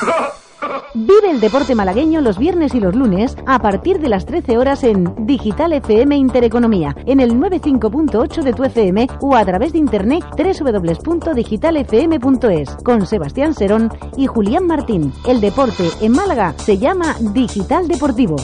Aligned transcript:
Vive 0.94 1.30
el 1.30 1.40
deporte 1.40 1.74
malagueño 1.74 2.20
los 2.20 2.38
viernes 2.38 2.74
y 2.74 2.80
los 2.80 2.94
lunes 2.94 3.36
a 3.46 3.58
partir 3.60 3.98
de 4.00 4.08
las 4.08 4.24
13 4.26 4.58
horas 4.58 4.84
en 4.84 5.26
Digital 5.26 5.72
FM 5.72 6.14
Intereconomía, 6.16 6.94
en 7.06 7.18
el 7.20 7.34
95.8 7.34 8.42
de 8.42 8.52
tu 8.52 8.64
FM 8.64 9.06
o 9.20 9.36
a 9.36 9.44
través 9.44 9.72
de 9.72 9.78
internet 9.78 10.24
www.digitalfm.es 10.36 12.70
con 12.84 13.06
Sebastián 13.06 13.54
Serón 13.54 13.90
y 14.16 14.26
Julián 14.26 14.66
Martín. 14.66 15.12
El 15.26 15.40
deporte 15.40 15.88
en 16.00 16.12
Málaga 16.12 16.54
se 16.58 16.78
llama 16.78 17.16
Digital 17.20 17.88
Deportivo. 17.88 18.36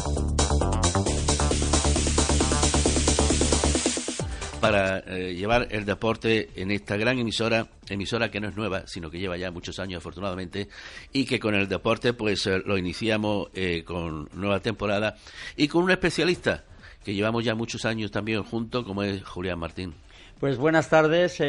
Para 4.71 4.99
eh, 5.07 5.35
llevar 5.35 5.69
el 5.71 5.85
deporte 5.85 6.51
en 6.57 6.71
esta 6.71 6.97
gran 6.97 7.19
emisora, 7.19 7.69
emisora 7.89 8.31
que 8.31 8.41
no 8.41 8.49
es 8.49 8.57
nueva, 8.57 8.87
sino 8.87 9.11
que 9.11 9.19
lleva 9.19 9.37
ya 9.37 9.51
muchos 9.51 9.79
años 9.79 9.99
afortunadamente, 9.99 10.69
y 11.13 11.25
que 11.25 11.39
con 11.39 11.55
el 11.55 11.69
deporte 11.69 12.13
pues 12.13 12.47
eh, 12.47 12.61
lo 12.65 12.77
iniciamos 12.77 13.49
eh, 13.55 13.85
con 13.85 14.29
nueva 14.33 14.61
temporada 14.61 15.17
y 15.57 15.69
con 15.69 15.85
un 15.85 15.91
especialista 15.91 16.65
que 17.05 17.15
llevamos 17.15 17.45
ya 17.45 17.55
muchos 17.55 17.85
años 17.85 18.11
también 18.11 18.43
juntos, 18.43 18.85
como 18.85 19.05
es 19.05 19.23
Julián 19.23 19.61
Martín. 19.61 19.95
Pues 20.41 20.59
buenas 20.59 20.91
tardes, 20.91 21.41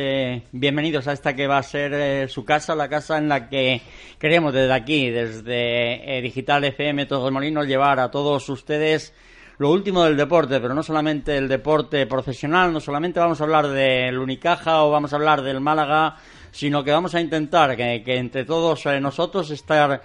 bienvenidos 0.54 1.10
a 1.10 1.12
esta 1.12 1.36
que 1.36 1.46
va 1.46 1.58
a 1.58 1.64
ser 1.64 2.30
su 2.30 2.46
casa, 2.46 2.74
la 2.74 2.88
casa 2.88 3.18
en 3.18 3.28
la 3.28 3.50
que 3.50 3.82
queremos 4.18 4.54
desde 4.54 4.72
aquí, 4.72 5.10
desde 5.10 6.22
Digital 6.22 6.64
FM 6.64 7.06
Todos 7.06 7.30
Molinos, 7.30 7.68
llevar 7.68 8.00
a 8.00 8.12
todos 8.12 8.48
ustedes 8.48 9.14
lo 9.60 9.72
último 9.72 10.04
del 10.04 10.16
deporte, 10.16 10.60
pero 10.60 10.74
no 10.74 10.84
solamente 10.84 11.36
el 11.36 11.48
deporte 11.48 12.06
profesional, 12.06 12.72
no 12.72 12.80
solamente 12.80 13.20
vamos 13.20 13.42
a 13.42 13.44
hablar 13.44 13.68
del 13.68 14.18
Unicaja 14.20 14.84
o 14.84 14.92
vamos 14.92 15.14
a 15.14 15.16
hablar 15.16 15.42
del 15.42 15.60
Málaga, 15.60 16.16
sino 16.52 16.84
que 16.84 16.92
vamos 16.92 17.16
a 17.16 17.22
intentar 17.22 17.76
que, 17.76 18.04
entre 18.06 18.46
todos 18.46 18.86
eh, 18.86 19.00
nosotros 19.02 19.50
estar 19.50 20.04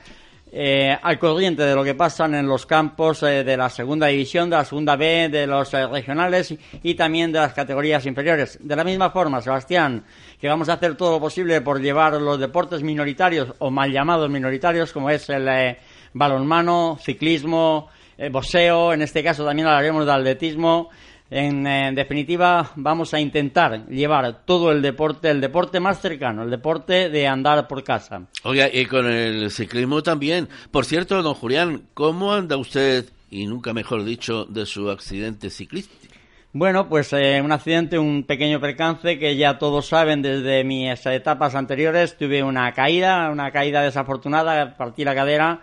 eh, 0.51 0.97
al 1.03 1.19
corriente 1.19 1.65
de 1.65 1.75
lo 1.75 1.85
que 1.85 1.95
pasan 1.95 2.35
en 2.35 2.47
los 2.47 2.65
campos 2.65 3.23
eh, 3.25 3.45
de 3.45 3.57
la 3.59 3.69
segunda 3.69 4.07
división, 4.07 4.49
de 4.49 4.57
la 4.57 4.65
segunda 4.65 4.97
B, 4.97 5.29
de 5.29 5.47
los 5.47 5.71
regionales 5.73 6.55
y 6.83 6.95
también 6.95 7.31
de 7.31 7.41
las 7.41 7.53
categorías 7.53 8.07
inferiores. 8.07 8.59
De 8.59 8.75
la 8.75 8.85
misma 8.85 9.11
forma, 9.11 9.43
Sebastián, 9.43 10.03
que 10.41 10.49
vamos 10.49 10.71
a 10.71 10.75
hacer 10.75 10.95
todo 10.95 11.13
lo 11.13 11.21
posible 11.21 11.61
por 11.61 11.79
llevar 11.79 12.15
los 12.15 12.41
deportes 12.41 12.83
minoritarios 12.83 13.53
o 13.59 13.71
mal 13.71 13.93
llamados 13.93 14.31
minoritarios, 14.31 14.93
como 14.93 15.11
es 15.11 15.29
el 15.29 15.77
balonmano, 16.15 16.99
ciclismo, 17.03 17.91
eh, 18.23 18.29
boxeo, 18.29 18.93
en 18.93 19.03
este 19.03 19.23
caso 19.25 19.45
también 19.45 19.67
hablaremos 19.67 20.07
de 20.07 20.13
atletismo. 20.13 20.91
En, 21.29 21.65
definitiva, 21.95 22.73
vamos 22.77 23.15
a 23.15 23.21
intentar 23.21 23.87
llevar 23.89 24.45
todo 24.45 24.71
el 24.71 24.83
deporte, 24.83 25.31
el 25.31 25.41
deporte 25.41 25.81
más 25.81 26.01
cercano, 26.01 26.43
el 26.43 26.51
deporte 26.51 27.09
de 27.09 27.27
andar 27.27 27.67
por 27.67 27.83
casa. 27.83 28.27
Oiga, 28.45 28.69
y 28.71 28.85
con 28.85 29.07
el 29.07 29.51
ciclismo 29.51 30.03
también. 30.03 30.49
Por 30.71 30.85
cierto, 30.85 31.23
don 31.23 31.33
Julián, 31.33 31.85
¿cómo 31.95 32.35
anda 32.35 32.59
usted, 32.59 33.07
y 33.31 33.47
nunca 33.47 33.73
mejor 33.73 34.05
dicho, 34.05 34.45
de 34.45 34.67
su 34.67 34.91
accidente 34.91 35.49
ciclístico? 35.49 36.15
Bueno, 36.53 36.87
pues 36.87 37.13
eh, 37.15 37.41
un 37.43 37.51
accidente, 37.51 37.99
un 37.99 38.25
pequeño 38.25 38.61
percance 38.61 39.19
que 39.19 39.37
ya 39.37 39.57
todos 39.57 39.89
saben 39.89 40.21
desde 40.21 40.65
mis 40.65 41.05
etapas 41.07 41.55
anteriores. 41.55 42.19
Tuve 42.19 42.43
una 42.43 42.71
caída, 42.73 43.31
una 43.31 43.51
caída 43.51 43.81
desafortunada, 43.81 44.77
partí 44.77 45.03
la 45.03 45.15
cadera 45.15 45.63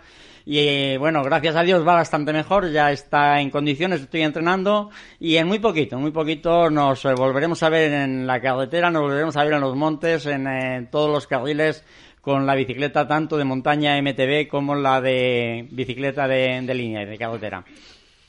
y 0.52 0.96
bueno, 0.96 1.22
gracias 1.22 1.54
a 1.54 1.62
Dios 1.62 1.86
va 1.86 1.94
bastante 1.94 2.32
mejor, 2.32 2.72
ya 2.72 2.90
está 2.90 3.40
en 3.40 3.50
condiciones, 3.50 4.00
estoy 4.00 4.22
entrenando 4.22 4.90
y 5.20 5.36
en 5.36 5.46
muy 5.46 5.60
poquito, 5.60 5.96
muy 5.96 6.10
poquito 6.10 6.68
nos 6.70 7.04
eh, 7.04 7.14
volveremos 7.14 7.62
a 7.62 7.68
ver 7.68 7.92
en 7.92 8.26
la 8.26 8.40
carretera, 8.40 8.90
nos 8.90 9.02
volveremos 9.02 9.36
a 9.36 9.44
ver 9.44 9.52
en 9.52 9.60
los 9.60 9.76
montes, 9.76 10.26
en, 10.26 10.48
eh, 10.48 10.88
todos 10.90 11.08
los 11.08 11.28
carriles 11.28 11.84
con 12.20 12.46
la 12.46 12.56
bicicleta 12.56 13.06
tanto 13.06 13.36
de 13.36 13.44
montaña 13.44 13.96
MTB 14.02 14.48
como 14.48 14.74
la 14.74 15.00
de 15.00 15.68
bicicleta 15.70 16.26
de, 16.26 16.60
de 16.62 16.74
línea, 16.74 17.06
de 17.06 17.16
carretera. 17.16 17.64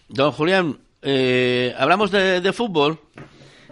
Don 0.08 0.32
Julián, 0.32 0.78
eh, 1.02 1.74
hablamos 1.76 2.12
de 2.12 2.54
fútbol. 2.54 3.00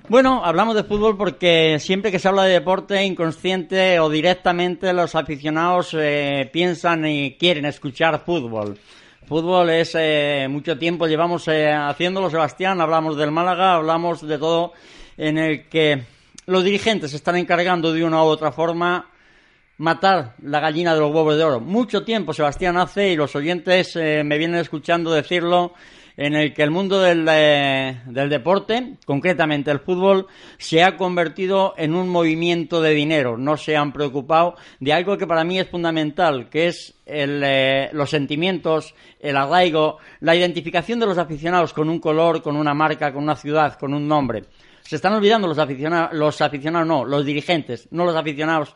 Bueno, 0.09 0.43
hablamos 0.43 0.73
de 0.73 0.83
fútbol 0.83 1.15
porque 1.17 1.77
siempre 1.79 2.11
que 2.11 2.17
se 2.17 2.27
habla 2.27 2.45
de 2.45 2.53
deporte, 2.53 3.05
inconsciente 3.05 3.99
o 3.99 4.09
directamente, 4.09 4.91
los 4.91 5.13
aficionados 5.13 5.93
eh, 5.93 6.49
piensan 6.51 7.05
y 7.05 7.35
quieren 7.35 7.65
escuchar 7.65 8.25
fútbol. 8.25 8.79
Fútbol 9.27 9.69
es 9.69 9.93
eh, 9.93 10.47
mucho 10.49 10.79
tiempo, 10.79 11.05
llevamos 11.05 11.47
eh, 11.47 11.71
haciéndolo, 11.71 12.31
Sebastián, 12.31 12.81
hablamos 12.81 13.17
del 13.17 13.29
Málaga, 13.29 13.75
hablamos 13.75 14.27
de 14.27 14.39
todo 14.39 14.73
en 15.15 15.37
el 15.37 15.69
que 15.69 16.01
los 16.47 16.63
dirigentes 16.63 17.13
están 17.13 17.35
encargando 17.35 17.93
de 17.93 18.03
una 18.03 18.23
u 18.23 18.25
otra 18.25 18.51
forma 18.51 19.11
matar 19.77 20.33
la 20.41 20.59
gallina 20.59 20.95
de 20.95 21.01
los 21.01 21.13
huevos 21.13 21.37
de 21.37 21.43
oro. 21.43 21.59
Mucho 21.59 22.03
tiempo, 22.03 22.33
Sebastián, 22.33 22.77
hace 22.77 23.09
y 23.09 23.15
los 23.15 23.35
oyentes 23.35 23.95
me 23.95 24.39
vienen 24.39 24.59
escuchando 24.59 25.11
decirlo 25.11 25.75
en 26.19 26.35
el 26.35 26.53
que 26.53 26.63
el 26.63 26.69
mundo 26.69 27.07
eh, 27.07 28.01
del, 28.05 28.29
deporte, 28.29 28.97
concretamente 29.05 29.71
el 29.71 29.79
fútbol, 29.79 30.27
se 30.57 30.83
ha 30.83 30.97
convertido 30.97 31.73
en 31.77 31.95
un 31.95 32.09
movimiento 32.09 32.81
de 32.81 32.89
dinero. 32.89 33.37
No 33.37 33.55
se 33.55 33.77
han 33.77 33.93
preocupado 33.93 34.55
de 34.81 34.91
algo 34.91 35.17
que 35.17 35.25
para 35.25 35.45
mí 35.45 35.57
es 35.57 35.69
fundamental, 35.69 36.49
que 36.49 36.67
es 36.67 36.93
eh, 37.05 37.89
los 37.93 38.09
sentimientos, 38.09 38.93
el 39.21 39.37
arraigo, 39.37 39.99
la 40.19 40.35
identificación 40.35 40.99
de 40.99 41.05
los 41.05 41.17
aficionados 41.17 41.71
con 41.71 41.87
un 41.87 41.99
color, 41.99 42.41
con 42.41 42.57
una 42.57 42.73
marca, 42.73 43.13
con 43.13 43.23
una 43.23 43.37
ciudad, 43.37 43.79
con 43.79 43.93
un 43.93 44.05
nombre. 44.05 44.43
Se 44.81 44.97
están 44.97 45.13
olvidando 45.13 45.47
los 45.47 45.57
aficionados, 45.57 46.13
los 46.17 46.41
aficionados 46.41 46.85
no, 46.85 47.05
los 47.05 47.25
dirigentes, 47.25 47.87
no 47.91 48.03
los 48.03 48.15
aficionados 48.17 48.75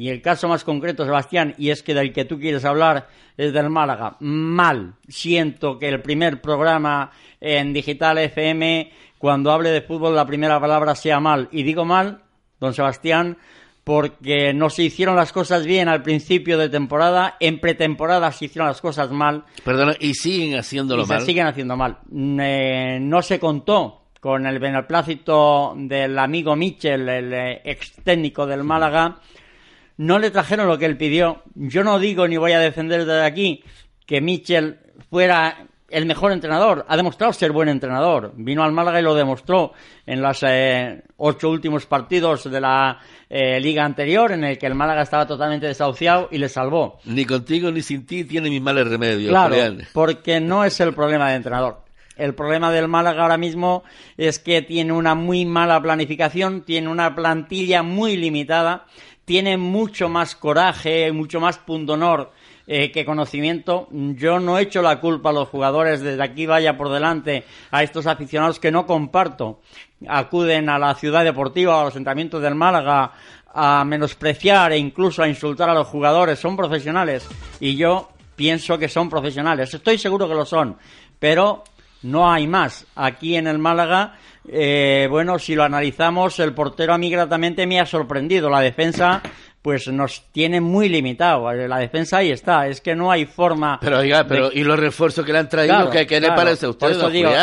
y 0.00 0.08
el 0.08 0.22
caso 0.22 0.48
más 0.48 0.64
concreto, 0.64 1.04
Sebastián, 1.04 1.54
y 1.58 1.68
es 1.68 1.82
que 1.82 1.92
del 1.92 2.14
que 2.14 2.24
tú 2.24 2.40
quieres 2.40 2.64
hablar 2.64 3.08
es 3.36 3.52
del 3.52 3.68
Málaga. 3.68 4.16
Mal. 4.20 4.94
Siento 5.06 5.78
que 5.78 5.90
el 5.90 6.00
primer 6.00 6.40
programa 6.40 7.10
en 7.38 7.74
Digital 7.74 8.16
FM, 8.16 8.90
cuando 9.18 9.52
hable 9.52 9.68
de 9.68 9.82
fútbol, 9.82 10.16
la 10.16 10.24
primera 10.24 10.58
palabra 10.58 10.94
sea 10.94 11.20
mal. 11.20 11.50
Y 11.52 11.64
digo 11.64 11.84
mal, 11.84 12.22
don 12.58 12.72
Sebastián, 12.72 13.36
porque 13.84 14.54
no 14.54 14.70
se 14.70 14.84
hicieron 14.84 15.16
las 15.16 15.34
cosas 15.34 15.66
bien 15.66 15.86
al 15.86 16.02
principio 16.02 16.56
de 16.56 16.70
temporada, 16.70 17.36
en 17.38 17.60
pretemporada 17.60 18.32
se 18.32 18.46
hicieron 18.46 18.68
las 18.68 18.80
cosas 18.80 19.10
mal. 19.10 19.44
Perdona, 19.64 19.96
y 20.00 20.14
siguen 20.14 20.58
haciéndolo 20.58 21.02
y 21.02 21.06
mal. 21.08 21.20
Se 21.20 21.26
siguen 21.26 21.46
haciendo 21.46 21.76
mal. 21.76 21.98
Eh, 22.40 22.96
no 23.02 23.20
se 23.20 23.38
contó 23.38 24.04
con 24.18 24.46
el 24.46 24.58
beneplácito 24.60 25.74
del 25.76 26.18
amigo 26.18 26.56
Michel, 26.56 27.06
el 27.06 27.34
eh, 27.34 27.60
ex 27.66 27.96
técnico 28.02 28.46
del 28.46 28.64
Málaga 28.64 29.20
no 30.00 30.18
le 30.18 30.30
trajeron 30.30 30.66
lo 30.66 30.78
que 30.78 30.86
él 30.86 30.96
pidió. 30.96 31.42
Yo 31.54 31.84
no 31.84 31.98
digo 31.98 32.26
ni 32.26 32.38
voy 32.38 32.52
a 32.52 32.58
defender 32.58 33.04
desde 33.04 33.22
aquí 33.22 33.62
que 34.06 34.22
Mitchell 34.22 34.78
fuera 35.10 35.66
el 35.90 36.06
mejor 36.06 36.32
entrenador. 36.32 36.86
Ha 36.88 36.96
demostrado 36.96 37.34
ser 37.34 37.52
buen 37.52 37.68
entrenador. 37.68 38.32
Vino 38.34 38.64
al 38.64 38.72
Málaga 38.72 38.98
y 38.98 39.02
lo 39.02 39.14
demostró 39.14 39.74
en 40.06 40.22
los 40.22 40.42
eh, 40.42 41.02
ocho 41.18 41.50
últimos 41.50 41.84
partidos 41.84 42.50
de 42.50 42.62
la 42.62 42.98
eh, 43.28 43.60
liga 43.60 43.84
anterior, 43.84 44.32
en 44.32 44.44
el 44.44 44.56
que 44.56 44.64
el 44.64 44.74
Málaga 44.74 45.02
estaba 45.02 45.26
totalmente 45.26 45.66
desahuciado 45.66 46.28
y 46.30 46.38
le 46.38 46.48
salvó. 46.48 46.98
Ni 47.04 47.26
contigo 47.26 47.70
ni 47.70 47.82
sin 47.82 48.06
ti 48.06 48.24
tiene 48.24 48.48
mis 48.48 48.62
males 48.62 48.88
remedios. 48.88 49.28
Claro, 49.28 49.54
porque 49.92 50.40
no 50.40 50.64
es 50.64 50.80
el 50.80 50.94
problema 50.94 51.28
de 51.28 51.36
entrenador. 51.36 51.82
El 52.20 52.34
problema 52.34 52.70
del 52.70 52.88
Málaga 52.88 53.22
ahora 53.22 53.36
mismo 53.36 53.82
es 54.16 54.38
que 54.38 54.62
tiene 54.62 54.92
una 54.92 55.14
muy 55.14 55.44
mala 55.46 55.80
planificación, 55.80 56.62
tiene 56.62 56.88
una 56.88 57.14
plantilla 57.14 57.82
muy 57.82 58.16
limitada 58.16 58.86
tiene 59.30 59.56
mucho 59.56 60.08
más 60.08 60.34
coraje, 60.34 61.12
mucho 61.12 61.38
más 61.38 61.56
punto 61.56 61.92
honor 61.92 62.32
eh, 62.66 62.90
que 62.90 63.04
conocimiento. 63.04 63.86
Yo 63.92 64.40
no 64.40 64.58
he 64.58 64.62
hecho 64.62 64.82
la 64.82 64.98
culpa 64.98 65.30
a 65.30 65.32
los 65.32 65.48
jugadores, 65.48 66.00
desde 66.00 66.20
aquí 66.20 66.46
vaya 66.46 66.76
por 66.76 66.88
delante, 66.90 67.44
a 67.70 67.84
estos 67.84 68.08
aficionados 68.08 68.58
que 68.58 68.72
no 68.72 68.86
comparto. 68.86 69.60
Acuden 70.08 70.68
a 70.68 70.80
la 70.80 70.96
ciudad 70.96 71.22
deportiva, 71.22 71.80
a 71.80 71.84
los 71.84 71.92
asentamientos 71.92 72.42
del 72.42 72.56
Málaga, 72.56 73.12
a 73.54 73.84
menospreciar 73.84 74.72
e 74.72 74.78
incluso 74.78 75.22
a 75.22 75.28
insultar 75.28 75.70
a 75.70 75.74
los 75.74 75.86
jugadores. 75.86 76.40
Son 76.40 76.56
profesionales 76.56 77.28
y 77.60 77.76
yo 77.76 78.08
pienso 78.34 78.78
que 78.78 78.88
son 78.88 79.08
profesionales. 79.08 79.72
Estoy 79.72 79.96
seguro 79.96 80.28
que 80.28 80.34
lo 80.34 80.44
son, 80.44 80.76
pero 81.20 81.62
no 82.02 82.30
hay 82.30 82.46
más. 82.46 82.86
Aquí 82.94 83.36
en 83.36 83.46
el 83.46 83.58
Málaga 83.58 84.14
eh, 84.48 85.06
bueno, 85.10 85.38
si 85.38 85.54
lo 85.54 85.64
analizamos, 85.64 86.38
el 86.40 86.54
portero 86.54 86.94
a 86.94 86.98
mí 86.98 87.10
gratamente 87.10 87.66
me 87.66 87.80
ha 87.80 87.86
sorprendido. 87.86 88.48
La 88.48 88.60
defensa 88.60 89.22
pues 89.62 89.88
nos 89.88 90.24
tiene 90.32 90.60
muy 90.60 90.88
limitado. 90.88 91.52
La 91.52 91.78
defensa 91.78 92.18
ahí 92.18 92.30
está, 92.30 92.66
es 92.66 92.80
que 92.80 92.94
no 92.94 93.12
hay 93.12 93.26
forma. 93.26 93.78
Pero 93.78 93.98
oiga, 93.98 94.26
pero 94.26 94.50
¿y 94.50 94.64
los 94.64 94.78
refuerzos 94.78 95.24
que 95.24 95.32
le 95.32 95.38
han 95.38 95.48
traído? 95.50 95.90
¿Qué, 95.90 96.20
le 96.20 96.28
parece 96.28 96.64
a 96.64 96.70
usted? 96.70 96.90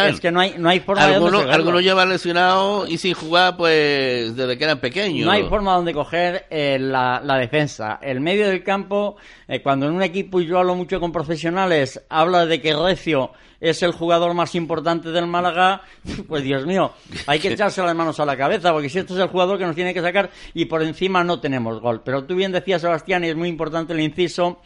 es 0.09 0.19
que 0.19 0.31
no 0.31 0.39
hay, 0.39 0.55
no 0.57 0.67
hay 0.67 0.79
forma 0.79 1.05
algunos, 1.05 1.45
de 1.45 1.51
Algunos 1.51 1.83
llevan 1.83 2.09
lesionados 2.09 2.89
y 2.89 2.97
sin 2.97 3.13
jugar 3.13 3.55
pues 3.55 4.35
desde 4.35 4.57
que 4.57 4.63
eran 4.63 4.79
pequeños. 4.79 5.25
No 5.25 5.31
hay 5.31 5.43
forma 5.43 5.75
donde 5.75 5.93
coger 5.93 6.47
eh, 6.49 6.79
la, 6.79 7.21
defensa. 7.37 7.99
El 8.01 8.19
medio 8.19 8.47
del 8.47 8.63
campo, 8.63 9.17
eh, 9.47 9.61
cuando 9.61 9.85
en 9.85 9.93
un 9.93 10.01
equipo, 10.01 10.41
y 10.41 10.47
yo 10.47 10.57
hablo 10.57 10.73
mucho 10.73 10.99
con 10.99 11.11
profesionales, 11.11 12.03
habla 12.09 12.47
de 12.47 12.59
que 12.59 12.73
Recio 12.73 13.31
es 13.59 13.81
el 13.83 13.91
jugador 13.91 14.33
más 14.33 14.55
importante 14.55 15.09
del 15.09 15.27
Málaga, 15.27 15.81
pues 16.27 16.43
Dios 16.43 16.65
mío, 16.65 16.91
hay 17.25 17.39
que 17.39 17.47
echarse 17.53 17.81
las 17.81 17.95
manos 17.95 18.19
a 18.19 18.25
la 18.25 18.37
cabeza, 18.37 18.71
porque 18.71 18.89
si 18.89 18.99
este 18.99 19.13
es 19.13 19.19
el 19.19 19.27
jugador 19.27 19.57
que 19.57 19.65
nos 19.65 19.75
tiene 19.75 19.93
que 19.93 20.01
sacar 20.01 20.29
y 20.53 20.65
por 20.65 20.83
encima 20.83 21.23
no 21.23 21.39
tenemos 21.39 21.79
gol. 21.79 22.01
Pero 22.03 22.25
tú 22.25 22.35
bien 22.35 22.51
decías, 22.51 22.81
Sebastián, 22.81 23.23
y 23.23 23.29
es 23.29 23.35
muy 23.35 23.49
importante 23.49 23.93
el 23.93 23.99
inciso, 23.99 24.61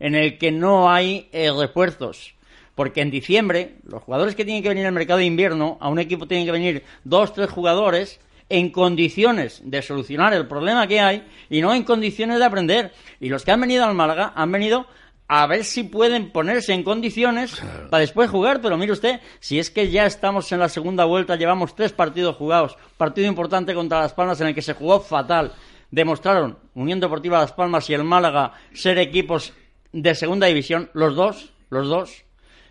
en 0.00 0.14
el 0.14 0.38
que 0.38 0.52
no 0.52 0.90
hay 0.90 1.28
eh, 1.32 1.50
refuerzos. 1.50 2.34
Porque 2.74 3.00
en 3.00 3.10
diciembre, 3.10 3.78
los 3.82 4.04
jugadores 4.04 4.36
que 4.36 4.44
tienen 4.44 4.62
que 4.62 4.68
venir 4.68 4.86
al 4.86 4.92
mercado 4.92 5.18
de 5.18 5.24
invierno, 5.24 5.78
a 5.80 5.88
un 5.88 5.98
equipo 5.98 6.28
tienen 6.28 6.46
que 6.46 6.52
venir 6.52 6.84
dos, 7.02 7.32
tres 7.32 7.50
jugadores 7.50 8.20
en 8.48 8.70
condiciones 8.70 9.60
de 9.64 9.82
solucionar 9.82 10.32
el 10.32 10.46
problema 10.46 10.86
que 10.86 11.00
hay 11.00 11.26
y 11.50 11.60
no 11.60 11.74
en 11.74 11.82
condiciones 11.82 12.38
de 12.38 12.44
aprender. 12.44 12.92
Y 13.20 13.28
los 13.28 13.44
que 13.44 13.50
han 13.50 13.60
venido 13.60 13.84
al 13.84 13.94
Málaga 13.94 14.32
han 14.34 14.52
venido 14.52 14.86
a 15.28 15.46
ver 15.46 15.64
si 15.64 15.84
pueden 15.84 16.30
ponerse 16.30 16.72
en 16.72 16.82
condiciones 16.82 17.62
para 17.90 18.00
después 18.00 18.30
jugar. 18.30 18.60
Pero 18.62 18.78
mire 18.78 18.92
usted, 18.92 19.20
si 19.40 19.58
es 19.58 19.70
que 19.70 19.90
ya 19.90 20.06
estamos 20.06 20.50
en 20.52 20.58
la 20.58 20.70
segunda 20.70 21.04
vuelta, 21.04 21.36
llevamos 21.36 21.76
tres 21.76 21.92
partidos 21.92 22.36
jugados, 22.36 22.76
partido 22.96 23.28
importante 23.28 23.74
contra 23.74 24.00
Las 24.00 24.14
Palmas 24.14 24.40
en 24.40 24.48
el 24.48 24.54
que 24.54 24.62
se 24.62 24.72
jugó 24.72 25.00
fatal. 25.00 25.52
Demostraron 25.90 26.58
Unión 26.74 26.98
Deportiva 26.98 27.40
Las 27.40 27.52
Palmas 27.52 27.88
y 27.90 27.94
el 27.94 28.04
Málaga 28.04 28.54
ser 28.72 28.98
equipos 28.98 29.52
de 29.92 30.14
segunda 30.14 30.46
división, 30.46 30.90
los 30.94 31.14
dos, 31.14 31.52
los 31.70 31.88
dos. 31.88 32.24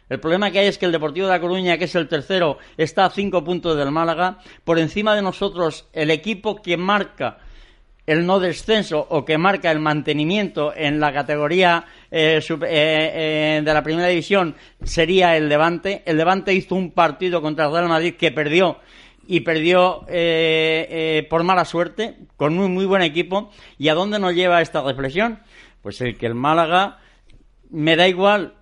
El 0.10 0.20
problema 0.20 0.52
que 0.52 0.60
hay 0.60 0.68
es 0.68 0.78
que 0.78 0.86
el 0.86 0.92
Deportivo 0.92 1.28
de 1.28 1.34
La 1.34 1.42
Coruña, 1.42 1.78
que 1.78 1.86
es 1.86 1.96
el 1.96 2.08
tercero, 2.08 2.58
está 2.78 3.06
a 3.06 3.10
cinco 3.10 3.44
puntos 3.44 3.78
del 3.78 3.92
Málaga. 3.92 4.40
Por 4.64 4.80
encima 4.80 5.16
de 5.16 5.22
nosotros, 5.22 5.88
el 5.94 6.12
equipo 6.12 6.62
que 6.62 6.78
marca 6.78 7.40
el 8.08 8.26
no 8.26 8.40
descenso 8.40 9.06
o 9.10 9.26
que 9.26 9.38
marca 9.38 9.70
el 9.70 9.80
mantenimiento 9.80 10.74
en 10.74 11.02
la 11.02 11.12
categoría 11.12 11.86
eh, 12.10 12.40
eh, 12.50 12.58
eh, 12.62 13.62
de 13.64 13.74
la 13.74 13.84
primera 13.84 14.08
división 14.08 14.56
sería 14.84 15.36
el 15.36 15.50
Levante. 15.50 16.04
El 16.06 16.18
Levante 16.18 16.54
hizo 16.54 16.76
un 16.76 16.92
partido 16.92 17.42
contra 17.42 17.66
el 17.66 17.72
Real 17.72 17.90
Madrid 17.90 18.16
que 18.16 18.32
perdió 18.32 18.80
y 19.28 19.42
perdió 19.42 20.06
por 21.30 21.44
mala 21.44 21.66
suerte 21.66 22.16
con 22.38 22.58
un 22.58 22.74
muy 22.74 22.86
buen 22.86 23.02
equipo. 23.02 23.52
¿Y 23.78 23.90
a 23.90 23.94
dónde 23.94 24.20
nos 24.20 24.34
lleva 24.34 24.62
esta 24.62 24.82
reflexión? 24.82 25.40
Pues 25.82 26.00
el 26.02 26.18
que 26.18 26.28
el 26.28 26.36
Málaga 26.36 27.00
me 27.70 27.96
da 27.96 28.08
igual 28.08 28.57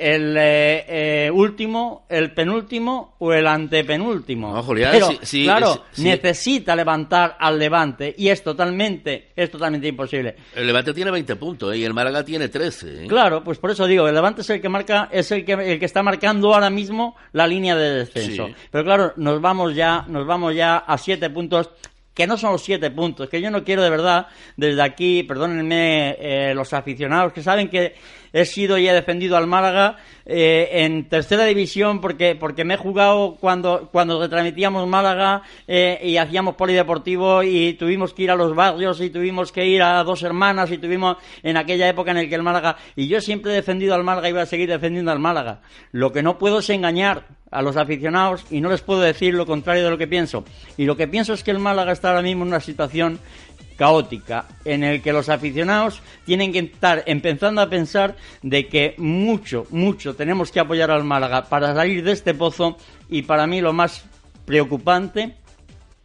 el 0.00 0.34
eh, 0.38 1.26
eh, 1.26 1.30
último, 1.30 2.06
el 2.08 2.32
penúltimo 2.32 3.16
o 3.18 3.34
el 3.34 3.46
antepenúltimo. 3.46 4.54
No, 4.54 4.62
Julián, 4.62 4.92
Pero, 4.92 5.10
sí, 5.20 5.44
claro, 5.44 5.84
necesita 5.98 6.74
levantar 6.74 7.36
al 7.38 7.58
Levante 7.58 8.14
y 8.16 8.28
es 8.28 8.42
totalmente, 8.42 9.32
es 9.36 9.50
totalmente 9.50 9.88
imposible. 9.88 10.36
El 10.56 10.66
Levante 10.66 10.94
tiene 10.94 11.10
20 11.10 11.36
puntos 11.36 11.74
¿eh? 11.74 11.78
y 11.78 11.84
el 11.84 11.92
Málaga 11.92 12.24
tiene 12.24 12.48
13. 12.48 13.06
Claro, 13.08 13.44
pues 13.44 13.58
por 13.58 13.70
eso 13.70 13.86
digo, 13.86 14.08
el 14.08 14.14
Levante 14.14 14.40
es 14.40 14.48
el 14.48 14.62
que 14.62 14.70
marca, 14.70 15.10
es 15.12 15.30
el 15.32 15.44
que, 15.44 15.52
el 15.52 15.78
que 15.78 15.84
está 15.84 16.02
marcando 16.02 16.54
ahora 16.54 16.70
mismo 16.70 17.16
la 17.32 17.46
línea 17.46 17.76
de 17.76 17.96
descenso. 17.96 18.48
Pero 18.70 18.84
claro, 18.84 19.12
nos 19.16 19.40
vamos 19.42 19.74
ya, 19.74 20.06
nos 20.08 20.26
vamos 20.26 20.54
ya 20.54 20.78
a 20.78 20.96
siete 20.96 21.28
puntos 21.28 21.68
que 22.14 22.26
no 22.26 22.36
son 22.36 22.52
los 22.52 22.62
siete 22.62 22.90
puntos, 22.90 23.28
que 23.28 23.40
yo 23.40 23.50
no 23.50 23.64
quiero 23.64 23.82
de 23.82 23.90
verdad, 23.90 24.26
desde 24.56 24.82
aquí, 24.82 25.22
perdónenme 25.22 26.54
los 26.54 26.72
aficionados 26.72 27.32
que 27.32 27.42
saben 27.42 27.68
que 27.68 27.94
he 28.32 28.44
sido 28.44 28.78
y 28.78 28.88
he 28.88 28.92
defendido 28.92 29.36
al 29.36 29.46
Málaga 29.46 29.96
eh, 30.26 30.68
en 30.84 31.08
tercera 31.08 31.44
división 31.44 32.00
porque, 32.00 32.36
porque 32.36 32.64
me 32.64 32.74
he 32.74 32.76
jugado 32.76 33.36
cuando, 33.40 33.88
cuando 33.90 34.20
retransmitíamos 34.20 34.86
Málaga 34.86 35.42
eh, 35.66 36.00
y 36.02 36.16
hacíamos 36.16 36.54
polideportivo 36.54 37.42
y 37.42 37.74
tuvimos 37.74 38.14
que 38.14 38.22
ir 38.24 38.30
a 38.30 38.36
los 38.36 38.54
barrios 38.54 39.00
y 39.00 39.10
tuvimos 39.10 39.52
que 39.52 39.66
ir 39.66 39.82
a 39.82 40.02
dos 40.04 40.22
hermanas 40.22 40.70
y 40.70 40.78
tuvimos 40.78 41.16
en 41.42 41.56
aquella 41.56 41.88
época 41.88 42.10
en 42.12 42.18
el 42.18 42.28
que 42.28 42.34
el 42.34 42.42
Málaga 42.42 42.76
y 42.96 43.08
yo 43.08 43.20
siempre 43.20 43.52
he 43.52 43.56
defendido 43.56 43.94
al 43.94 44.04
Málaga 44.04 44.28
y 44.28 44.32
voy 44.32 44.42
a 44.42 44.46
seguir 44.46 44.68
defendiendo 44.68 45.10
al 45.10 45.18
Málaga. 45.18 45.62
Lo 45.92 46.12
que 46.12 46.22
no 46.22 46.38
puedo 46.38 46.60
es 46.60 46.70
engañar 46.70 47.24
a 47.50 47.62
los 47.62 47.76
aficionados 47.76 48.44
y 48.50 48.60
no 48.60 48.70
les 48.70 48.80
puedo 48.80 49.00
decir 49.00 49.34
lo 49.34 49.46
contrario 49.46 49.84
de 49.84 49.90
lo 49.90 49.98
que 49.98 50.06
pienso. 50.06 50.44
Y 50.76 50.84
lo 50.84 50.96
que 50.96 51.08
pienso 51.08 51.32
es 51.32 51.42
que 51.42 51.50
el 51.50 51.58
Málaga 51.58 51.92
está 51.92 52.08
ahora 52.08 52.22
mismo 52.22 52.44
en 52.44 52.48
una 52.48 52.60
situación 52.60 53.18
caótica 53.76 54.46
en 54.66 54.84
el 54.84 55.00
que 55.00 55.12
los 55.12 55.30
aficionados 55.30 56.02
tienen 56.26 56.52
que 56.52 56.58
estar 56.58 57.02
empezando 57.06 57.62
a 57.62 57.70
pensar 57.70 58.14
de 58.42 58.68
que 58.68 58.94
mucho, 58.98 59.66
mucho 59.70 60.14
tenemos 60.14 60.52
que 60.52 60.60
apoyar 60.60 60.90
al 60.90 61.02
Málaga 61.02 61.44
para 61.44 61.74
salir 61.74 62.04
de 62.04 62.12
este 62.12 62.34
pozo 62.34 62.76
y 63.08 63.22
para 63.22 63.46
mí 63.46 63.62
lo 63.62 63.72
más 63.72 64.04
preocupante 64.44 65.36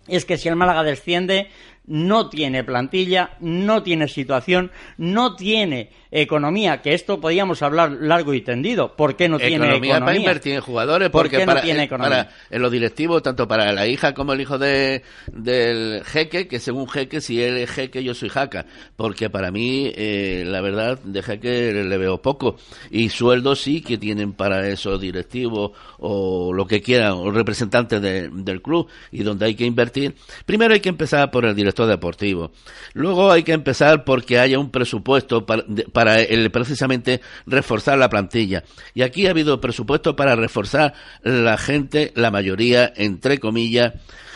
es 0.07 0.23
que 0.23 0.37
si 0.37 0.47
el 0.47 0.55
Málaga 0.55 0.83
desciende 0.83 1.49
no 1.85 2.29
tiene 2.29 2.63
plantilla, 2.63 3.31
no 3.41 3.83
tiene 3.83 4.07
situación, 4.07 4.71
no 4.97 5.35
tiene 5.35 5.89
economía, 6.21 6.81
que 6.81 6.93
esto 6.93 7.19
podíamos 7.19 7.61
hablar 7.61 7.91
largo 7.99 8.33
y 8.33 8.41
tendido. 8.41 8.95
¿Por 8.95 9.17
qué 9.17 9.27
no 9.27 9.37
tiene 9.37 9.65
economía? 9.65 9.99
para 9.99 10.15
invertir 10.15 10.53
en 10.53 10.61
jugadores, 10.61 11.09
porque 11.09 11.37
¿Por 11.37 11.45
para, 11.45 11.59
no 11.59 11.65
tiene 11.65 11.83
economía? 11.83 12.29
en 12.49 12.61
los 12.61 12.71
directivos, 12.71 13.21
tanto 13.21 13.47
para 13.47 13.71
la 13.73 13.85
hija 13.85 14.13
como 14.13 14.31
el 14.31 14.39
hijo 14.39 14.57
de, 14.57 15.03
del 15.31 16.03
jeque, 16.05 16.47
que 16.47 16.59
según 16.59 16.87
jeque, 16.87 17.19
si 17.19 17.41
él 17.41 17.57
es 17.57 17.69
jeque, 17.69 18.01
yo 18.01 18.13
soy 18.13 18.29
jaca. 18.29 18.65
Porque 18.95 19.29
para 19.29 19.51
mí, 19.51 19.91
eh, 19.93 20.43
la 20.45 20.61
verdad, 20.61 20.99
de 21.03 21.21
jeque 21.21 21.73
le 21.73 21.97
veo 21.97 22.21
poco. 22.21 22.55
Y 22.89 23.09
sueldos 23.09 23.61
sí 23.61 23.81
que 23.81 23.97
tienen 23.97 24.31
para 24.33 24.69
esos 24.69 25.01
directivos 25.01 25.71
o 25.99 26.53
lo 26.53 26.65
que 26.65 26.81
quieran, 26.81 27.13
o 27.13 27.29
representantes 27.29 28.01
del 28.01 28.61
club, 28.61 28.87
y 29.11 29.23
donde 29.23 29.47
hay 29.47 29.55
que 29.55 29.65
invertir. 29.65 30.15
Primero 30.45 30.73
hay 30.73 30.79
que 30.79 30.89
empezar 30.89 31.29
por 31.29 31.43
el 31.43 31.55
director 31.55 31.87
deportivo. 31.87 32.51
Luego 32.93 33.31
hay 33.31 33.43
que 33.43 33.51
empezar 33.51 34.05
porque 34.05 34.39
haya 34.39 34.59
un 34.59 34.69
presupuesto 34.69 35.45
para, 35.45 35.65
para 35.91 36.04
el, 36.07 36.51
precisamente 36.51 37.21
reforzar 37.45 37.97
la 37.97 38.09
plantilla. 38.09 38.63
Y 38.93 39.01
aquí 39.01 39.27
ha 39.27 39.31
habido 39.31 39.59
presupuesto 39.59 40.15
para 40.15 40.35
reforzar 40.35 40.93
la 41.23 41.57
gente, 41.57 42.11
la 42.15 42.31
mayoría, 42.31 42.91
entre 42.95 43.39
comillas, 43.39 43.93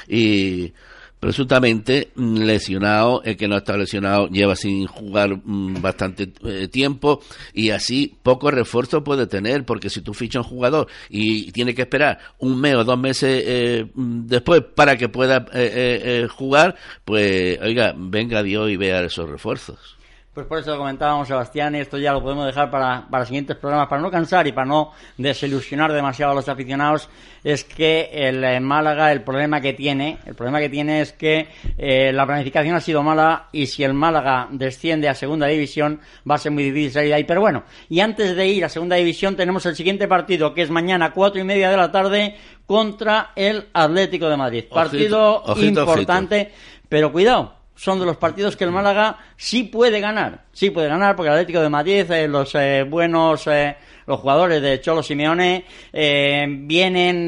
y 0.07 0.73
presuntamente 1.19 2.11
lesionado, 2.15 3.21
el 3.23 3.35
que 3.35 3.47
no 3.47 3.57
está 3.57 3.75
lesionado 3.75 4.27
lleva 4.29 4.55
sin 4.55 4.87
jugar 4.87 5.35
mm, 5.43 5.81
bastante 5.81 6.31
eh, 6.45 6.67
tiempo 6.69 7.21
y 7.53 7.71
así 7.71 8.15
poco 8.23 8.51
refuerzo 8.51 9.03
puede 9.03 9.27
tener, 9.27 9.65
porque 9.65 9.89
si 9.89 10.01
tú 10.01 10.13
fichas 10.13 10.45
un 10.45 10.49
jugador 10.49 10.87
y 11.09 11.51
tiene 11.51 11.75
que 11.75 11.81
esperar 11.81 12.19
un 12.39 12.59
mes 12.59 12.75
o 12.75 12.83
dos 12.83 12.97
meses 12.97 13.43
eh, 13.45 13.85
después 13.95 14.63
para 14.73 14.97
que 14.97 15.09
pueda 15.09 15.45
eh, 15.53 16.27
jugar, 16.29 16.75
pues 17.03 17.59
oiga, 17.61 17.93
venga 17.97 18.41
Dios 18.41 18.69
y 18.69 18.77
vea 18.77 19.01
esos 19.01 19.29
refuerzos. 19.29 19.98
Pues 20.39 20.47
por 20.47 20.59
eso 20.59 20.71
lo 20.71 20.77
comentábamos, 20.77 21.27
Sebastián, 21.27 21.75
y 21.75 21.79
esto 21.79 21.97
ya 21.97 22.13
lo 22.13 22.23
podemos 22.23 22.45
dejar 22.45 22.71
para, 22.71 23.05
para 23.09 23.25
siguientes 23.25 23.57
programas, 23.57 23.89
para 23.89 24.01
no 24.01 24.09
cansar 24.09 24.47
y 24.47 24.53
para 24.53 24.65
no 24.65 24.93
desilusionar 25.17 25.91
demasiado 25.91 26.31
a 26.31 26.35
los 26.35 26.47
aficionados, 26.47 27.09
es 27.43 27.65
que 27.65 28.09
el 28.13 28.61
Málaga, 28.61 29.11
el 29.11 29.21
problema 29.21 29.59
que 29.59 29.73
tiene, 29.73 30.17
el 30.25 30.35
problema 30.35 30.59
que 30.59 30.69
tiene 30.69 31.01
es 31.01 31.11
que 31.11 31.49
eh, 31.77 32.13
la 32.13 32.25
planificación 32.25 32.73
ha 32.73 32.79
sido 32.79 33.03
mala 33.03 33.49
y 33.51 33.65
si 33.65 33.83
el 33.83 33.93
Málaga 33.93 34.47
desciende 34.49 35.09
a 35.09 35.13
segunda 35.13 35.45
división 35.47 35.99
va 36.29 36.35
a 36.35 36.37
ser 36.37 36.53
muy 36.53 36.63
difícil 36.63 36.91
salir 36.93 37.09
de 37.09 37.15
ahí. 37.15 37.25
Pero 37.25 37.41
bueno, 37.41 37.65
y 37.89 37.99
antes 37.99 38.33
de 38.33 38.47
ir 38.47 38.63
a 38.63 38.69
segunda 38.69 38.95
división 38.95 39.35
tenemos 39.35 39.65
el 39.65 39.75
siguiente 39.75 40.07
partido, 40.07 40.53
que 40.53 40.61
es 40.61 40.69
mañana 40.69 41.11
cuatro 41.11 41.41
y 41.41 41.43
media 41.43 41.69
de 41.69 41.75
la 41.75 41.91
tarde 41.91 42.37
contra 42.65 43.31
el 43.35 43.67
Atlético 43.73 44.29
de 44.29 44.37
Madrid. 44.37 44.63
Partido 44.73 45.43
importante, 45.57 46.53
pero 46.87 47.11
cuidado, 47.11 47.58
son 47.79 47.97
de 47.97 48.05
los 48.05 48.17
partidos 48.17 48.57
que 48.57 48.65
el 48.65 48.71
Málaga 48.71 49.17
sí 49.37 49.63
puede 49.63 50.01
ganar. 50.01 50.43
Sí 50.51 50.69
puede 50.69 50.89
ganar 50.89 51.15
porque 51.15 51.29
el 51.29 51.35
Atlético 51.35 51.61
de 51.61 51.69
Madrid, 51.69 52.11
eh, 52.11 52.27
los 52.27 52.53
eh, 52.55 52.83
buenos, 52.83 53.47
eh, 53.47 53.77
los 54.05 54.19
jugadores 54.19 54.61
de 54.61 54.81
Cholo 54.81 55.01
Simeone 55.01 55.63
vienen, 55.93 57.27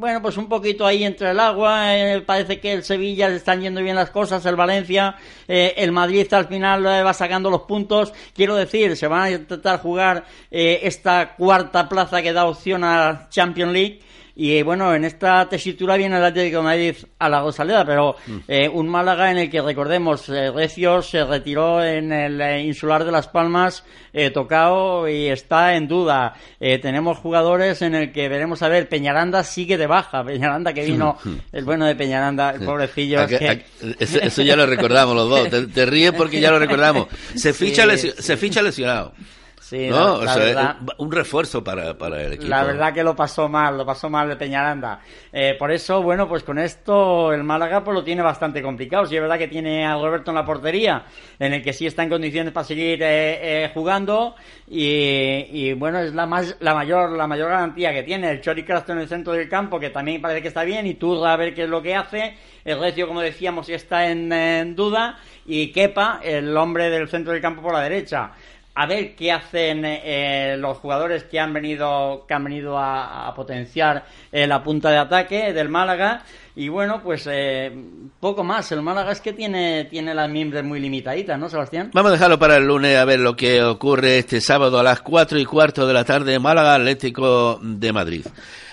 bueno, 0.00 0.22
pues 0.22 0.38
un 0.38 0.48
poquito 0.48 0.86
ahí 0.86 1.04
entre 1.04 1.32
el 1.32 1.40
agua. 1.40 1.84
parece 2.24 2.60
que 2.60 2.72
el 2.72 2.82
Sevilla 2.82 3.28
le 3.28 3.36
están 3.36 3.60
yendo 3.60 3.82
bien 3.82 3.96
las 3.96 4.08
cosas, 4.10 4.46
el 4.46 4.56
Valencia, 4.56 5.16
el 5.48 5.92
Madrid 5.92 6.32
al 6.32 6.46
final 6.46 6.86
va 6.86 7.12
sacando 7.12 7.50
los 7.50 7.62
puntos. 7.62 8.14
Quiero 8.32 8.54
decir, 8.54 8.96
se 8.96 9.08
van 9.08 9.22
a 9.22 9.30
intentar 9.32 9.80
jugar 9.80 10.24
esta 10.50 11.34
cuarta 11.34 11.88
plaza 11.88 12.22
que 12.22 12.32
da 12.32 12.46
opción 12.46 12.84
a 12.84 13.26
Champions 13.28 13.72
League 13.72 14.05
y 14.38 14.60
bueno, 14.62 14.94
en 14.94 15.06
esta 15.06 15.48
tesitura 15.48 15.96
viene 15.96 16.18
el 16.18 16.24
Atlético 16.24 16.58
de 16.58 16.62
Madrid 16.62 16.94
a 17.18 17.28
la 17.30 17.40
Rosaleda, 17.40 17.86
pero 17.86 18.16
mm. 18.26 18.36
eh, 18.46 18.68
un 18.68 18.86
Málaga 18.86 19.30
en 19.30 19.38
el 19.38 19.50
que 19.50 19.62
recordemos, 19.62 20.28
eh, 20.28 20.50
Recio 20.50 21.00
se 21.00 21.24
retiró 21.24 21.82
en 21.82 22.12
el 22.12 22.38
eh, 22.42 22.60
insular 22.60 23.06
de 23.06 23.12
Las 23.12 23.28
Palmas, 23.28 23.82
tocado 24.32 25.06
y 25.08 25.26
está 25.26 25.74
en 25.74 25.88
duda. 25.88 26.34
tenemos 26.58 27.18
jugadores 27.18 27.82
en 27.82 27.94
el 27.94 28.12
que 28.12 28.30
veremos 28.30 28.62
a 28.62 28.68
ver, 28.68 28.88
Peñaranda 28.88 29.44
sigue 29.44 29.76
de 29.76 29.86
baja, 29.86 30.24
Peñaranda 30.24 30.72
que 30.72 30.86
vino, 30.86 31.18
el 31.52 31.64
bueno 31.64 31.84
de 31.84 31.94
Peñaranda, 31.96 32.50
el 32.50 32.64
pobrecillo. 32.64 33.20
eso, 33.20 34.42
ya 34.42 34.56
lo 34.56 34.64
recordamos 34.64 35.14
los 35.14 35.28
dos, 35.28 35.70
te, 35.72 35.86
ríes 35.86 36.12
porque 36.12 36.40
ya 36.40 36.50
lo 36.50 36.58
recordamos. 36.58 37.08
Se 37.34 37.52
ficha, 37.54 37.84
se 37.96 38.36
ficha 38.38 38.62
lesionado. 38.62 39.12
Sí, 39.66 39.88
no, 39.88 40.20
un 40.98 41.10
refuerzo 41.10 41.64
para, 41.64 41.90
el 41.90 42.34
equipo. 42.34 42.48
La 42.48 42.62
verdad 42.62 42.94
que 42.94 43.02
lo 43.02 43.16
pasó 43.16 43.48
mal, 43.48 43.76
lo 43.76 43.84
pasó 43.84 44.08
mal 44.08 44.28
de 44.28 44.36
Peñaranda. 44.36 45.00
Eh, 45.32 45.56
por 45.58 45.72
eso, 45.72 46.00
bueno, 46.02 46.28
pues 46.28 46.44
con 46.44 46.60
esto 46.60 47.32
el 47.32 47.42
Málaga 47.42 47.82
pues 47.82 47.92
lo 47.96 48.04
tiene 48.04 48.22
bastante 48.22 48.62
complicado. 48.62 49.06
Sí 49.06 49.16
es 49.16 49.20
verdad 49.20 49.38
que 49.38 49.48
tiene 49.48 49.84
a 49.84 49.94
Roberto 49.94 50.30
en 50.30 50.36
la 50.36 50.44
portería, 50.44 51.06
en 51.40 51.52
el 51.52 51.64
que 51.64 51.72
sí 51.72 51.84
está 51.84 52.04
en 52.04 52.10
condiciones 52.10 52.52
para 52.52 52.62
seguir 52.62 53.02
eh, 53.02 53.64
eh, 53.64 53.70
jugando 53.74 54.36
y, 54.68 55.72
bueno, 55.72 55.98
es 55.98 56.14
la 56.14 56.26
más 56.26 56.56
la 56.60 56.72
mayor 56.72 57.16
la 57.16 57.26
mayor 57.26 57.48
garantía 57.48 57.92
que 57.92 58.04
tiene. 58.04 58.30
El 58.30 58.40
Chori 58.42 58.64
Castro 58.64 58.94
en 58.94 59.00
el 59.00 59.08
centro 59.08 59.32
del 59.32 59.48
campo, 59.48 59.80
que 59.80 59.90
también 59.90 60.22
parece 60.22 60.42
que 60.42 60.48
está 60.48 60.62
bien, 60.62 60.86
y 60.86 60.94
tú 60.94 61.24
a 61.26 61.34
ver 61.36 61.52
qué 61.54 61.64
es 61.64 61.68
lo 61.68 61.82
que 61.82 61.96
hace. 61.96 62.36
El 62.64 62.78
Recio, 62.78 63.08
como 63.08 63.20
decíamos, 63.20 63.68
está 63.68 64.08
en, 64.08 64.32
en 64.32 64.76
duda 64.76 65.18
y 65.44 65.72
Kepa, 65.72 66.20
el 66.22 66.56
hombre 66.56 66.90
del 66.90 67.08
centro 67.08 67.32
del 67.32 67.42
campo 67.42 67.62
por 67.62 67.72
la 67.72 67.80
derecha. 67.80 68.32
A 68.76 68.84
ver 68.84 69.16
qué 69.16 69.32
hacen 69.32 69.82
eh, 69.84 70.54
los 70.58 70.76
jugadores 70.76 71.24
que 71.24 71.40
han 71.40 71.54
venido 71.54 72.26
que 72.28 72.34
han 72.34 72.44
venido 72.44 72.78
a, 72.78 73.32
potenciar 73.34 74.04
eh, 74.30 74.46
la 74.46 74.62
punta 74.62 74.90
de 74.90 74.98
ataque 74.98 75.52
del 75.52 75.70
Málaga. 75.70 76.22
Y 76.54 76.68
bueno 76.68 77.02
pues 77.02 77.26
eh, 77.30 77.74
poco 78.20 78.44
más. 78.44 78.70
El 78.72 78.82
Málaga 78.82 79.12
es 79.12 79.20
que 79.22 79.32
tiene 79.32 79.86
tiene 79.86 80.14
las 80.14 80.28
miembros 80.28 80.62
muy 80.62 80.78
limitaditas 80.78 81.38
no 81.38 81.48
Sebastián 81.48 81.90
vamos 81.92 82.10
a 82.10 82.14
dejarlo 82.14 82.38
para 82.38 82.56
el 82.56 82.66
lunes 82.66 82.96
a 82.96 83.04
ver 83.04 83.20
lo 83.20 83.34
que 83.34 83.62
ocurre 83.62 84.18
este 84.18 84.40
sábado 84.40 84.78
a 84.78 84.82
las 84.82 85.00
cuatro 85.00 85.38
y 85.38 85.44
cuarto 85.44 85.86
de 85.86 85.94
la 85.94 86.04
tarde 86.04 86.38
Málaga 86.38 86.74
Atlético 86.74 87.58
de 87.62 87.92
Madrid 87.92 88.26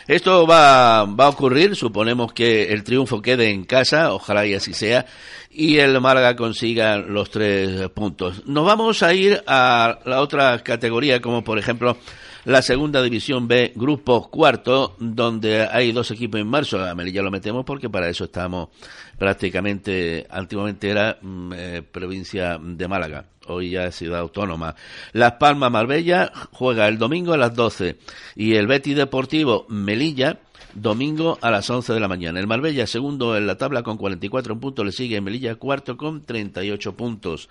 esto 0.08 0.46
va, 0.46 1.06
va 1.06 1.26
a 1.26 1.30
ocurrir, 1.30 1.76
suponemos 1.76 2.34
que 2.34 2.72
el 2.72 2.84
triunfo 2.84 3.22
quede 3.22 3.50
en 3.50 3.64
casa, 3.64 4.14
ojalá 4.14 4.46
y 4.46 4.54
así 4.54 4.74
sea, 4.74 5.06
y 5.50 5.78
el 5.78 6.00
Málaga 6.02 6.36
consiga 6.36 6.98
los 6.98 7.30
tres 7.30 7.90
puntos. 7.90 8.46
Nos 8.46 8.66
vamos 8.66 9.04
a 9.04 9.14
ir 9.14 9.44
a 9.48 10.00
la 10.06 10.22
otra 10.22 10.60
categoría, 10.60 11.22
como 11.22 11.44
por 11.44 11.60
ejemplo 11.60 11.98
la 12.46 12.62
segunda 12.62 13.02
división 13.02 13.48
B, 13.48 13.74
grupo 13.76 14.30
cuarto, 14.30 14.96
donde 15.00 15.66
hay 15.66 15.92
dos 15.92 16.12
equipos 16.12 16.40
en 16.40 16.48
marzo. 16.48 16.84
A 16.84 16.96
Melilla 16.96 17.22
lo 17.22 17.32
metemos 17.32 17.66
porque 17.66 17.90
para 17.90 18.10
eso 18.10 18.26
estamos 18.26 18.70
prácticamente, 19.18 20.28
antiguamente 20.30 20.90
era 20.90 21.18
mm, 21.22 21.54
eh, 21.56 21.82
provincia 21.90 22.60
de 22.62 22.88
Málaga 22.88 23.26
hoy 23.48 23.72
ya 23.72 23.86
es 23.86 23.96
ciudad 23.96 24.22
autónoma. 24.22 24.76
Las 25.12 25.34
Palmas 25.34 25.72
Marbella 25.72 26.32
juega 26.52 26.88
el 26.88 26.98
domingo 26.98 27.34
a 27.34 27.38
las 27.38 27.56
12 27.56 27.98
y 28.36 28.56
el 28.56 28.68
Betis 28.68 28.96
Deportivo 28.96 29.66
Melilla 29.70 30.40
domingo 30.74 31.38
a 31.42 31.52
las 31.52 31.70
11 31.70 31.94
de 31.94 32.00
la 32.00 32.08
mañana. 32.08 32.40
El 32.40 32.48
Marbella 32.48 32.88
segundo 32.88 33.38
en 33.38 33.48
la 33.48 33.58
tabla 33.58 33.84
con 33.84 33.98
44 33.98 34.60
puntos, 34.60 34.86
le 34.86 34.92
sigue 34.92 35.22
Melilla 35.22 35.56
cuarto 35.56 35.98
con 35.98 36.24
38 36.24 36.96
puntos. 36.96 37.50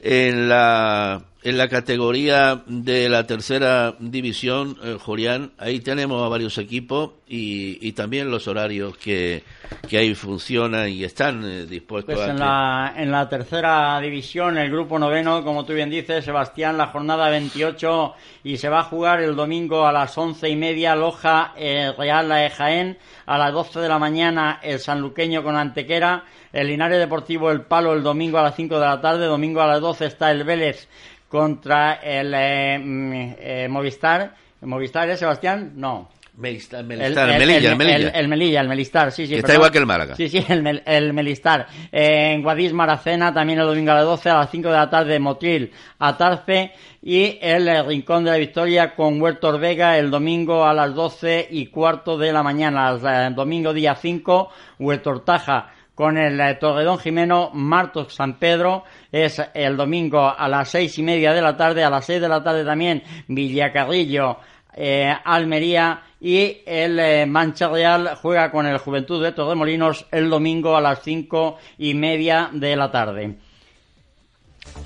En 0.00 0.48
la 0.48 1.22
en 1.42 1.56
la 1.56 1.68
categoría 1.68 2.62
de 2.66 3.08
la 3.08 3.26
tercera 3.26 3.94
división, 4.00 4.76
eh, 4.82 4.96
Julián, 5.00 5.52
ahí 5.58 5.78
tenemos 5.78 6.24
a 6.24 6.28
varios 6.28 6.58
equipos 6.58 7.12
y, 7.28 7.78
y 7.86 7.92
también 7.92 8.28
los 8.28 8.48
horarios 8.48 8.96
que, 8.96 9.44
que 9.88 9.98
ahí 9.98 10.14
funcionan 10.14 10.88
y 10.88 11.04
están 11.04 11.44
eh, 11.44 11.66
dispuestos 11.66 12.16
pues 12.16 12.28
a. 12.28 12.30
En, 12.32 12.38
la, 12.40 12.92
en 12.96 13.12
la 13.12 13.28
tercera 13.28 14.00
división, 14.00 14.58
el 14.58 14.68
grupo 14.70 14.98
noveno, 14.98 15.44
como 15.44 15.64
tú 15.64 15.74
bien 15.74 15.90
dices, 15.90 16.24
Sebastián, 16.24 16.76
la 16.76 16.88
jornada 16.88 17.28
28 17.30 18.14
y 18.42 18.56
se 18.56 18.68
va 18.68 18.80
a 18.80 18.84
jugar 18.84 19.20
el 19.20 19.36
domingo 19.36 19.86
a 19.86 19.92
las 19.92 20.18
once 20.18 20.48
y 20.48 20.56
media, 20.56 20.96
Loja 20.96 21.52
eh, 21.56 21.92
Real 21.96 22.28
la 22.28 22.50
Jaén, 22.50 22.98
a 23.26 23.38
las 23.38 23.52
12 23.52 23.78
de 23.78 23.88
la 23.88 24.00
mañana 24.00 24.58
el 24.60 24.80
Sanluqueño 24.80 25.44
con 25.44 25.54
Antequera, 25.54 26.24
el 26.52 26.66
Linares 26.66 26.98
Deportivo 26.98 27.52
El 27.52 27.60
Palo 27.60 27.92
el 27.92 28.02
domingo 28.02 28.38
a 28.38 28.42
las 28.42 28.56
5 28.56 28.74
de 28.80 28.86
la 28.86 29.00
tarde, 29.00 29.26
domingo 29.26 29.60
a 29.60 29.68
las 29.68 29.80
12 29.80 30.06
está 30.06 30.32
el 30.32 30.42
Vélez 30.42 30.88
contra 31.28 31.94
el 31.94 32.32
eh, 32.34 32.78
mm, 32.78 33.12
eh, 33.38 33.68
Movistar. 33.68 34.34
¿Movistar 34.62 35.08
es 35.10 35.20
Sebastián? 35.20 35.72
No. 35.76 36.08
Melistar, 36.38 36.84
Melistar, 36.84 37.30
el, 37.30 37.38
Melilla, 37.38 37.72
el, 37.72 37.76
Melilla. 37.76 38.08
El, 38.10 38.28
Melilla, 38.28 38.60
el 38.60 38.68
Melistar, 38.68 39.10
sí, 39.10 39.26
sí. 39.26 39.34
está 39.34 39.54
igual 39.54 39.72
que 39.72 39.78
el 39.78 39.86
Málaga. 39.86 40.14
Sí, 40.14 40.28
sí, 40.28 40.44
el, 40.48 40.82
el 40.86 41.12
Melistar. 41.12 41.66
Eh, 41.90 42.32
en 42.32 42.42
Guadix, 42.42 42.72
Maracena, 42.72 43.34
también 43.34 43.58
el 43.58 43.66
domingo 43.66 43.90
a 43.90 43.96
las 43.96 44.04
12, 44.04 44.30
a 44.30 44.34
las 44.34 44.50
5 44.50 44.68
de 44.68 44.74
la 44.76 44.88
tarde, 44.88 45.18
Motril, 45.18 45.72
Atarce. 45.98 46.72
Y 47.02 47.38
el 47.42 47.84
Rincón 47.86 48.22
de 48.22 48.30
la 48.30 48.36
Victoria 48.36 48.94
con 48.94 49.20
Huerto 49.20 49.58
Vega 49.58 49.98
el 49.98 50.12
domingo 50.12 50.64
a 50.64 50.72
las 50.74 50.94
12 50.94 51.48
y 51.50 51.66
cuarto 51.66 52.16
de 52.16 52.32
la 52.32 52.44
mañana. 52.44 52.96
El 53.26 53.34
domingo 53.34 53.72
día 53.72 53.96
5, 53.96 54.48
Huerto 54.78 55.10
Ortaja 55.10 55.72
con 55.98 56.16
el 56.16 56.40
eh, 56.40 56.54
Torredón 56.54 57.00
Jimeno 57.00 57.50
Martos 57.52 58.14
San 58.14 58.38
Pedro 58.38 58.84
es 59.10 59.42
el 59.52 59.76
domingo 59.76 60.32
a 60.32 60.48
las 60.48 60.68
seis 60.68 60.96
y 60.96 61.02
media 61.02 61.32
de 61.32 61.42
la 61.42 61.56
tarde, 61.56 61.82
a 61.82 61.90
las 61.90 62.06
seis 62.06 62.20
de 62.20 62.28
la 62.28 62.40
tarde 62.40 62.64
también 62.64 63.02
Villacarrillo 63.26 64.36
eh, 64.76 65.12
Almería 65.24 66.02
y 66.20 66.58
el 66.64 67.00
eh, 67.00 67.26
Mancha 67.26 67.66
Real 67.68 68.16
juega 68.22 68.52
con 68.52 68.66
el 68.66 68.78
Juventud 68.78 69.20
de 69.20 69.32
Torremolinos 69.32 70.06
el 70.12 70.30
domingo 70.30 70.76
a 70.76 70.80
las 70.80 71.02
cinco 71.02 71.56
y 71.78 71.94
media 71.94 72.48
de 72.52 72.76
la 72.76 72.92
tarde. 72.92 73.36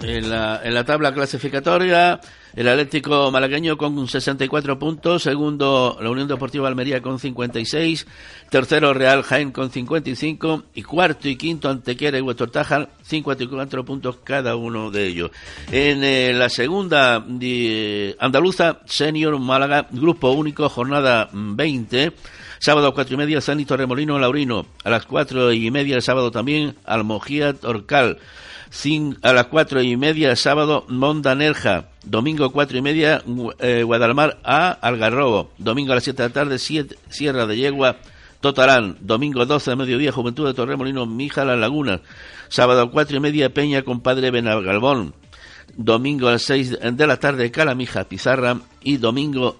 En 0.00 0.30
la, 0.30 0.60
en 0.64 0.74
la 0.74 0.84
tabla 0.84 1.14
clasificatoria, 1.14 2.20
el 2.54 2.68
Atlético 2.68 3.30
Malagueño 3.30 3.78
con 3.78 4.08
64 4.08 4.78
puntos, 4.78 5.22
segundo 5.22 5.96
la 6.00 6.10
Unión 6.10 6.28
Deportiva 6.28 6.68
Almería 6.68 7.00
con 7.00 7.18
56, 7.18 8.06
tercero 8.50 8.92
Real 8.92 9.22
Jaén 9.22 9.52
con 9.52 9.70
55 9.70 10.64
y 10.74 10.82
cuarto 10.82 11.28
y 11.28 11.36
quinto 11.36 11.70
Antequera 11.70 12.18
y 12.18 12.20
Huestortaja 12.20 12.88
54 13.02 13.84
puntos 13.84 14.16
cada 14.24 14.56
uno 14.56 14.90
de 14.90 15.06
ellos. 15.06 15.30
En 15.70 16.04
eh, 16.04 16.32
la 16.34 16.48
segunda 16.48 17.24
andaluza, 18.18 18.80
Senior 18.84 19.38
Málaga, 19.38 19.86
grupo 19.90 20.32
único, 20.32 20.68
jornada 20.68 21.30
20. 21.32 22.12
Sábado 22.58 22.88
a 22.88 22.94
cuatro 22.94 23.14
y 23.14 23.18
media, 23.18 23.40
San 23.40 23.64
Remolino 23.66 24.18
Laurino. 24.18 24.66
A 24.84 24.90
las 24.90 25.06
cuatro 25.06 25.52
y 25.52 25.70
media 25.70 25.96
el 25.96 26.02
sábado 26.02 26.30
también, 26.30 26.76
Almojía 26.84 27.54
Torcal 27.54 28.18
a 29.22 29.32
las 29.34 29.46
cuatro 29.46 29.82
y 29.82 29.96
media 29.98 30.34
sábado 30.34 30.86
Monda 30.88 31.34
Nerja, 31.34 31.90
domingo 32.04 32.50
cuatro 32.52 32.78
y 32.78 32.82
media 32.82 33.22
eh, 33.58 33.82
Guadalmar 33.82 34.40
a 34.44 34.70
Algarrobo, 34.70 35.50
domingo 35.58 35.92
a 35.92 35.96
las 35.96 36.04
siete 36.04 36.22
de 36.22 36.28
la 36.30 36.32
tarde 36.32 36.58
Sierra 36.58 37.46
de 37.46 37.56
Yegua 37.56 37.98
Totarán, 38.40 38.96
domingo 39.00 39.44
12 39.44 39.70
de 39.70 39.76
mediodía 39.76 40.10
Juventud 40.10 40.46
de 40.46 40.54
Torremolino 40.54 41.04
Mija 41.04 41.44
Las 41.44 41.58
Lagunas, 41.58 42.00
sábado 42.48 42.90
cuatro 42.90 43.18
y 43.18 43.20
media 43.20 43.52
Peña 43.52 43.82
Compadre 43.82 44.30
Benagalbón, 44.30 45.14
domingo 45.76 46.28
a 46.28 46.32
las 46.32 46.42
seis 46.42 46.76
de 46.80 47.06
la 47.06 47.18
tarde 47.18 47.50
Calamija 47.50 48.04
Pizarra. 48.04 48.58
Y 48.82 48.96
domingo 48.96 49.58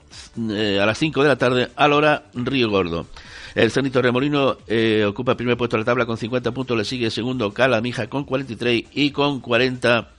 eh, 0.51 0.81
a 0.83 0.87
las 0.87 0.99
cinco 0.99 1.23
de 1.23 1.29
la 1.29 1.37
tarde 1.37 1.69
Alora 1.77 2.25
Río 2.35 2.71
Gordo. 2.71 3.07
El 3.55 3.71
Cenito 3.71 4.01
Remolino 4.01 4.57
eh, 4.67 5.05
ocupa 5.07 5.33
el 5.33 5.37
primer 5.37 5.57
puesto 5.57 5.77
de 5.77 5.83
la 5.83 5.87
tabla 5.87 6.07
con 6.07 6.17
50 6.17 6.53
puntos, 6.53 6.77
le 6.77 6.85
sigue 6.85 7.11
segundo 7.11 7.53
Cala 7.53 7.81
Mija 7.81 8.09
con 8.09 8.25
43 8.25 8.85
y 8.93 9.11
con 9.11 9.41
40 9.41 10.11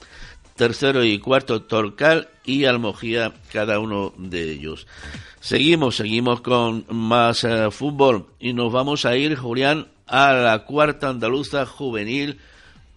tercero 0.56 1.04
y 1.04 1.18
cuarto 1.20 1.64
Torcal 1.64 2.30
y 2.46 2.66
Almojía, 2.66 3.34
cada 3.52 3.80
uno 3.80 4.14
de 4.18 4.52
ellos. 4.52 4.88
Seguimos, 5.40 5.96
seguimos 5.96 6.42
con 6.42 6.86
más 6.90 7.44
eh, 7.44 7.70
fútbol 7.72 8.28
y 8.40 8.54
nos 8.54 8.72
vamos 8.72 9.06
a 9.06 9.18
ir, 9.18 9.36
Julián, 9.36 9.88
a 10.08 10.34
la 10.34 10.66
cuarta 10.66 11.10
andaluza 11.10 11.66
juvenil 11.66 12.40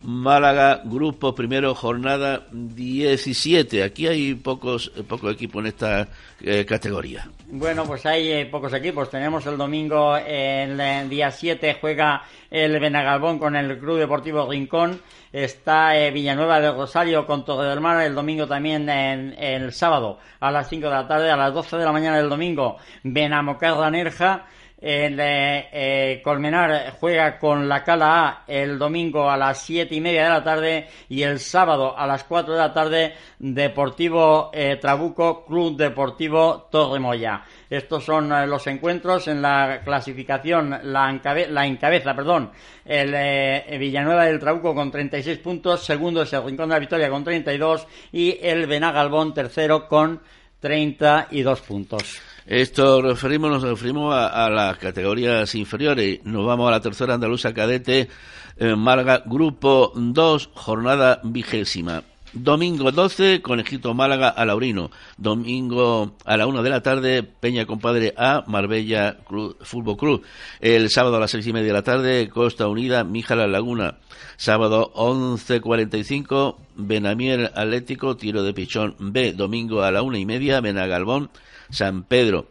Málaga, 0.06 0.82
grupo 0.84 1.34
primero, 1.34 1.74
jornada 1.74 2.46
17. 2.52 3.82
Aquí 3.82 4.06
hay 4.06 4.34
pocos, 4.34 4.92
pocos 5.08 5.34
equipos 5.34 5.60
en 5.62 5.66
esta 5.66 6.06
eh, 6.40 6.64
categoría. 6.64 7.28
Bueno, 7.48 7.84
pues 7.84 8.06
hay 8.06 8.30
eh, 8.30 8.46
pocos 8.46 8.72
equipos. 8.72 9.10
Tenemos 9.10 9.44
el 9.46 9.56
domingo, 9.56 10.16
el, 10.16 11.08
día 11.08 11.32
7, 11.32 11.78
juega 11.80 12.22
el 12.52 12.78
Benagalbón 12.78 13.40
con 13.40 13.56
el 13.56 13.80
Club 13.80 13.98
Deportivo 13.98 14.48
Rincón. 14.48 15.00
Está 15.32 15.98
eh, 15.98 16.12
Villanueva 16.12 16.60
de 16.60 16.70
Rosario 16.70 17.26
con 17.26 17.44
Torre 17.44 17.68
del 17.68 17.80
Mar 17.80 18.00
el 18.00 18.14
domingo 18.14 18.46
también, 18.46 18.88
en, 18.88 19.34
el 19.36 19.72
sábado 19.72 20.20
a 20.38 20.52
las 20.52 20.68
5 20.68 20.86
de 20.86 20.94
la 20.94 21.08
tarde. 21.08 21.32
A 21.32 21.36
las 21.36 21.52
12 21.52 21.78
de 21.78 21.84
la 21.84 21.90
mañana 21.90 22.18
del 22.18 22.28
domingo, 22.28 22.76
Benamocarra 23.02 23.90
Nerja. 23.90 24.46
El 24.88 25.18
eh, 25.20 26.20
Colmenar 26.22 26.94
juega 27.00 27.40
con 27.40 27.68
la 27.68 27.82
Cala 27.82 28.28
A 28.28 28.44
el 28.46 28.78
domingo 28.78 29.28
a 29.28 29.36
las 29.36 29.60
siete 29.62 29.96
y 29.96 30.00
media 30.00 30.22
de 30.22 30.28
la 30.28 30.44
tarde 30.44 30.86
y 31.08 31.22
el 31.22 31.40
sábado 31.40 31.98
a 31.98 32.06
las 32.06 32.22
4 32.22 32.52
de 32.52 32.60
la 32.60 32.72
tarde 32.72 33.14
Deportivo 33.36 34.52
eh, 34.54 34.78
Trabuco, 34.80 35.44
Club 35.44 35.76
Deportivo 35.76 36.68
Torremoya. 36.70 37.42
Estos 37.68 38.04
son 38.04 38.30
eh, 38.30 38.46
los 38.46 38.64
encuentros 38.68 39.26
en 39.26 39.42
la 39.42 39.80
clasificación, 39.82 40.78
la, 40.84 41.10
encabeza, 41.10 42.14
perdón, 42.14 42.52
el 42.84 43.78
Villanueva 43.80 44.26
del 44.26 44.38
Trabuco 44.38 44.72
con 44.72 44.92
36 44.92 45.38
puntos, 45.38 45.84
segundo 45.84 46.22
es 46.22 46.32
el 46.32 46.44
Rincón 46.44 46.68
de 46.68 46.76
la 46.76 46.78
Victoria 46.78 47.10
con 47.10 47.24
32 47.24 47.88
y 48.12 48.38
el 48.40 48.68
Benagalbón 48.68 49.34
tercero 49.34 49.88
con 49.88 50.22
32 50.60 51.60
puntos. 51.62 52.35
Esto 52.46 53.02
referimos, 53.02 53.50
nos 53.50 53.62
referimos 53.64 54.14
a, 54.14 54.48
las 54.48 54.78
categorías 54.78 55.52
inferiores. 55.56 56.20
Nos 56.24 56.46
vamos 56.46 56.68
a 56.68 56.70
la 56.70 56.80
tercera 56.80 57.14
andaluza 57.14 57.52
cadete, 57.52 58.08
eh, 58.56 58.76
Málaga, 58.76 59.24
grupo 59.26 59.92
2, 59.96 60.50
jornada 60.54 61.20
vigésima. 61.24 62.04
Domingo 62.32 62.92
12, 62.92 63.42
Conejito 63.42 63.94
Málaga 63.94 64.28
a 64.28 64.44
Laurino. 64.44 64.92
Domingo 65.16 66.14
a 66.24 66.36
la 66.36 66.46
una 66.46 66.62
de 66.62 66.70
la 66.70 66.82
tarde, 66.82 67.24
Peña 67.24 67.66
Compadre 67.66 68.14
A, 68.16 68.44
Marbella 68.46 69.16
Fútbol 69.62 69.96
Club. 69.96 70.22
El 70.60 70.88
sábado 70.90 71.16
a 71.16 71.20
las 71.20 71.32
seis 71.32 71.48
y 71.48 71.52
media 71.52 71.68
de 71.68 71.72
la 71.72 71.82
tarde, 71.82 72.28
Costa 72.28 72.68
Unida, 72.68 73.02
Mija 73.02 73.34
La 73.34 73.48
Laguna. 73.48 73.96
Sábado 74.36 74.92
11.45, 74.94 76.56
Benamiel 76.76 77.46
Atlético, 77.54 78.16
tiro 78.16 78.44
de 78.44 78.52
pichón 78.54 78.94
B, 79.00 79.32
domingo 79.32 79.82
a 79.82 79.90
la 79.90 80.02
una 80.02 80.18
y 80.18 80.26
media, 80.26 80.60
Benagalbón, 80.60 81.30
San 81.70 82.04
Pedro. 82.04 82.48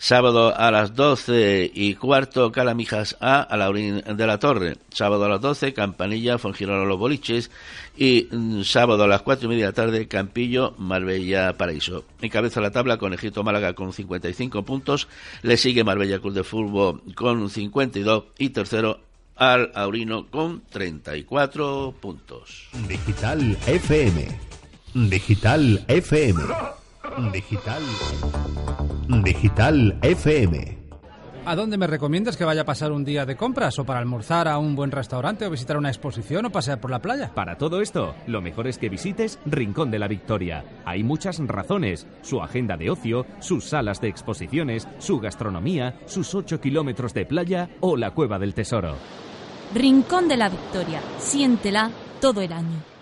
Sábado 0.00 0.54
a 0.56 0.70
las 0.70 0.94
doce 0.94 1.68
y 1.74 1.94
cuarto, 1.94 2.52
Calamijas 2.52 3.16
A, 3.20 3.40
a 3.40 3.56
la 3.56 3.72
de 3.72 4.26
la 4.26 4.38
Torre. 4.38 4.76
Sábado 4.90 5.24
a 5.24 5.28
las 5.28 5.40
doce, 5.40 5.74
Campanilla, 5.74 6.38
Fongirola 6.38 6.84
Los 6.84 6.98
Boliches. 6.98 7.50
Y 7.96 8.28
mm, 8.30 8.62
sábado 8.62 9.02
a 9.02 9.08
las 9.08 9.22
cuatro 9.22 9.46
y 9.46 9.48
media 9.48 9.64
de 9.64 9.70
la 9.70 9.74
tarde, 9.74 10.06
Campillo, 10.06 10.74
Marbella, 10.78 11.56
Paraíso. 11.56 12.04
Encabeza 12.22 12.60
la 12.60 12.70
tabla 12.70 12.96
con 12.96 13.12
Egipto 13.12 13.42
Málaga 13.42 13.74
con 13.74 13.92
55 13.92 14.62
puntos. 14.62 15.08
Le 15.42 15.56
sigue 15.56 15.82
Marbella 15.82 16.20
Club 16.20 16.34
de 16.34 16.44
Fútbol 16.44 17.02
con 17.16 17.50
52 17.50 18.24
y 18.38 18.50
tercero 18.50 19.00
al 19.34 19.72
Aurino 19.74 20.26
con 20.30 20.62
34 20.70 21.94
puntos. 22.00 22.68
Digital 22.88 23.56
FM. 23.66 24.28
Digital 24.94 25.84
FM. 25.88 26.77
Digital. 27.16 27.82
Digital 29.24 29.98
FM. 30.02 30.78
¿A 31.46 31.56
dónde 31.56 31.78
me 31.78 31.86
recomiendas 31.86 32.36
que 32.36 32.44
vaya 32.44 32.62
a 32.62 32.64
pasar 32.66 32.92
un 32.92 33.04
día 33.04 33.24
de 33.24 33.34
compras 33.34 33.78
o 33.78 33.84
para 33.84 33.98
almorzar 33.98 34.46
a 34.46 34.58
un 34.58 34.76
buen 34.76 34.90
restaurante 34.90 35.46
o 35.46 35.50
visitar 35.50 35.78
una 35.78 35.88
exposición 35.88 36.44
o 36.44 36.50
pasear 36.50 36.80
por 36.80 36.90
la 36.90 37.00
playa? 37.00 37.32
Para 37.34 37.56
todo 37.56 37.80
esto, 37.80 38.14
lo 38.26 38.42
mejor 38.42 38.68
es 38.68 38.76
que 38.76 38.90
visites 38.90 39.38
Rincón 39.46 39.90
de 39.90 39.98
la 39.98 40.06
Victoria. 40.06 40.64
Hay 40.84 41.02
muchas 41.02 41.38
razones. 41.38 42.06
Su 42.20 42.42
agenda 42.42 42.76
de 42.76 42.90
ocio, 42.90 43.24
sus 43.40 43.64
salas 43.64 44.00
de 44.00 44.08
exposiciones, 44.08 44.86
su 44.98 45.18
gastronomía, 45.18 45.98
sus 46.04 46.34
8 46.34 46.60
kilómetros 46.60 47.14
de 47.14 47.24
playa 47.24 47.70
o 47.80 47.96
la 47.96 48.10
Cueva 48.10 48.38
del 48.38 48.52
Tesoro. 48.52 48.96
Rincón 49.74 50.28
de 50.28 50.36
la 50.36 50.50
Victoria. 50.50 51.00
Siéntela 51.18 51.90
todo 52.20 52.42
el 52.42 52.52
año. 52.52 52.97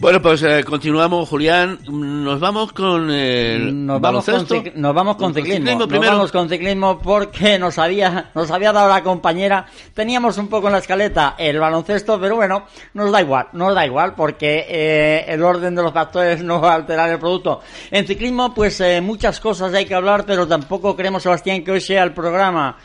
Bueno, 0.00 0.22
pues 0.22 0.44
eh, 0.44 0.62
continuamos, 0.62 1.28
Julián. 1.28 1.80
Nos 1.88 2.38
vamos 2.38 2.72
con 2.72 3.10
el 3.10 3.84
nos 3.84 4.00
vamos 4.00 4.24
con, 4.24 4.46
nos 4.76 4.94
vamos 4.94 5.16
con 5.16 5.34
ciclismo. 5.34 5.86
Nos 5.86 5.88
vamos 5.88 6.30
con 6.30 6.48
ciclismo 6.48 7.00
porque 7.00 7.58
nos 7.58 7.78
había, 7.78 8.30
nos 8.32 8.48
había 8.52 8.72
dado 8.72 8.88
la 8.88 9.02
compañera. 9.02 9.66
Teníamos 9.94 10.38
un 10.38 10.46
poco 10.46 10.68
en 10.68 10.74
la 10.74 10.78
escaleta 10.78 11.34
el 11.36 11.58
baloncesto, 11.58 12.20
pero 12.20 12.36
bueno, 12.36 12.66
nos 12.94 13.10
da 13.10 13.22
igual, 13.22 13.48
nos 13.54 13.74
da 13.74 13.84
igual 13.84 14.14
porque 14.14 14.66
eh, 14.68 15.24
el 15.26 15.42
orden 15.42 15.74
de 15.74 15.82
los 15.82 15.92
factores 15.92 16.42
no 16.44 16.60
va 16.60 16.72
a 16.72 16.76
alterar 16.76 17.10
el 17.10 17.18
producto. 17.18 17.60
En 17.90 18.06
ciclismo, 18.06 18.54
pues 18.54 18.80
eh, 18.80 19.00
muchas 19.00 19.40
cosas 19.40 19.74
hay 19.74 19.84
que 19.84 19.96
hablar, 19.96 20.24
pero 20.24 20.46
tampoco 20.46 20.94
queremos, 20.94 21.24
Sebastián, 21.24 21.64
que 21.64 21.72
hoy 21.72 21.80
sea 21.80 22.04
el 22.04 22.12
programa 22.12 22.76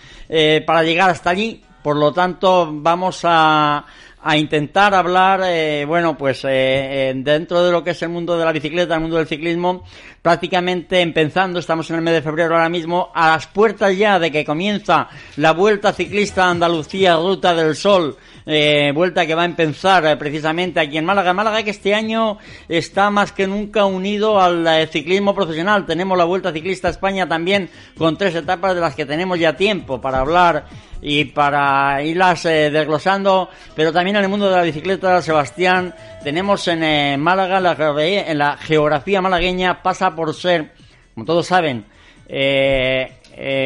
para 0.65 0.81
llegar 0.81 1.11
hasta 1.11 1.29
allí. 1.29 1.61
Por 1.83 1.97
lo 1.97 2.11
tanto, 2.11 2.69
vamos 2.71 3.19
a 3.23 3.85
a 4.23 4.37
intentar 4.37 4.93
hablar, 4.95 5.41
eh, 5.43 5.83
bueno, 5.85 6.17
pues 6.17 6.41
eh, 6.47 7.13
dentro 7.15 7.63
de 7.63 7.71
lo 7.71 7.83
que 7.83 7.91
es 7.91 8.01
el 8.01 8.09
mundo 8.09 8.37
de 8.37 8.45
la 8.45 8.53
bicicleta, 8.53 8.95
el 8.95 9.01
mundo 9.01 9.17
del 9.17 9.27
ciclismo, 9.27 9.83
prácticamente 10.21 11.01
empezando, 11.01 11.59
estamos 11.59 11.89
en 11.89 11.97
el 11.97 12.01
mes 12.01 12.13
de 12.13 12.21
febrero 12.21 12.55
ahora 12.55 12.69
mismo, 12.69 13.11
a 13.13 13.29
las 13.29 13.47
puertas 13.47 13.97
ya 13.97 14.19
de 14.19 14.31
que 14.31 14.45
comienza 14.45 15.09
la 15.35 15.51
Vuelta 15.51 15.91
Ciclista 15.91 16.49
Andalucía 16.49 17.17
Ruta 17.17 17.53
del 17.53 17.75
Sol, 17.75 18.17
eh, 18.45 18.91
vuelta 18.93 19.25
que 19.25 19.35
va 19.35 19.43
a 19.43 19.45
empezar 19.45 20.17
precisamente 20.17 20.79
aquí 20.79 20.97
en 20.97 21.05
Málaga. 21.05 21.33
Málaga 21.33 21.63
que 21.63 21.71
este 21.71 21.93
año 21.93 22.37
está 22.67 23.09
más 23.09 23.31
que 23.31 23.47
nunca 23.47 23.85
unido 23.85 24.39
al 24.39 24.87
ciclismo 24.89 25.33
profesional. 25.33 25.85
Tenemos 25.85 26.17
la 26.17 26.25
Vuelta 26.25 26.51
Ciclista 26.51 26.89
España 26.89 27.27
también 27.27 27.69
con 27.97 28.17
tres 28.17 28.35
etapas 28.35 28.75
de 28.75 28.81
las 28.81 28.95
que 28.95 29.05
tenemos 29.05 29.39
ya 29.39 29.55
tiempo 29.55 30.01
para 30.01 30.19
hablar 30.19 30.65
y 31.03 31.25
para 31.25 32.01
irlas 32.01 32.45
eh, 32.45 32.71
desglosando, 32.71 33.49
pero 33.75 33.91
también 33.91 34.15
en 34.15 34.23
el 34.23 34.29
mundo 34.29 34.49
de 34.49 34.55
la 34.55 34.63
bicicleta, 34.63 35.21
Sebastián, 35.21 35.93
tenemos 36.23 36.65
en 36.69 36.81
eh, 36.81 37.17
Málaga, 37.17 37.59
la, 37.59 37.75
en 38.01 38.37
la 38.37 38.55
geografía 38.55 39.21
malagueña 39.21 39.83
pasa 39.83 40.15
por 40.15 40.33
ser, 40.33 40.71
como 41.13 41.25
todos 41.25 41.45
saben, 41.45 41.85
eh, 42.29 43.17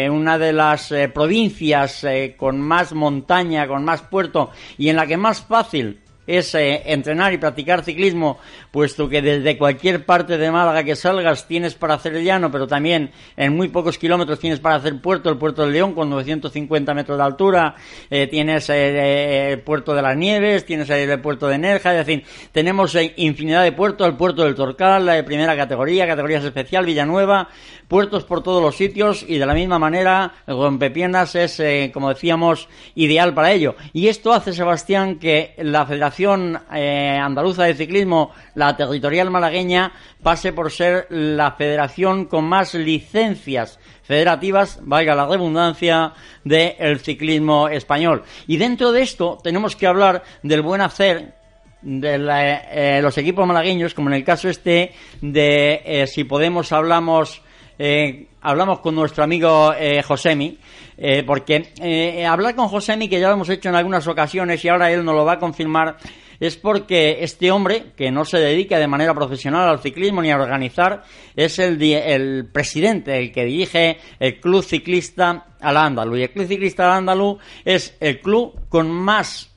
una 0.10 0.38
de 0.38 0.53
las 0.53 0.93
provincias 1.13 2.06
con 2.38 2.60
más 2.60 2.93
montaña, 2.93 3.67
con 3.67 3.84
más 3.84 4.01
puerto 4.01 4.51
y 4.77 4.89
en 4.89 4.95
la 4.95 5.08
que 5.08 5.17
más 5.17 5.41
fácil 5.41 5.99
es 6.27 6.53
entrenar 6.53 7.34
y 7.34 7.38
practicar 7.38 7.84
ciclismo, 7.84 8.38
puesto 8.71 9.08
que 9.08 9.21
desde 9.21 9.58
cualquier 9.58 10.06
parte 10.06 10.38
de 10.38 10.51
Málaga 10.51 10.84
que 10.84 10.95
salgas 10.95 11.47
tienes 11.47 11.73
para 11.73 11.93
hacer 11.93 12.15
el 12.15 12.25
llano, 12.25 12.51
pero 12.51 12.67
también 12.67 13.12
en 13.38 13.56
muy 13.56 13.69
pocos 13.69 13.97
kilómetros 13.97 14.38
tienes 14.38 14.60
para 14.60 14.75
hacer 14.75 15.01
puerto, 15.01 15.30
el 15.30 15.38
puerto 15.38 15.63
del 15.63 15.71
León 15.71 15.93
con 15.93 16.10
950 16.10 16.93
metros 16.93 17.17
de 17.17 17.23
altura, 17.23 17.75
eh, 18.10 18.27
tienes 18.27 18.69
eh, 18.69 19.53
el 19.53 19.62
puerto 19.62 19.95
de 19.95 20.01
las 20.01 20.17
Nieves, 20.17 20.65
tienes 20.65 20.89
el 20.89 21.19
puerto 21.21 21.47
de 21.47 21.58
Nerja, 21.58 21.97
es 21.97 22.06
decir, 22.06 22.25
tenemos 22.51 22.93
eh, 22.95 23.13
infinidad 23.15 23.63
de 23.63 23.71
puertos, 23.71 24.06
el 24.06 24.15
puerto 24.15 24.43
del 24.43 24.53
Torcal, 24.53 25.06
la 25.06 25.23
primera 25.23 25.56
categoría, 25.56 26.06
categorías 26.06 26.43
especial, 26.43 26.86
Villanueva, 26.86 27.47
puertos 27.88 28.23
por 28.23 28.43
todos 28.43 28.62
los 28.62 28.76
sitios 28.76 29.23
y 29.28 29.38
de 29.38 29.45
la 29.45 29.54
misma 29.54 29.80
manera 29.80 30.34
el 30.45 30.56
rompepiernas 30.56 31.36
es, 31.36 31.62
como 31.93 32.10
decíamos, 32.10 32.67
ideal 32.95 33.34
para 33.34 33.52
ello. 33.52 33.76
Y 33.93 34.08
esto 34.08 34.34
hace, 34.34 34.54
Sebastián, 34.54 35.19
que 35.19 35.54
la 35.58 35.86
Federación 35.86 36.60
eh, 36.73 37.17
Andaluza 37.21 37.63
de 37.63 37.76
Ciclismo, 37.76 38.32
la 38.56 38.76
territorial 38.76 39.30
malagueña, 39.30 39.93
pase 40.21 40.54
por 40.54 40.71
ser 40.71 41.08
la 41.10 41.52
federación 41.52 42.26
con 42.26 42.45
más 42.45 42.73
licencias 42.73 43.80
federativas, 44.04 44.80
valga 44.84 45.15
la 45.15 45.28
redundancia, 45.28 46.13
del 46.43 47.00
ciclismo 47.00 47.67
español. 47.67 48.23
Y 48.47 48.58
dentro 48.58 48.91
de 48.91 49.02
esto 49.02 49.38
tenemos 49.43 49.76
que 49.76 49.88
hablar 49.88 50.23
del 50.43 50.62
buen 50.62 50.82
hacer 50.82 51.36
de 51.82 52.15
eh, 52.71 53.00
los 53.02 53.17
equipos 53.17 53.45
malagueños, 53.45 53.93
como 53.93 54.10
en 54.10 54.15
el 54.15 54.23
caso 54.23 54.50
este 54.50 54.93
de 55.21 55.82
eh, 55.86 56.08
si 56.08 56.23
podemos 56.23 56.71
hablamos 56.71 57.41
hablamos 58.42 58.80
con 58.80 58.96
nuestro 58.96 59.24
amigo 59.24 59.74
Josemi, 60.06 60.58
eh, 61.00 61.24
porque 61.24 61.74
eh, 61.80 62.26
hablar 62.26 62.56
con 62.56 62.70
Josemi, 62.70 63.08
que 63.08 63.20
ya 63.20 63.28
lo 63.28 63.36
hemos 63.36 63.50
hecho 63.50 63.70
en 63.70 63.76
algunas 63.76 64.08
ocasiones 64.08 64.66
y 64.66 64.70
ahora 64.70 64.92
él 64.92 65.06
nos 65.06 65.13
lo 65.13 65.26
va 65.26 65.34
a 65.34 65.40
confirmar, 65.40 65.98
es 66.40 66.58
porque 66.58 67.20
este 67.22 67.52
hombre, 67.52 67.92
que 67.96 68.10
no 68.10 68.26
se 68.26 68.40
dedica 68.40 68.80
de 68.80 68.88
manera 68.88 69.13
profesional 69.13 69.70
al 69.70 69.80
ciclismo 69.80 70.24
ni 70.24 70.32
a 70.32 70.38
organizar, 70.38 71.04
es 71.36 71.60
el, 71.60 71.82
el 71.82 72.50
presidente, 72.52 73.18
el 73.20 73.32
que 73.32 73.46
dirige 73.46 73.98
el 74.20 74.40
Club 74.40 74.63
Ciclista 74.63 75.46
al 75.60 75.78
Andalú. 75.78 76.16
Y 76.16 76.24
el 76.24 76.32
Club 76.32 76.48
Ciclista 76.48 76.86
al 76.86 76.98
Andalú 76.98 77.38
es 77.63 77.96
el 78.00 78.20
club 78.20 78.68
con 78.70 78.90
más 78.90 79.52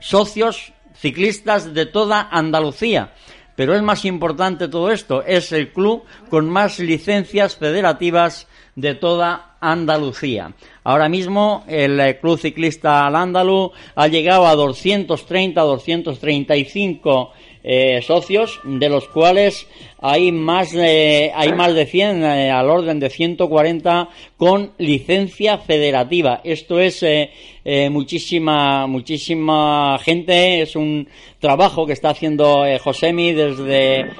socios 0.00 0.72
ciclistas 0.94 1.74
de 1.74 1.86
toda 1.86 2.28
Andalucía. 2.30 3.12
Pero 3.56 3.74
es 3.74 3.82
más 3.82 4.04
importante 4.04 4.68
todo 4.68 4.92
esto, 4.92 5.22
es 5.24 5.50
el 5.50 5.72
club 5.72 6.04
con 6.30 6.48
más 6.48 6.78
licencias 6.78 7.56
federativas 7.56 8.46
de 8.76 8.94
toda 8.94 9.56
Andalucía. 9.60 10.52
Ahora 10.84 11.08
mismo 11.08 11.64
el 11.66 11.98
eh, 11.98 12.18
Club 12.20 12.38
Ciclista 12.38 13.06
Al 13.06 13.16
Andalú 13.16 13.72
ha 13.94 14.06
llegado 14.06 14.46
a 14.46 14.54
230, 14.54 15.60
235 15.60 17.32
eh, 17.68 18.00
socios, 18.00 18.60
de 18.62 18.88
los 18.88 19.08
cuales 19.08 19.66
hay 19.98 20.30
más 20.30 20.70
de, 20.70 21.32
hay 21.34 21.52
más 21.52 21.74
de 21.74 21.84
100 21.84 22.22
eh, 22.22 22.50
al 22.52 22.70
orden 22.70 23.00
de 23.00 23.10
140 23.10 24.08
con 24.36 24.70
licencia 24.78 25.58
federativa. 25.58 26.40
Esto 26.44 26.78
es 26.78 27.02
eh, 27.02 27.32
eh, 27.64 27.90
muchísima 27.90 28.86
muchísima 28.86 29.98
gente, 29.98 30.62
es 30.62 30.76
un 30.76 31.08
trabajo 31.40 31.86
que 31.86 31.94
está 31.94 32.10
haciendo 32.10 32.64
Josemi 32.80 33.32
desde 33.32 34.12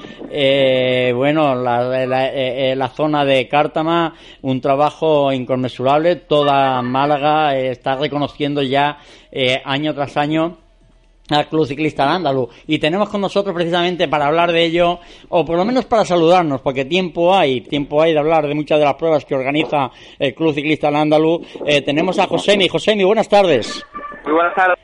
bueno 1.13 1.55
la, 1.55 2.05
la, 2.05 2.87
zona 2.89 3.23
de 3.23 3.47
Cártama, 3.47 4.13
un 4.41 4.59
trabajo 4.59 5.31
inconmensurable. 5.31 6.17
Toda 6.17 6.81
Málaga 6.81 7.57
está 7.57 7.95
reconociendo 7.95 8.61
ya 8.61 8.97
año 9.63 9.93
tras 9.93 10.17
año 10.17 10.66
al 11.29 11.47
Club 11.49 11.67
Ciclista 11.67 12.13
Andaluz 12.13 12.49
y 12.67 12.79
tenemos 12.79 13.09
con 13.09 13.21
nosotros 13.21 13.53
precisamente 13.53 14.07
para 14.07 14.27
hablar 14.27 14.51
de 14.51 14.63
ello 14.63 14.99
o 15.29 15.45
por 15.45 15.57
lo 15.57 15.65
menos 15.65 15.85
para 15.85 16.05
saludarnos 16.05 16.61
porque 16.61 16.85
tiempo 16.85 17.35
hay 17.35 17.61
tiempo 17.61 18.01
hay 18.01 18.13
de 18.13 18.19
hablar 18.19 18.47
de 18.47 18.55
muchas 18.55 18.79
de 18.79 18.85
las 18.85 18.95
pruebas 18.95 19.25
que 19.25 19.35
organiza 19.35 19.91
el 20.19 20.33
Club 20.33 20.53
Ciclista 20.53 20.87
Andaluz 20.87 21.41
eh, 21.65 21.81
tenemos 21.81 22.17
a 22.19 22.27
Josemi. 22.27 22.67
Josemi 22.67 23.03
buenas 23.03 23.29
tardes 23.29 23.83
muy 24.27 24.35
buenas 24.35 24.55
tardes 24.55 24.77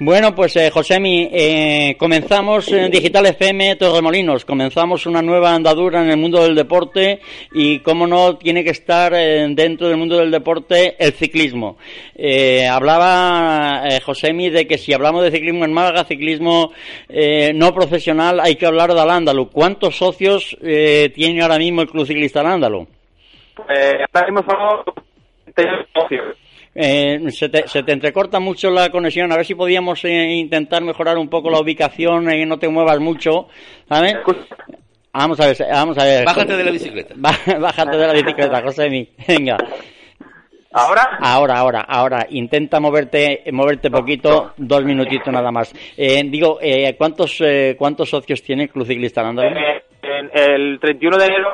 bueno, 0.00 0.32
pues 0.32 0.54
eh, 0.54 0.70
Josemi, 0.70 1.28
eh, 1.32 1.96
comenzamos 1.98 2.70
en 2.70 2.88
Digital 2.88 3.26
FM 3.26 3.74
Torremolinos, 3.74 4.44
comenzamos 4.44 5.06
una 5.06 5.22
nueva 5.22 5.52
andadura 5.52 6.00
en 6.00 6.10
el 6.10 6.16
mundo 6.16 6.40
del 6.40 6.54
deporte 6.54 7.20
y, 7.52 7.80
cómo 7.80 8.06
no, 8.06 8.36
tiene 8.36 8.62
que 8.62 8.70
estar 8.70 9.12
eh, 9.12 9.44
dentro 9.50 9.88
del 9.88 9.96
mundo 9.96 10.18
del 10.18 10.30
deporte 10.30 10.94
el 11.00 11.14
ciclismo. 11.14 11.78
Eh, 12.14 12.68
hablaba 12.68 13.82
Josemi 14.04 14.50
de 14.50 14.68
que 14.68 14.78
si 14.78 14.92
hablamos 14.92 15.24
de 15.24 15.32
ciclismo 15.32 15.64
en 15.64 15.72
Málaga, 15.72 16.04
ciclismo 16.04 16.72
no 17.54 17.74
profesional, 17.74 18.38
hay 18.38 18.54
que 18.54 18.66
hablar 18.66 18.94
de 18.94 19.00
Alándalo. 19.00 19.50
¿Cuántos 19.50 19.96
socios 19.96 20.56
tiene 20.60 21.42
ahora 21.42 21.58
mismo 21.58 21.82
el 21.82 21.88
Club 21.88 22.06
Ciclista 22.06 22.40
Alándalo? 22.40 22.86
Ahora 23.56 24.26
mismo 24.28 24.44
somos 24.48 24.84
38 25.56 25.88
socios. 25.92 26.37
Eh, 26.80 27.18
se, 27.32 27.48
te, 27.48 27.66
se 27.66 27.82
te 27.82 27.90
entrecorta 27.92 28.38
mucho 28.38 28.70
la 28.70 28.88
conexión. 28.90 29.32
A 29.32 29.36
ver 29.36 29.44
si 29.44 29.54
podíamos 29.56 30.04
eh, 30.04 30.34
intentar 30.36 30.80
mejorar 30.82 31.18
un 31.18 31.28
poco 31.28 31.50
la 31.50 31.58
ubicación 31.60 32.32
y 32.32 32.46
no 32.46 32.58
te 32.58 32.68
muevas 32.68 33.00
mucho. 33.00 33.48
¿sabes? 33.88 34.14
Vamos 35.12 35.40
a 35.40 35.46
ver, 35.46 35.56
vamos 35.72 35.98
a 35.98 36.04
ver. 36.04 36.24
Bájate 36.24 36.56
de 36.56 36.64
la 36.64 36.70
bicicleta. 36.70 37.14
Bá- 37.16 37.58
Bájate 37.60 37.96
de 37.96 38.06
la 38.06 38.12
bicicleta, 38.12 38.62
Josemi. 38.62 39.08
Venga. 39.26 39.56
¿Ahora? 40.70 41.18
Ahora, 41.20 41.58
ahora, 41.58 41.80
ahora. 41.80 42.26
Intenta 42.30 42.78
moverte, 42.78 43.42
moverte 43.52 43.90
poquito, 43.90 44.52
dos 44.58 44.84
minutitos 44.84 45.32
nada 45.32 45.50
más. 45.50 45.72
Eh, 45.96 46.22
digo, 46.26 46.58
eh, 46.60 46.94
¿cuántos, 46.96 47.40
eh, 47.40 47.74
¿cuántos 47.76 48.10
socios 48.10 48.42
tiene 48.42 48.64
el 48.64 48.68
Club 48.70 48.86
Ciclista? 48.86 49.22
Eh, 49.22 49.82
en 50.02 50.30
el 50.32 50.78
31 50.78 51.16
de 51.18 51.24
enero, 51.26 51.48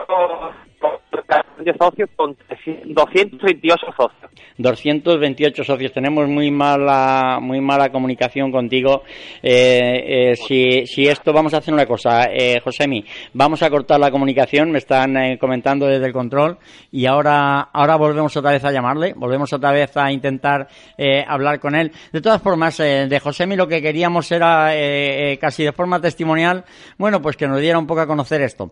de 1.65 1.75
socios 1.79 2.11
con 2.17 2.37
228 2.85 3.87
socios. 3.97 4.31
228 4.59 5.65
socios. 5.65 5.93
Tenemos 5.93 6.29
muy 6.29 6.51
mala, 6.51 7.39
muy 7.41 7.61
mala 7.61 7.91
comunicación 7.91 8.51
contigo. 8.51 9.03
Eh, 9.43 10.33
eh, 10.33 10.37
si, 10.37 10.87
si 10.87 11.07
esto, 11.07 11.33
vamos 11.33 11.55
a 11.55 11.59
hacer 11.59 11.73
una 11.73 11.87
cosa, 11.87 12.25
eh, 12.25 12.61
Josemi, 12.63 13.05
vamos 13.33 13.63
a 13.63 13.71
cortar 13.71 14.01
la 14.01 14.11
comunicación. 14.11 14.71
Me 14.71 14.79
están 14.79 15.17
eh, 15.17 15.39
comentando 15.39 15.87
desde 15.87 16.07
el 16.07 16.13
control 16.13 16.59
y 16.91 17.07
ahora, 17.07 17.61
ahora 17.73 17.97
volvemos 17.97 18.37
otra 18.37 18.53
vez 18.53 18.65
a 18.65 18.73
llamarle, 18.73 19.15
volvemos 19.15 19.53
otra 19.53 19.73
vez 19.73 19.97
a 19.97 20.11
intentar 20.13 20.69
hablar 21.27 21.61
con 21.61 21.75
él. 21.75 21.93
De 22.13 22.21
todas 22.21 22.43
formas, 22.43 22.77
de 22.79 23.21
Josemi 23.23 23.57
lo 23.57 23.67
que 23.67 23.81
queríamos 23.81 24.31
era 24.33 24.73
casi 25.39 25.65
de 25.65 25.73
forma 25.73 26.01
testimonial, 26.01 26.65
bueno, 26.99 27.21
pues 27.21 27.37
que 27.37 27.47
nos 27.47 27.61
diera 27.61 27.79
un 27.79 27.87
poco 27.87 28.01
a 28.01 28.07
conocer 28.07 28.43
esto. 28.43 28.71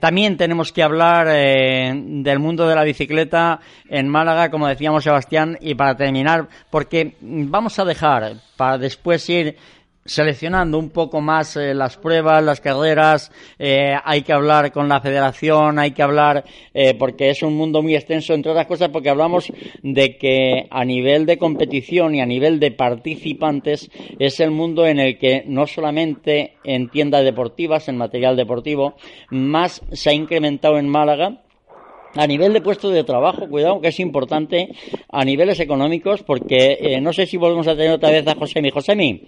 También 0.00 0.36
tenemos 0.36 0.72
que 0.72 0.82
hablar 0.82 1.01
eh, 1.28 1.92
del 1.94 2.38
mundo 2.38 2.66
de 2.66 2.74
la 2.74 2.84
bicicleta 2.84 3.60
en 3.88 4.08
Málaga, 4.08 4.50
como 4.50 4.68
decíamos 4.68 5.04
Sebastián, 5.04 5.58
y 5.60 5.74
para 5.74 5.96
terminar, 5.96 6.48
porque 6.70 7.16
vamos 7.20 7.78
a 7.78 7.84
dejar 7.84 8.34
para 8.56 8.78
después 8.78 9.28
ir 9.28 9.56
seleccionando 10.04 10.78
un 10.78 10.90
poco 10.90 11.20
más 11.20 11.56
eh, 11.56 11.74
las 11.74 11.96
pruebas, 11.96 12.42
las 12.42 12.60
carreras, 12.60 13.30
eh, 13.58 13.94
hay 14.04 14.22
que 14.22 14.32
hablar 14.32 14.72
con 14.72 14.88
la 14.88 15.00
federación, 15.00 15.78
hay 15.78 15.92
que 15.92 16.02
hablar, 16.02 16.44
eh, 16.74 16.94
porque 16.94 17.30
es 17.30 17.42
un 17.42 17.56
mundo 17.56 17.82
muy 17.82 17.94
extenso, 17.94 18.34
entre 18.34 18.52
otras 18.52 18.66
cosas, 18.66 18.88
porque 18.88 19.10
hablamos 19.10 19.52
de 19.82 20.16
que 20.16 20.66
a 20.70 20.84
nivel 20.84 21.26
de 21.26 21.38
competición 21.38 22.14
y 22.14 22.20
a 22.20 22.26
nivel 22.26 22.58
de 22.58 22.72
participantes 22.72 23.90
es 24.18 24.40
el 24.40 24.50
mundo 24.50 24.86
en 24.86 24.98
el 24.98 25.18
que 25.18 25.44
no 25.46 25.66
solamente 25.66 26.54
en 26.64 26.88
tiendas 26.88 27.24
deportivas, 27.24 27.88
en 27.88 27.96
material 27.96 28.36
deportivo, 28.36 28.94
más 29.30 29.82
se 29.92 30.10
ha 30.10 30.12
incrementado 30.12 30.78
en 30.78 30.88
Málaga, 30.88 31.42
a 32.14 32.26
nivel 32.26 32.52
de 32.52 32.60
puestos 32.60 32.92
de 32.92 33.04
trabajo, 33.04 33.48
cuidado, 33.48 33.80
que 33.80 33.88
es 33.88 34.00
importante 34.00 34.68
a 35.08 35.24
niveles 35.24 35.60
económicos, 35.60 36.22
porque 36.22 36.78
eh, 36.80 37.00
no 37.00 37.12
sé 37.12 37.26
si 37.26 37.36
volvemos 37.36 37.66
a 37.68 37.76
tener 37.76 37.92
otra 37.92 38.10
vez 38.10 38.26
a 38.26 38.34
Josemi. 38.34 38.70
Josemi, 38.70 39.22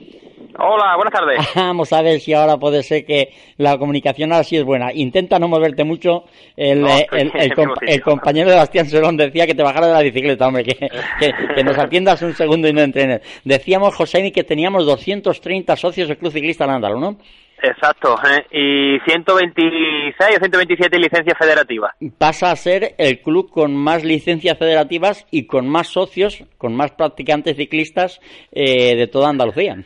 Hola, 0.56 0.94
buenas 0.96 1.12
tardes. 1.12 1.38
vamos 1.56 1.92
a 1.92 2.02
ver 2.02 2.20
si 2.20 2.32
ahora 2.32 2.56
puede 2.56 2.82
ser 2.82 3.04
que 3.04 3.30
la 3.56 3.76
comunicación 3.78 4.32
ahora 4.32 4.44
sí 4.44 4.56
es 4.56 4.64
buena. 4.64 4.92
Intenta 4.92 5.38
no 5.38 5.48
moverte 5.48 5.82
mucho. 5.84 6.24
El, 6.56 6.82
No, 6.82 6.88
eh, 6.88 7.06
el, 7.12 7.32
el 7.34 7.42
el 7.42 7.50
comp- 7.52 8.02
compañero 8.02 8.50
decía 8.50 9.46
que 9.46 9.54
te 9.54 9.62
bajara 9.62 9.88
de 9.88 9.92
la 9.92 10.00
bicicleta, 10.02 10.46
hombre, 10.46 10.64
que, 10.64 10.74
que, 10.74 11.32
que 11.56 11.64
nos 11.64 11.76
atiendas 11.78 12.22
un 12.22 12.34
segundo 12.34 12.68
y 12.68 12.72
no 12.72 12.82
entrenes. 12.82 13.20
Decíamos, 13.44 13.94
Josemi, 13.96 14.30
que 14.30 14.44
teníamos 14.44 14.86
230 14.86 15.76
socios 15.76 16.08
del 16.08 16.18
Club 16.18 16.32
Ciclista 16.32 16.66
Lándalo, 16.66 17.00
¿no? 17.00 17.18
Exacto, 17.62 18.14
¿eh? 18.28 18.44
y 18.50 19.10
126 19.10 20.36
o 20.36 20.38
127 20.38 20.98
licencias 20.98 21.38
federativas. 21.38 21.92
pasa 22.18 22.50
a 22.50 22.56
ser 22.56 22.94
el 22.98 23.20
club 23.22 23.48
con 23.50 23.74
más 23.74 24.04
licencias 24.04 24.58
federativas 24.58 25.26
y 25.30 25.46
con 25.46 25.66
más 25.68 25.86
socios, 25.88 26.44
con 26.58 26.74
más 26.74 26.90
practicantes 26.90 27.56
ciclistas 27.56 28.20
eh, 28.52 28.94
de 28.96 29.06
toda 29.06 29.30
Andalucía. 29.30 29.78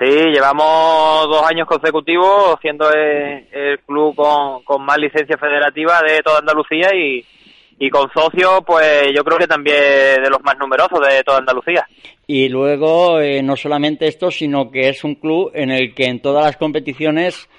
Sí, 0.00 0.06
llevamos 0.06 1.28
dos 1.28 1.42
años 1.42 1.68
consecutivos 1.68 2.56
siendo 2.62 2.90
el, 2.90 3.46
el 3.52 3.80
club 3.80 4.16
con, 4.16 4.62
con 4.64 4.82
más 4.82 4.96
licencias 4.96 5.38
federativas 5.38 6.00
de 6.00 6.22
toda 6.22 6.38
Andalucía 6.38 6.88
y, 6.94 7.22
y 7.78 7.90
con 7.90 8.10
socios, 8.10 8.60
pues 8.66 9.08
yo 9.14 9.22
creo 9.22 9.36
que 9.36 9.46
también 9.46 10.22
de 10.22 10.30
los 10.30 10.42
más 10.42 10.56
numerosos 10.58 11.00
de 11.00 11.22
toda 11.22 11.38
Andalucía. 11.38 11.86
Y 12.26 12.48
luego, 12.48 13.20
eh, 13.20 13.42
no 13.42 13.56
solamente 13.56 14.06
esto, 14.06 14.30
sino 14.30 14.70
que 14.70 14.88
es 14.88 15.04
un 15.04 15.16
club 15.16 15.50
en 15.52 15.70
el 15.70 15.94
que 15.94 16.04
en 16.04 16.22
todas 16.22 16.46
las 16.46 16.56
competiciones, 16.56 17.50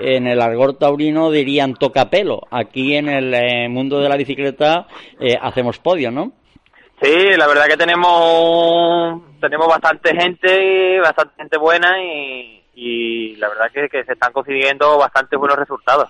en 0.00 0.28
el 0.28 0.40
argor 0.40 0.78
taurino 0.78 1.32
dirían 1.32 1.74
toca 1.74 2.10
pelo. 2.10 2.42
Aquí 2.52 2.94
en 2.94 3.08
el 3.08 3.34
eh, 3.34 3.68
mundo 3.68 3.98
de 3.98 4.08
la 4.08 4.16
bicicleta 4.16 4.86
eh, 5.18 5.36
hacemos 5.40 5.80
podio, 5.80 6.12
¿no? 6.12 6.32
Sí, 7.00 7.14
la 7.36 7.46
verdad 7.46 7.66
que 7.66 7.76
tenemos 7.76 9.22
tenemos 9.40 9.68
bastante 9.68 10.14
gente, 10.14 11.00
bastante 11.00 11.34
gente 11.36 11.58
buena 11.58 11.96
y, 12.02 13.36
la 13.36 13.48
verdad 13.48 13.70
que, 13.72 13.88
que 13.88 14.04
se 14.04 14.12
están 14.12 14.32
consiguiendo 14.32 14.98
bastante 14.98 15.36
buenos 15.36 15.58
resultados. 15.58 16.08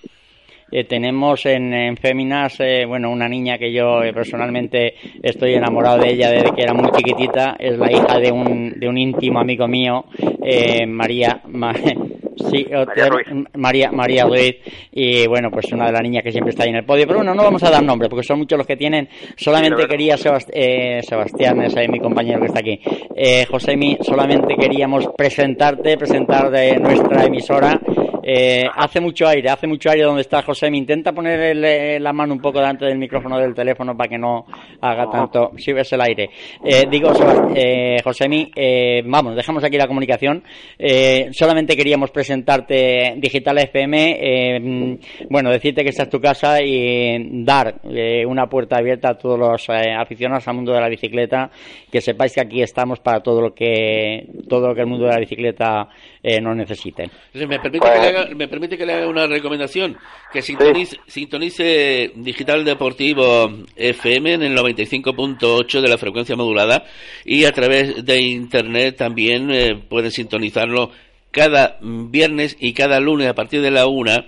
Eh, 0.70 0.84
tenemos 0.84 1.46
en, 1.46 1.72
en 1.72 1.96
Féminas, 1.96 2.60
eh, 2.60 2.84
bueno, 2.86 3.10
una 3.10 3.26
niña 3.26 3.56
que 3.56 3.72
yo 3.72 4.02
eh, 4.02 4.12
personalmente 4.12 4.94
estoy 5.22 5.54
enamorado 5.54 5.96
de 5.98 6.10
ella 6.12 6.30
desde 6.30 6.54
que 6.54 6.62
era 6.62 6.74
muy 6.74 6.90
chiquitita. 6.92 7.56
Es 7.58 7.78
la 7.78 7.90
hija 7.90 8.18
de 8.18 8.30
un, 8.30 8.78
de 8.78 8.86
un 8.86 8.98
íntimo 8.98 9.40
amigo 9.40 9.66
mío, 9.66 10.04
eh, 10.44 10.84
María. 10.86 11.40
Ma- 11.46 11.72
sí, 12.50 12.66
otra- 12.74 13.08
Ruiz. 13.08 13.26
María, 13.54 13.90
María 13.92 14.24
Ruiz. 14.24 14.56
Y 14.92 15.26
bueno, 15.26 15.50
pues 15.50 15.72
una 15.72 15.86
de 15.86 15.92
las 15.92 16.02
niñas 16.02 16.22
que 16.22 16.32
siempre 16.32 16.50
está 16.50 16.64
ahí 16.64 16.70
en 16.70 16.76
el 16.76 16.84
podio. 16.84 17.06
Pero 17.06 17.18
bueno, 17.18 17.34
no 17.34 17.42
vamos 17.42 17.62
a 17.62 17.70
dar 17.70 17.82
nombre 17.82 18.08
porque 18.08 18.24
son 18.24 18.38
muchos 18.38 18.56
los 18.58 18.66
que 18.66 18.76
tienen. 18.76 19.08
Solamente 19.36 19.82
Sí, 19.82 19.88
quería, 19.88 20.16
Sebast- 20.16 20.50
eh, 20.52 21.00
Sebastián, 21.02 21.62
ese 21.62 21.84
es 21.84 21.88
mi 21.88 21.98
compañero 22.00 22.40
que 22.40 22.46
está 22.46 22.60
aquí. 22.60 22.80
Eh, 23.14 23.46
Josemi, 23.50 23.98
solamente 24.02 24.54
queríamos 24.56 25.08
presentarte, 25.16 25.96
presentar 25.96 26.50
de 26.50 26.78
nuestra 26.78 27.24
emisora. 27.24 27.80
Eh, 28.30 28.66
hace 28.74 29.00
mucho 29.00 29.26
aire, 29.26 29.48
hace 29.48 29.66
mucho 29.66 29.88
aire 29.90 30.04
donde 30.04 30.20
está 30.20 30.42
José. 30.42 30.70
Me 30.70 30.76
intenta 30.76 31.12
poner 31.12 31.40
el, 31.40 31.64
eh, 31.64 31.98
la 31.98 32.12
mano 32.12 32.34
un 32.34 32.40
poco 32.40 32.58
delante 32.58 32.84
del 32.84 32.98
micrófono 32.98 33.38
del 33.38 33.54
teléfono 33.54 33.96
para 33.96 34.10
que 34.10 34.18
no 34.18 34.44
haga 34.82 35.08
tanto. 35.10 35.52
Si 35.56 35.72
ves 35.72 35.90
el 35.94 36.00
aire. 36.02 36.28
Eh, 36.62 36.84
digo, 36.90 37.10
eh, 37.54 37.96
Josemi, 38.04 38.50
eh, 38.54 39.02
vamos, 39.06 39.34
dejamos 39.34 39.64
aquí 39.64 39.78
la 39.78 39.86
comunicación. 39.86 40.42
Eh, 40.78 41.28
solamente 41.32 41.74
queríamos 41.74 42.10
presentarte 42.10 43.14
Digital 43.16 43.58
FM. 43.60 44.18
eh, 44.20 44.60
mm, 44.60 44.98
bueno, 45.30 45.50
decirte 45.50 45.82
que 45.82 45.88
esta 45.88 46.02
es 46.02 46.10
tu 46.10 46.20
casa 46.20 46.60
y 46.62 47.42
dar 47.44 47.76
eh, 47.90 48.26
una 48.26 48.46
puerta 48.46 48.76
abierta 48.76 49.10
a 49.10 49.14
todos 49.16 49.38
los 49.38 49.68
eh, 49.70 49.94
aficionados 49.98 50.46
al 50.48 50.54
mundo 50.54 50.72
de 50.74 50.80
la 50.82 50.88
bicicleta. 50.90 51.50
Que 51.90 52.02
sepáis 52.02 52.34
que 52.34 52.42
aquí 52.42 52.60
estamos 52.60 53.00
para 53.00 53.20
todo 53.20 53.40
lo 53.40 53.54
que 53.54 54.26
todo 54.46 54.68
lo 54.68 54.74
que 54.74 54.82
el 54.82 54.86
mundo 54.86 55.06
de 55.06 55.12
la 55.12 55.18
bicicleta 55.20 55.88
eh, 56.22 56.40
nos 56.42 56.54
necesite. 56.54 57.04
¿Me 57.32 57.58
permite, 57.58 57.78
que 57.80 58.00
le 58.00 58.17
haga, 58.20 58.34
me 58.34 58.48
permite 58.48 58.76
que 58.76 58.86
le 58.86 58.94
haga 58.94 59.08
una 59.08 59.26
recomendación? 59.26 59.96
Que 60.32 60.42
sintonice, 60.42 60.98
sintonice 61.06 62.12
Digital 62.14 62.64
Deportivo 62.64 63.50
FM 63.76 64.34
en 64.34 64.42
el 64.42 64.56
95.8 64.56 65.80
de 65.80 65.88
la 65.88 65.98
frecuencia 65.98 66.36
modulada 66.36 66.84
y 67.24 67.44
a 67.44 67.52
través 67.52 68.04
de 68.04 68.20
Internet 68.20 68.96
también 68.96 69.50
eh, 69.50 69.82
pueden 69.88 70.10
sintonizarlo 70.10 70.90
cada 71.30 71.78
viernes 71.80 72.56
y 72.58 72.72
cada 72.74 73.00
lunes 73.00 73.28
a 73.28 73.34
partir 73.34 73.60
de 73.62 73.70
la 73.70 73.86
una 73.86 74.26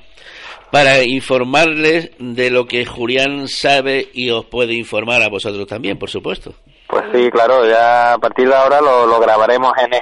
para 0.70 1.02
informarles 1.02 2.10
de 2.18 2.50
lo 2.50 2.66
que 2.66 2.86
Julián 2.86 3.48
sabe 3.48 4.08
y 4.12 4.30
os 4.30 4.46
puede 4.46 4.74
informar 4.74 5.22
a 5.22 5.28
vosotros 5.28 5.66
también, 5.66 5.98
por 5.98 6.10
supuesto. 6.10 6.54
Pues 6.86 7.04
sí, 7.12 7.28
claro, 7.30 7.66
ya 7.68 8.14
a 8.14 8.18
partir 8.18 8.48
de 8.48 8.54
ahora 8.54 8.80
lo, 8.80 9.06
lo 9.06 9.20
grabaremos 9.20 9.72
en 9.78 9.92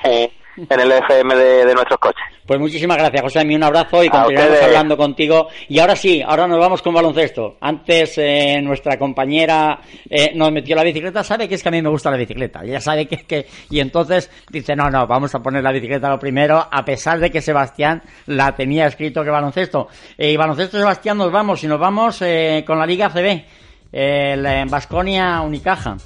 en 0.69 0.81
el 0.81 0.93
FM 0.93 1.35
de, 1.35 1.67
de 1.67 1.75
nuestros 1.75 1.99
coches. 1.99 2.23
Pues 2.49 2.59
muchísimas 2.59 2.97
gracias, 2.97 3.21
José. 3.21 3.41
Un 3.43 3.63
abrazo 3.63 4.03
y 4.03 4.09
ustedes. 4.09 4.63
hablando 4.63 4.97
contigo. 4.97 5.49
Y 5.69 5.81
ahora 5.81 5.95
sí, 5.95 6.23
ahora 6.27 6.49
nos 6.49 6.59
vamos 6.59 6.81
con 6.81 6.95
baloncesto. 6.95 7.59
Antes 7.61 8.17
eh, 8.17 8.59
nuestra 8.63 8.99
compañera 8.99 9.81
eh, 10.09 10.33
nos 10.35 10.51
metió 10.51 10.75
la 10.75 10.83
bicicleta. 10.83 11.23
Sabe 11.23 11.47
que 11.47 11.57
es 11.57 11.63
que 11.63 11.69
a 11.69 11.73
mí 11.73 11.83
me 11.83 11.91
gusta 11.91 12.11
la 12.11 12.17
bicicleta. 12.17 12.63
Ella 12.65 12.81
sabe 12.81 13.07
que 13.07 13.17
es 13.17 13.25
que... 13.25 13.47
Y 13.69 13.81
entonces 13.81 14.31
dice, 14.49 14.75
no, 14.75 14.89
no, 14.89 15.07
vamos 15.07 15.35
a 15.35 15.41
poner 15.41 15.63
la 15.63 15.73
bicicleta 15.73 16.09
lo 16.09 16.19
primero, 16.19 16.67
a 16.71 16.85
pesar 16.87 17.21
de 17.21 17.31
que 17.31 17.43
Sebastián 17.43 18.03
la 18.25 18.57
tenía 18.57 18.87
escrito 18.87 19.23
que 19.23 19.29
baloncesto. 19.29 19.89
Eh, 20.17 20.33
y 20.33 20.37
baloncesto, 20.39 20.79
Sebastián, 20.79 21.19
nos 21.19 21.31
vamos. 21.31 21.63
Y 21.65 21.67
nos 21.67 21.79
vamos 21.79 22.23
eh, 22.23 22.65
con 22.67 22.79
la 22.79 22.87
Liga 22.87 23.11
CB. 23.11 23.45
El 23.93 24.69
Vasconia 24.71 25.43
Unicaja. 25.43 25.99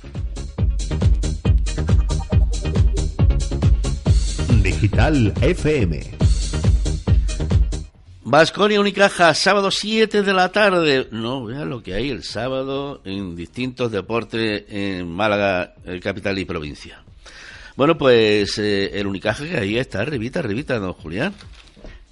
Digital 4.63 5.35
FM. 5.41 6.01
Vasconia 8.23 8.81
Unicaja, 8.81 9.35
sábado 9.35 9.73
7 9.73 10.23
de 10.23 10.33
la 10.33 10.53
tarde. 10.53 11.09
No, 11.11 11.45
vea 11.45 11.65
lo 11.65 11.83
que 11.83 11.95
hay 11.95 12.11
el 12.11 12.23
sábado 12.23 13.01
en 13.05 13.35
distintos 13.35 13.91
deportes 13.91 14.65
en 14.69 15.11
Málaga, 15.11 15.75
capital 16.01 16.39
y 16.39 16.45
provincia. 16.45 17.03
Bueno, 17.75 17.99
pues 17.99 18.57
eh, 18.59 18.99
el 19.01 19.09
Unicaja 19.09 19.45
que 19.45 19.57
ahí 19.57 19.79
está, 19.79 20.03
arribita, 20.03 20.39
arribita, 20.39 20.79
don 20.79 20.93
Julián. 20.93 21.35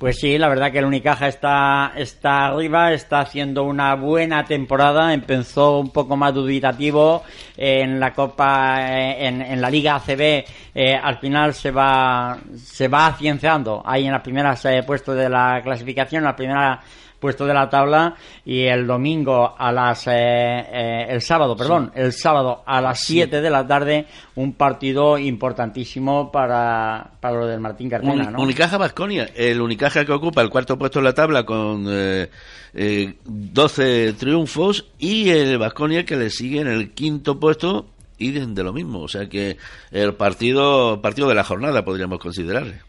Pues 0.01 0.17
sí, 0.19 0.39
la 0.39 0.49
verdad 0.49 0.73
que 0.73 0.79
el 0.79 0.87
Unicaja 0.87 1.29
está, 1.29 1.93
está 1.95 2.47
arriba, 2.47 2.95
está 2.95 3.21
haciendo 3.21 3.65
una 3.65 3.97
buena 3.97 4.45
temporada. 4.45 5.13
Empezó 5.13 5.79
un 5.79 5.91
poco 5.91 6.17
más 6.17 6.33
dubitativo 6.33 7.23
en 7.55 8.01
la 8.01 8.15
Copa, 8.15 8.79
eh, 8.81 9.27
en, 9.27 9.43
en 9.43 9.61
la 9.61 9.69
Liga 9.69 9.97
ACB. 9.97 10.43
Eh, 10.75 10.97
al 10.97 11.19
final 11.19 11.53
se 11.53 11.71
va, 11.71 12.39
se 12.57 12.89
va 12.89 13.09
afianzando 13.09 13.83
ahí 13.85 14.07
en 14.07 14.13
las 14.13 14.23
primeras 14.23 14.65
eh, 14.65 14.83
puestos 14.87 15.19
de 15.19 15.29
la 15.29 15.61
clasificación, 15.63 16.21
en 16.21 16.29
la 16.29 16.37
primera 16.37 16.81
puesto 17.21 17.47
de 17.47 17.55
la 17.55 17.69
tabla 17.69 18.17
y 18.45 18.63
el 18.63 18.87
domingo 18.87 19.55
a 19.57 19.71
las 19.71 20.07
eh, 20.07 20.11
eh, 20.15 21.07
el 21.11 21.21
sábado 21.21 21.57
perdón 21.57 21.93
el 21.95 22.13
sábado 22.13 22.63
a 22.67 22.81
las 22.81 23.01
7 23.01 23.41
de 23.41 23.51
la 23.51 23.67
tarde 23.67 24.07
un 24.37 24.55
partido 24.55 25.19
importantísimo 25.19 26.33
para, 26.33 27.11
para 27.21 27.37
lo 27.39 27.47
del 27.47 27.61
Martín 27.61 27.91
Un- 28.03 28.33
¿no? 28.33 28.41
Unicaja 28.43 28.79
Basconia, 28.79 29.29
el 29.37 29.61
Unicaja 29.61 30.05
que 30.05 30.13
ocupa 30.13 30.41
el 30.43 30.51
cuarto 30.51 30.79
puesto 30.79 30.99
en 31.01 31.05
la 31.05 31.15
tabla 31.15 31.45
con 31.45 31.85
eh, 31.89 32.31
eh, 32.75 33.15
12 33.25 34.15
triunfos 34.15 34.87
y 34.99 35.29
el 35.31 35.59
Basconia 35.59 36.05
que 36.05 36.17
le 36.17 36.31
sigue 36.31 36.61
en 36.61 36.69
el 36.69 36.93
quinto 36.93 37.39
puesto 37.39 37.87
y 38.19 38.31
de, 38.33 38.47
de 38.47 38.63
lo 38.63 38.73
mismo, 38.73 39.01
o 39.01 39.09
sea 39.09 39.29
que 39.29 39.57
el 39.91 40.15
partido 40.15 41.01
partido 41.01 41.29
de 41.29 41.35
la 41.35 41.45
jornada 41.45 41.85
podríamos 41.85 42.19
considerarle. 42.19 42.81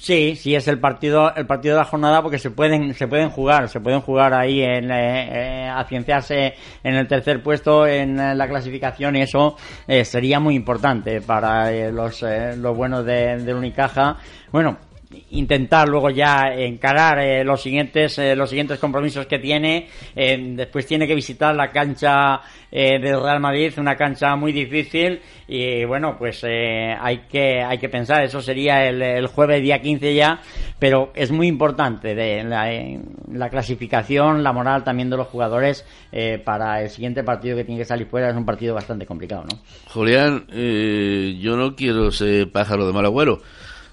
Sí, 0.00 0.34
sí 0.34 0.54
es 0.54 0.66
el 0.66 0.80
partido, 0.80 1.30
el 1.36 1.46
partido 1.46 1.74
de 1.74 1.82
la 1.82 1.84
jornada 1.84 2.22
porque 2.22 2.38
se 2.38 2.50
pueden, 2.50 2.94
se 2.94 3.06
pueden 3.06 3.28
jugar, 3.28 3.68
se 3.68 3.80
pueden 3.80 4.00
jugar 4.00 4.32
ahí 4.32 4.62
en 4.62 4.90
eh, 4.90 5.66
eh, 5.66 5.68
afianzarse 5.68 6.54
en 6.82 6.94
el 6.94 7.06
tercer 7.06 7.42
puesto 7.42 7.86
en 7.86 8.18
eh, 8.18 8.34
la 8.34 8.48
clasificación 8.48 9.16
eso 9.16 9.56
eh, 9.86 10.06
sería 10.06 10.40
muy 10.40 10.54
importante 10.54 11.20
para 11.20 11.70
eh, 11.70 11.92
los, 11.92 12.22
eh, 12.22 12.56
los 12.56 12.74
buenos 12.74 13.04
de, 13.04 13.44
del 13.44 13.56
Unicaja. 13.56 14.16
Bueno, 14.50 14.78
intentar 15.30 15.88
luego 15.88 16.10
ya 16.10 16.54
encarar 16.54 17.18
eh, 17.18 17.44
los 17.44 17.60
siguientes 17.60 18.18
eh, 18.18 18.36
los 18.36 18.48
siguientes 18.48 18.78
compromisos 18.78 19.26
que 19.26 19.38
tiene. 19.38 19.88
Eh, 20.14 20.38
después 20.56 20.86
tiene 20.86 21.06
que 21.06 21.14
visitar 21.14 21.54
la 21.54 21.70
cancha 21.70 22.40
eh, 22.70 23.00
del 23.00 23.20
Real 23.20 23.40
Madrid 23.40 23.72
una 23.78 23.96
cancha 23.96 24.36
muy 24.36 24.52
difícil. 24.52 25.20
Y 25.48 25.84
bueno 25.84 26.16
pues 26.16 26.44
eh, 26.44 26.94
hay 26.98 27.22
que 27.28 27.60
hay 27.60 27.78
que 27.78 27.88
pensar 27.88 28.22
eso 28.22 28.40
sería 28.40 28.86
el, 28.86 29.26
jueves 29.26 29.62
día 29.62 29.80
15 29.80 30.14
ya. 30.14 30.40
Pero 30.78 31.10
es 31.14 31.30
muy 31.30 31.48
importante 31.48 32.14
de 32.14 32.44
la, 32.44 32.70
la 33.32 33.50
clasificación 33.50 34.42
la 34.42 34.52
moral 34.52 34.84
también 34.84 35.10
de 35.10 35.16
los 35.16 35.26
jugadores 35.26 35.84
para 36.44 36.82
el 36.82 36.90
siguiente 36.90 37.22
partido 37.22 37.56
que 37.56 37.64
tiene 37.64 37.80
que 37.80 37.84
salir 37.84 38.06
fuera. 38.06 38.30
Es 38.30 38.36
un 38.36 38.46
partido 38.46 38.74
bastante 38.74 39.06
complicado 39.06 39.44
¿no? 39.50 39.58
Julián, 39.92 40.46
yo 40.48 41.56
no 41.56 41.74
quiero 41.74 42.10
ser 42.10 42.50
pájaro 42.50 42.86
de 42.86 42.92
mal 42.92 43.04
agüero, 43.04 43.42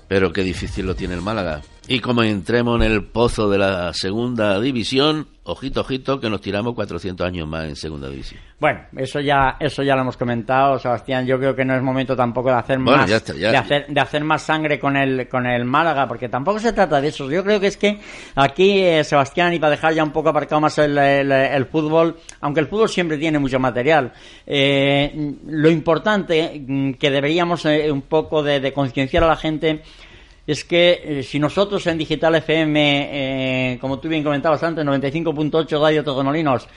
pero 0.07 0.31
qué 0.33 0.43
difícil 0.43 0.85
lo 0.85 0.95
tiene 0.95 1.13
el 1.13 1.21
Málaga. 1.21 1.61
Y 1.87 1.99
como 1.99 2.23
entremos 2.23 2.75
en 2.81 2.91
el 2.91 3.03
pozo 3.03 3.49
de 3.49 3.57
la 3.57 3.93
segunda 3.93 4.59
división, 4.59 5.27
ojito, 5.51 5.81
ojito, 5.81 6.19
que 6.19 6.29
nos 6.29 6.41
tiramos 6.41 6.73
400 6.75 7.25
años 7.27 7.47
más 7.47 7.65
en 7.65 7.75
segunda 7.75 8.09
división. 8.09 8.39
Bueno, 8.59 8.81
eso 8.97 9.19
ya, 9.19 9.55
eso 9.59 9.83
ya 9.83 9.95
lo 9.95 10.01
hemos 10.01 10.17
comentado, 10.17 10.77
Sebastián. 10.79 11.25
Yo 11.25 11.37
creo 11.37 11.55
que 11.55 11.63
no 11.65 11.75
es 11.75 11.81
momento 11.81 12.15
tampoco 12.15 12.49
de 12.49 12.55
hacer 12.55 12.77
Bueno, 12.79 12.99
más, 13.01 13.09
ya 13.09 13.17
está, 13.17 13.33
ya. 13.33 13.51
de 13.51 13.57
hacer, 13.57 13.85
de 13.87 13.99
hacer 14.01 14.23
más 14.23 14.41
sangre 14.41 14.79
con 14.79 14.95
el, 14.97 15.27
con 15.27 15.45
el 15.45 15.65
Málaga, 15.65 16.07
porque 16.07 16.29
tampoco 16.29 16.59
se 16.59 16.73
trata 16.73 16.99
de 17.01 17.07
eso. 17.09 17.29
Yo 17.29 17.43
creo 17.43 17.59
que 17.59 17.67
es 17.67 17.77
que 17.77 17.99
aquí, 18.35 18.79
eh, 18.83 19.03
Sebastián, 19.03 19.53
y 19.53 19.59
para 19.59 19.71
dejar 19.71 19.93
ya 19.93 20.03
un 20.03 20.11
poco 20.11 20.29
aparcado 20.29 20.61
más 20.61 20.77
el, 20.77 20.97
el- 20.97 21.31
el 21.31 21.65
fútbol, 21.65 22.17
aunque 22.41 22.59
el 22.59 22.67
fútbol 22.67 22.89
siempre 22.89 23.17
tiene 23.17 23.39
mucho 23.39 23.59
material, 23.59 24.11
eh, 24.45 25.33
lo 25.47 25.69
importante 25.69 26.61
mm, 26.67 26.93
que 26.93 27.11
deberíamos 27.11 27.65
eh, 27.65 27.91
un 27.91 28.01
poco 28.03 28.43
de, 28.43 28.59
de 28.59 28.73
concienciar 28.73 29.23
a 29.23 29.27
la 29.27 29.35
gente 29.35 29.81
es 30.47 30.63
que 30.63 31.01
eh, 31.03 31.23
si 31.23 31.39
nosotros 31.39 31.85
en 31.87 31.97
Digital 31.97 32.35
FM, 32.35 33.09
eh, 33.73 33.77
como 33.79 33.99
tú 33.99 34.07
bien 34.07 34.23
comentabas 34.23 34.63
antes, 34.63 34.85
95.8 34.85 35.81
Radio 35.81 36.05
Torremolinos, 36.05 36.67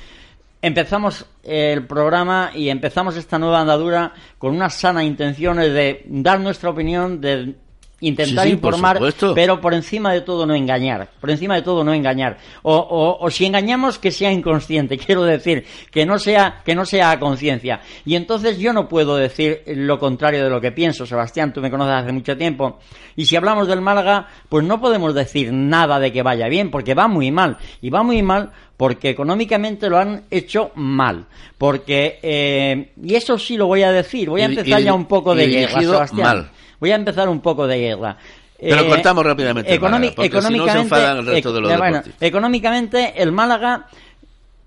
empezamos 0.60 1.24
el 1.44 1.86
programa 1.86 2.50
y 2.52 2.68
empezamos 2.68 3.16
esta 3.16 3.38
nueva 3.38 3.60
andadura 3.60 4.12
con 4.38 4.56
unas 4.56 4.74
sanas 4.74 5.04
intenciones 5.04 5.72
de 5.72 6.04
dar 6.06 6.40
nuestra 6.40 6.68
opinión, 6.68 7.20
de 7.20 7.54
intentar 8.00 8.46
Sí, 8.46 8.52
sí, 8.52 8.56
por 8.56 8.72
informar, 8.74 8.98
pero 9.34 9.60
por 9.60 9.74
encima 9.74 10.12
de 10.12 10.22
todo 10.22 10.46
no 10.46 10.54
engañar, 10.54 11.08
por 11.20 11.30
encima 11.30 11.54
de 11.56 11.62
todo 11.62 11.84
no 11.84 11.92
engañar. 11.92 12.38
O, 12.62 12.74
o- 12.74 13.18
o 13.24 13.30
si 13.30 13.44
engañamos 13.46 13.98
que 13.98 14.10
sea 14.10 14.32
inconsciente, 14.32 14.96
quiero 15.06 15.22
decir, 15.24 15.64
que 15.90 16.06
no 16.06 16.18
sea 16.18 16.62
que 16.64 16.74
no 16.74 16.84
sea 16.86 17.10
a 17.10 17.20
conciencia. 17.20 17.80
Y 18.06 18.14
entonces 18.16 18.58
yo 18.58 18.72
no 18.72 18.88
puedo 18.88 19.16
decir 19.16 19.62
lo 19.66 19.98
contrario 19.98 20.42
de 20.44 20.50
lo 20.50 20.60
que 20.60 20.72
pienso, 20.72 21.04
Sebastián, 21.06 21.52
tú 21.52 21.60
me 21.60 21.70
conoces 21.70 21.94
hace 21.94 22.12
mucho 22.12 22.36
tiempo. 22.36 22.78
Y 23.16 23.26
si 23.26 23.36
hablamos 23.36 23.68
del 23.68 23.80
Málaga, 23.82 24.28
pues 24.48 24.64
no 24.64 24.80
podemos 24.80 25.14
decir 25.14 25.52
nada 25.52 25.98
de 25.98 26.10
que 26.12 26.22
vaya 26.22 26.48
bien, 26.48 26.70
porque 26.70 26.94
va 26.94 27.06
muy 27.08 27.30
mal. 27.30 27.58
Y 27.82 27.90
va 27.90 28.02
muy 28.02 28.22
mal 28.22 28.50
porque 28.78 29.10
económicamente 29.10 29.90
lo 29.90 29.98
han 29.98 30.24
hecho 30.30 30.70
mal. 30.74 31.26
Porque, 31.58 32.18
eh, 32.22 32.92
y 33.02 33.14
eso 33.14 33.38
sí 33.38 33.56
lo 33.58 33.66
voy 33.66 33.82
a 33.82 33.92
decir, 33.92 34.30
voy 34.30 34.40
a 34.40 34.46
empezar 34.46 34.80
y- 34.80 34.84
ya 34.84 34.94
un 34.94 35.04
poco 35.04 35.34
de 35.34 35.46
guerra, 35.48 35.80
Sebastián. 35.92 36.26
mal. 36.26 36.50
Voy 36.80 36.90
a 36.90 36.96
empezar 36.96 37.28
un 37.28 37.40
poco 37.40 37.66
de 37.66 37.78
guerra. 37.78 38.16
Pero 38.58 38.82
Eh, 38.82 38.88
cortamos 38.88 39.24
rápidamente 39.24 39.72
Málaga, 39.74 40.26
si 40.26 40.28
no 40.28 40.38
económicamente, 40.38 40.94
de 41.32 41.38
eh, 41.74 41.76
bueno, 41.78 42.02
económicamente, 42.20 43.22
el 43.22 43.32
Málaga, 43.32 43.86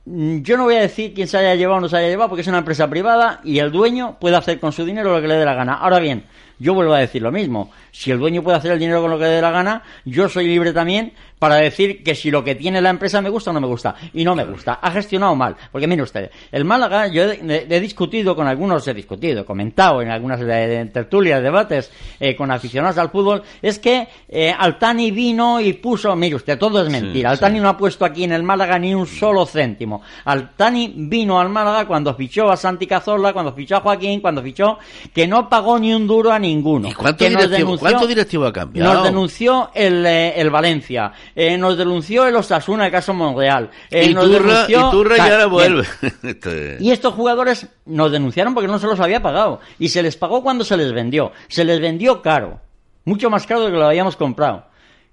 mm, 0.05 0.37
yo 0.41 0.57
no 0.57 0.63
voy 0.63 0.75
a 0.75 0.81
decir 0.81 1.13
quién 1.13 1.27
se 1.27 1.37
haya 1.37 1.53
llevado 1.55 1.77
o 1.77 1.81
no 1.81 1.89
se 1.89 1.97
haya 1.97 2.07
llevado, 2.07 2.29
porque 2.29 2.41
es 2.41 2.47
una 2.47 2.59
empresa 2.59 2.89
privada 2.89 3.39
y 3.43 3.59
el 3.59 3.71
dueño 3.71 4.17
puede 4.19 4.35
hacer 4.35 4.59
con 4.59 4.71
su 4.71 4.85
dinero 4.85 5.13
lo 5.15 5.21
que 5.21 5.27
le 5.27 5.35
dé 5.35 5.45
la 5.45 5.53
gana. 5.53 5.75
Ahora 5.75 5.99
bien, 5.99 6.23
yo 6.59 6.73
vuelvo 6.73 6.93
a 6.93 6.99
decir 6.99 7.21
lo 7.21 7.31
mismo. 7.31 7.71
Si 7.95 8.09
el 8.09 8.17
dueño 8.17 8.41
puede 8.41 8.57
hacer 8.57 8.71
el 8.71 8.79
dinero 8.79 9.01
con 9.01 9.11
lo 9.11 9.19
que 9.19 9.25
le 9.25 9.29
dé 9.29 9.41
la 9.41 9.51
gana, 9.51 9.83
yo 10.03 10.27
soy 10.27 10.47
libre 10.47 10.73
también 10.73 11.13
para 11.37 11.55
decir 11.57 12.03
que 12.03 12.15
si 12.15 12.31
lo 12.31 12.43
que 12.43 12.55
tiene 12.55 12.81
la 12.81 12.89
empresa 12.89 13.21
me 13.21 13.29
gusta 13.29 13.51
o 13.51 13.53
no 13.53 13.61
me 13.61 13.67
gusta. 13.67 13.93
Y 14.13 14.23
no 14.23 14.33
me 14.33 14.45
gusta. 14.45 14.79
Ha 14.81 14.89
gestionado 14.91 15.35
mal. 15.35 15.55
Porque 15.71 15.85
mire 15.87 16.01
usted, 16.01 16.31
el 16.51 16.65
Málaga, 16.65 17.07
yo 17.07 17.23
he, 17.31 17.35
he- 17.45 17.67
he 17.69 17.79
discutido 17.81 18.35
con 18.35 18.47
algunos, 18.47 18.87
he 18.87 18.93
discutido, 18.95 19.41
he 19.41 19.45
comentado 19.45 20.01
en 20.01 20.09
algunas 20.09 20.39
de- 20.39 20.85
tertulias, 20.91 21.43
debates 21.43 21.91
eh, 22.19 22.35
con 22.35 22.49
aficionados 22.49 22.97
al 22.97 23.09
fútbol, 23.11 23.43
es 23.61 23.77
que 23.77 24.07
eh, 24.27 24.55
Altani 24.57 25.11
vino 25.11 25.59
y 25.59 25.73
puso, 25.73 26.15
mire 26.15 26.35
usted, 26.35 26.57
todo 26.57 26.81
es 26.81 26.89
mentira. 26.89 27.29
Sí, 27.29 27.33
Altani 27.33 27.57
sí. 27.59 27.61
no 27.61 27.69
ha 27.69 27.77
puesto 27.77 28.05
aquí 28.05 28.23
en 28.23 28.31
el 28.31 28.41
Málaga 28.41 28.79
ni 28.79 28.95
un 28.95 29.05
solo 29.05 29.45
céntimo. 29.45 30.01
Altani 30.25 30.93
vino 30.95 31.39
al 31.39 31.49
Málaga 31.49 31.85
cuando 31.85 32.15
fichó 32.15 32.49
a 32.51 32.57
Santi 32.57 32.87
Cazorla, 32.87 33.33
cuando 33.33 33.53
fichó 33.53 33.75
a 33.75 33.81
Joaquín, 33.81 34.19
cuando 34.21 34.41
fichó, 34.41 34.79
que 35.13 35.27
no 35.27 35.47
pagó 35.49 35.77
ni 35.77 35.93
un 35.93 36.07
duro 36.07 36.31
a 36.31 36.39
ninguno. 36.39 36.87
¿Y 36.87 36.93
cuánto 36.93 37.17
que 37.17 37.29
directivo, 37.29 37.77
denunció- 37.83 37.97
cuánto 37.99 38.07
directivo 38.07 38.45
ha 38.45 38.53
cambiado? 38.53 38.93
nos 38.93 39.03
denunció 39.03 39.71
el, 39.73 40.05
eh, 40.05 40.33
el 40.39 40.49
Valencia, 40.49 41.11
eh, 41.35 41.57
nos 41.57 41.77
denunció 41.77 42.27
el 42.27 42.35
Osasuna, 42.35 42.85
el 42.87 42.91
caso 42.91 43.13
Monreal. 43.13 43.69
eh, 43.91 44.05
y 44.05 44.13
nos 44.13 44.25
Turra, 44.25 44.63
denunció- 44.65 44.87
y 44.87 44.91
Turra 44.91 45.15
Claro, 45.15 45.37
ya 45.39 45.45
vuelve. 45.47 45.83
Este- 46.23 46.77
Y 46.79 46.91
estos 46.91 47.13
jugadores 47.13 47.67
nos 47.85 48.11
denunciaron 48.11 48.53
porque 48.53 48.67
no 48.67 48.79
se 48.79 48.87
los 48.87 48.99
había 48.99 49.21
pagado. 49.21 49.59
Y 49.79 49.89
se 49.89 50.01
les 50.03 50.15
pagó 50.17 50.41
cuando 50.43 50.63
se 50.63 50.77
les 50.77 50.91
vendió. 50.93 51.31
Se 51.47 51.63
les 51.63 51.79
vendió 51.79 52.21
caro. 52.21 52.59
Mucho 53.05 53.29
más 53.29 53.45
caro 53.45 53.61
de 53.61 53.67
lo 53.67 53.73
que 53.73 53.79
lo 53.79 53.85
habíamos 53.87 54.15
comprado. 54.15 54.65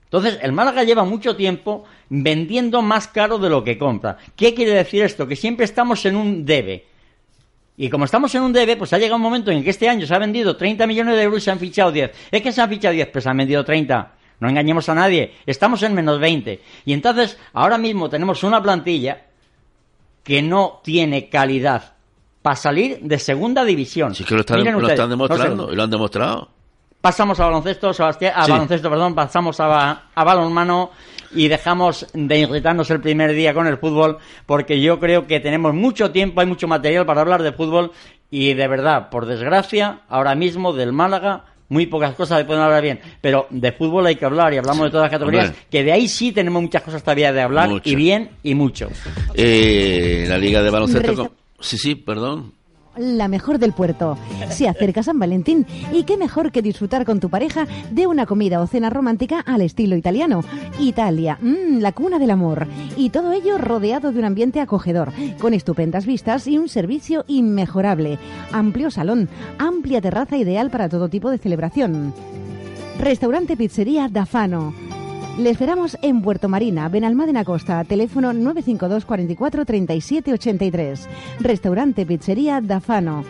Entonces, 0.05 0.39
el 0.43 0.53
Málaga 0.53 0.83
lleva 0.85 1.05
mucho 1.05 1.37
tiempo 1.37 1.85
vendiendo 2.09 2.83
más 2.83 3.07
caro 3.09 3.39
de 3.39 3.49
lo 3.49 3.63
que 3.63 3.79
compra. 3.79 4.17
¿Qué 4.37 4.55
quiere 4.55 4.73
decir 4.73 5.03
esto? 5.05 5.27
Que 5.27 5.37
siempre 5.37 5.65
estamos 5.65 6.05
en 6.05 6.17
un 6.17 6.45
debe. 6.45 6.87
Y 7.83 7.89
como 7.89 8.05
estamos 8.05 8.35
en 8.35 8.43
un 8.43 8.53
debe, 8.53 8.77
pues 8.77 8.93
ha 8.93 8.99
llegado 8.99 9.17
un 9.17 9.23
momento 9.23 9.51
en 9.51 9.65
que 9.65 9.71
este 9.71 9.89
año 9.89 10.07
se 10.07 10.15
ha 10.15 10.19
vendido 10.19 10.55
30 10.55 10.87
millones 10.87 11.17
de 11.17 11.23
euros 11.23 11.39
y 11.41 11.45
se 11.47 11.51
han 11.51 11.59
fichado 11.59 11.91
10. 11.91 12.11
Es 12.31 12.43
que 12.43 12.53
se 12.53 12.61
han 12.61 12.69
fichado 12.69 12.93
10, 12.93 13.09
pero 13.09 13.23
se 13.23 13.31
han 13.31 13.39
vendido 13.39 13.65
30. 13.65 14.13
No 14.41 14.49
engañemos 14.51 14.87
a 14.91 14.95
nadie. 14.95 15.33
Estamos 15.47 15.83
en 15.83 15.95
menos 15.95 16.21
20. 16.21 16.61
Y 16.85 16.93
entonces, 16.93 17.39
ahora 17.55 17.79
mismo 17.79 18.11
tenemos 18.11 18.43
una 18.43 18.63
plantilla 18.63 19.23
que 20.23 20.43
no 20.43 20.83
tiene 20.85 21.31
calidad 21.31 21.95
para 22.43 22.55
salir 22.57 22.99
de 23.01 23.19
segunda 23.19 23.65
división. 23.65 24.15
Sí 24.15 24.25
que 24.25 24.35
lo 24.35 24.41
están, 24.41 24.59
Miren 24.59 24.75
lo 24.75 24.81
ustedes, 24.81 24.99
están 24.99 25.09
no 25.09 25.17
demostrando, 25.17 25.67
sé, 25.69 25.73
y 25.73 25.77
lo 25.77 25.83
han 25.83 25.91
demostrado. 25.91 26.49
pasamos 27.01 27.41
a 27.41 27.47
baloncesto, 27.47 27.95
Sebastián, 27.95 28.35
a 28.37 28.45
Sí. 28.45 28.51
baloncesto, 28.51 28.91
perdón, 28.91 29.15
pasamos 29.15 29.59
a 29.59 30.03
balonmano 30.15 30.91
y 31.35 31.49
dejamos 31.49 32.07
de 32.13 32.39
irritarnos 32.41 32.91
el 32.91 33.01
primer 33.01 33.33
día 33.33 33.55
con 33.55 33.67
el 33.67 33.79
fútbol 33.79 34.19
porque 34.47 34.81
yo 34.81 34.99
creo 34.99 35.27
que 35.27 35.41
tenemos 35.41 35.75
mucho 35.75 36.11
tiempo, 36.11 36.41
hay 36.41 36.47
mucho 36.47 36.67
material 36.69 37.07
para 37.07 37.21
hablar 37.21 37.43
de 37.43 37.53
fútbol 37.53 37.93
y 38.31 38.55
de 38.55 38.69
verdad, 38.69 39.11
por 39.11 39.27
desgracia, 39.27 40.01
ahora 40.09 40.35
mismo 40.35 40.73
del 40.73 40.93
Málaga 40.93 41.45
muy 41.69 41.87
pocas 41.87 42.15
cosas 42.17 42.39
se 42.41 42.45
pueden 42.45 42.63
hablar 42.63 42.83
bien, 42.83 42.99
pero 43.21 43.47
de 43.51 43.71
fútbol 43.71 44.05
hay 44.07 44.17
que 44.17 44.25
hablar 44.25 44.53
y 44.53 44.57
hablamos 44.59 44.85
de 44.87 44.91
todas 44.91 45.05
las 45.05 45.11
categorías, 45.13 45.47
Hombre. 45.51 45.63
que 45.71 45.85
de 45.85 45.93
ahí 45.93 46.09
sí 46.09 46.33
tenemos 46.33 46.61
muchas 46.63 46.83
cosas 46.83 47.01
todavía 47.01 47.33
de 47.33 47.41
hablar 47.43 47.69
Mucho. 47.69 47.89
y 47.89 47.95
bien 47.95 48.31
y 48.43 48.57
mucho. 48.57 48.89
Eh, 49.35 50.25
la 50.29 50.37
Liga 50.37 50.63
de 50.63 50.71
Baloncesto... 50.71 51.15
Con- 51.15 51.31
Sí, 51.63 51.77
sí, 51.77 51.95
perdón. 51.95 52.55
La 52.97 53.29
mejor 53.29 53.59
del 53.59 53.73
puerto. 53.73 54.19
Se 54.49 54.69
acerca 54.69 55.03
San 55.03 55.19
Valentín 55.19 55.65
y 55.93 56.03
qué 56.03 56.17
mejor 56.17 56.51
que 56.51 56.61
disfrutar 56.61 57.05
con 57.05 57.21
tu 57.21 57.31
pareja 57.31 57.67
de 57.91 58.07
una 58.07 58.27
comida 58.27 58.61
o 58.61 58.67
cena 58.67 58.91
romántica 58.91 59.41
al 59.41 59.61
estilo 59.61 59.97
italiano. 59.97 60.43
Italia, 60.79 61.39
mm, 61.41 61.79
la 61.79 61.93
cuna 61.93 62.19
del 62.19 62.31
amor. 62.31 62.67
Y 62.97 63.11
todo 63.11 63.33
ello 63.33 63.59
rodeado 63.59 64.13
de 64.13 64.19
un 64.19 64.25
ambiente 64.25 64.61
acogedor, 64.61 65.13
con 65.41 65.55
estupendas 65.55 66.05
vistas 66.05 66.47
y 66.47 66.59
un 66.59 66.69
servicio 66.69 67.25
inmejorable. 67.29 68.19
Amplio 68.53 68.91
salón, 68.91 69.29
amplia 69.59 70.01
terraza 70.01 70.37
ideal 70.37 70.71
para 70.71 70.89
todo 70.89 71.09
tipo 71.09 71.31
de 71.31 71.39
celebración. 71.39 72.13
Restaurante 72.99 73.57
Pizzería 73.57 74.09
Dafano. 74.09 74.75
Le 75.41 75.49
esperamos 75.49 75.97
en 76.03 76.21
Puerto 76.21 76.51
Marina, 76.51 76.91
Benalmádena 76.91 77.47
Costa, 77.47 77.83
teléfono 77.85 78.35
952 78.35 79.07
44 79.07 79.65
37 79.65 80.35
83. 80.35 81.09
Restaurante 81.41 82.05
Pizzería 82.05 82.61
Dafano. 82.61 83.25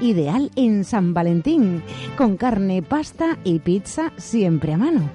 Ideal 0.00 0.52
en 0.54 0.84
San 0.84 1.14
Valentín, 1.14 1.82
con 2.16 2.36
carne, 2.36 2.80
pasta 2.80 3.38
y 3.42 3.58
pizza 3.58 4.12
siempre 4.18 4.72
a 4.72 4.76
mano. 4.76 5.10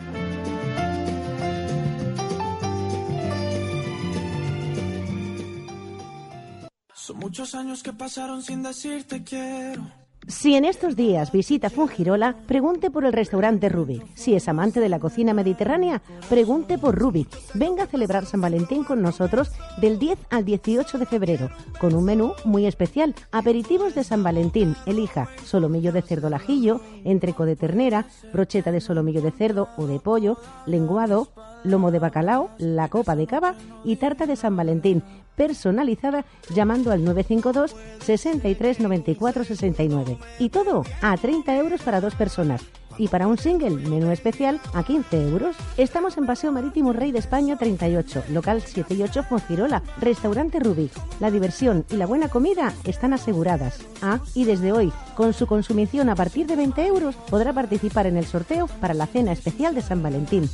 Son 6.93 7.19
muchos 7.19 7.56
años 7.56 7.82
que 7.82 7.93
pasaron 7.93 8.43
sin 8.43 8.63
decirte 8.63 9.23
quiero. 9.23 10.02
Si 10.27 10.55
en 10.55 10.63
estos 10.63 10.95
días 10.95 11.33
visita 11.33 11.69
Fungirola, 11.69 12.36
pregunte 12.47 12.89
por 12.89 13.03
el 13.03 13.12
restaurante 13.12 13.67
Ruby. 13.67 14.01
Si 14.15 14.36
es 14.36 14.47
amante 14.47 14.79
de 14.79 14.88
la 14.88 14.99
cocina 14.99 15.33
mediterránea, 15.33 16.01
pregunte 16.29 16.77
por 16.77 16.97
Ruby. 16.97 17.27
Venga 17.53 17.83
a 17.83 17.88
celebrar 17.88 18.25
San 18.25 18.39
Valentín 18.39 18.86
con 18.86 19.01
nosotros 19.01 19.51
del 19.81 19.99
10 19.99 20.17
al 20.29 20.45
18 20.45 20.97
de 20.97 21.05
febrero, 21.05 21.49
con 21.77 21.93
un 21.93 22.05
menú 22.05 22.33
muy 22.45 22.65
especial. 22.65 23.13
Aperitivos 23.31 23.95
de 23.95 24.05
San 24.05 24.23
Valentín. 24.23 24.77
Elija 24.86 25.27
solomillo 25.43 25.91
de 25.91 26.01
cerdo 26.01 26.27
al 26.27 26.36
ajillo, 26.36 26.79
entreco 27.03 27.45
de 27.45 27.57
ternera, 27.57 28.07
brocheta 28.31 28.71
de 28.71 28.79
solomillo 28.79 29.21
de 29.21 29.31
cerdo 29.31 29.67
o 29.75 29.88
de 29.88 29.99
pollo, 29.99 30.38
lenguado, 30.65 31.27
lomo 31.63 31.91
de 31.91 31.99
bacalao, 31.99 32.49
la 32.58 32.89
copa 32.89 33.15
de 33.15 33.28
cava 33.28 33.56
y 33.84 33.95
tarta 33.97 34.26
de 34.26 34.36
San 34.36 34.56
Valentín 34.56 35.04
personalizada 35.36 36.26
llamando 36.54 36.91
al 36.91 37.04
952 37.04 37.76
63 37.99 38.80
94 38.80 39.43
69. 39.43 40.17
Y 40.39 40.49
todo 40.49 40.84
a 41.02 41.17
30 41.17 41.58
euros 41.58 41.82
para 41.82 42.02
dos 42.02 42.15
personas. 42.15 42.62
Y 42.97 43.08
para 43.08 43.28
un 43.28 43.39
single, 43.39 43.71
menú 43.89 44.12
especial, 44.12 44.62
a 44.73 44.84
15 44.84 45.30
euros. 45.30 45.56
Estamos 45.78 46.15
en 46.17 46.28
Paseo 46.28 46.52
Marítimo 46.52 46.93
Rey 46.93 47.12
de 47.12 47.17
España 47.19 47.58
38, 47.58 48.26
local 48.30 48.62
7 48.63 48.93
y 48.93 49.02
8 49.02 49.23
Fongirola, 49.23 49.82
restaurante 49.99 50.60
Rubik. 50.60 50.91
La 51.19 51.32
diversión 51.32 51.86
y 51.89 51.95
la 51.95 52.06
buena 52.06 52.28
comida 52.28 52.71
están 52.84 53.13
aseguradas. 53.13 53.80
Ah, 54.04 54.19
y 54.36 54.45
desde 54.45 54.71
hoy, 54.71 54.93
con 55.15 55.34
su 55.34 55.47
consumición 55.47 56.10
a 56.10 56.15
partir 56.15 56.45
de 56.45 56.56
20 56.56 56.86
euros, 56.86 57.15
podrá 57.15 57.52
participar 57.52 58.06
en 58.06 58.17
el 58.17 58.26
sorteo 58.26 58.67
para 58.80 58.93
la 58.93 59.08
cena 59.08 59.32
especial 59.32 59.73
de 59.73 59.82
San 59.82 60.04
Valentín. 60.04 60.47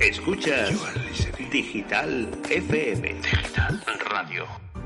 Escucha 0.00 0.66
Digital 1.52 2.28
FM. 2.50 3.14
Digital 3.20 3.84
Radio. 4.10 4.44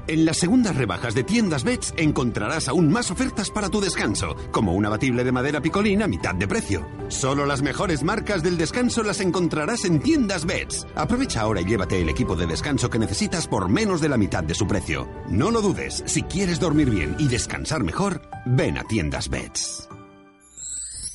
En 0.09 0.27
las 0.27 0.37
segundas 0.37 0.77
rebajas 0.77 1.15
de 1.15 1.25
tiendas 1.25 1.65
Bets 1.65 1.95
encontrarás 1.97 2.69
aún 2.69 2.93
más 2.93 3.11
ofertas 3.11 3.51
para 3.51 3.71
tu 3.71 3.81
descanso, 3.81 4.37
como 4.51 4.75
un 4.75 4.85
abatible 4.85 5.25
de 5.25 5.33
madera 5.33 5.63
picolín 5.63 6.03
a 6.03 6.07
mitad 6.07 6.35
de 6.35 6.47
precio. 6.47 6.87
Solo 7.09 7.47
las 7.47 7.63
mejores 7.63 8.03
marcas 8.03 8.43
del 8.43 8.59
descanso 8.59 9.03
las 9.03 9.21
encontrarás 9.21 9.87
en 9.87 10.01
tiendas 10.01 10.45
Bets. 10.45 10.87
Aprovecha 10.95 11.41
ahora 11.41 11.63
y 11.63 11.65
llévate 11.65 12.03
el 12.03 12.11
equipo 12.11 12.37
de 12.37 12.47
descanso 12.47 12.91
que 12.91 12.99
necesitas 12.99 13.49
por 13.49 13.71
menos 13.71 14.03
de 14.03 14.11
la 14.11 14.19
mitad 14.19 14.45
de 14.45 14.55
su 14.55 14.67
precio. 14.67 15.09
No 15.31 15.51
lo 15.51 15.63
dudes, 15.63 16.03
si 16.07 16.23
quieres 16.23 16.61
dormir 16.61 16.91
bien 16.91 17.17
y 17.19 17.29
descansar 17.29 17.83
mejor, 17.83 18.21
ven 18.45 18.77
a 18.77 18.85
tiendas 18.85 19.31
Bets. 19.31 19.89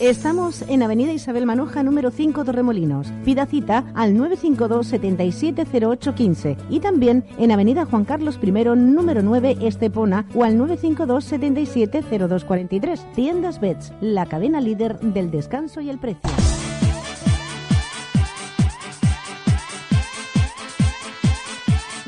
Estamos 0.02 0.64
en 0.64 0.82
Avenida 0.82 1.14
Isabel 1.14 1.46
Manoja, 1.46 1.84
número 1.84 2.10
5, 2.10 2.44
Torremolinos. 2.44 3.06
Pida 3.24 3.46
cita 3.46 3.86
al 3.94 4.18
952 4.18 4.88
770815 4.88 6.58
y 6.72 6.80
también 6.80 7.24
en 7.38 7.52
Avenida 7.52 7.86
Juan 7.86 8.04
Carlos 8.04 8.40
I, 8.42 8.50
número 8.50 9.22
9, 9.22 9.58
Estepona 9.62 10.26
o 10.34 10.44
al 10.44 10.58
952 10.58 11.24
770243. 11.24 13.14
Tiendas 13.14 13.62
Bets, 13.62 13.94
la 14.02 14.26
cadena 14.26 14.60
líder 14.60 15.00
del 15.02 15.30
descanso 15.30 15.82
y 15.82 15.92
el 15.92 16.00
precio. 16.00 16.32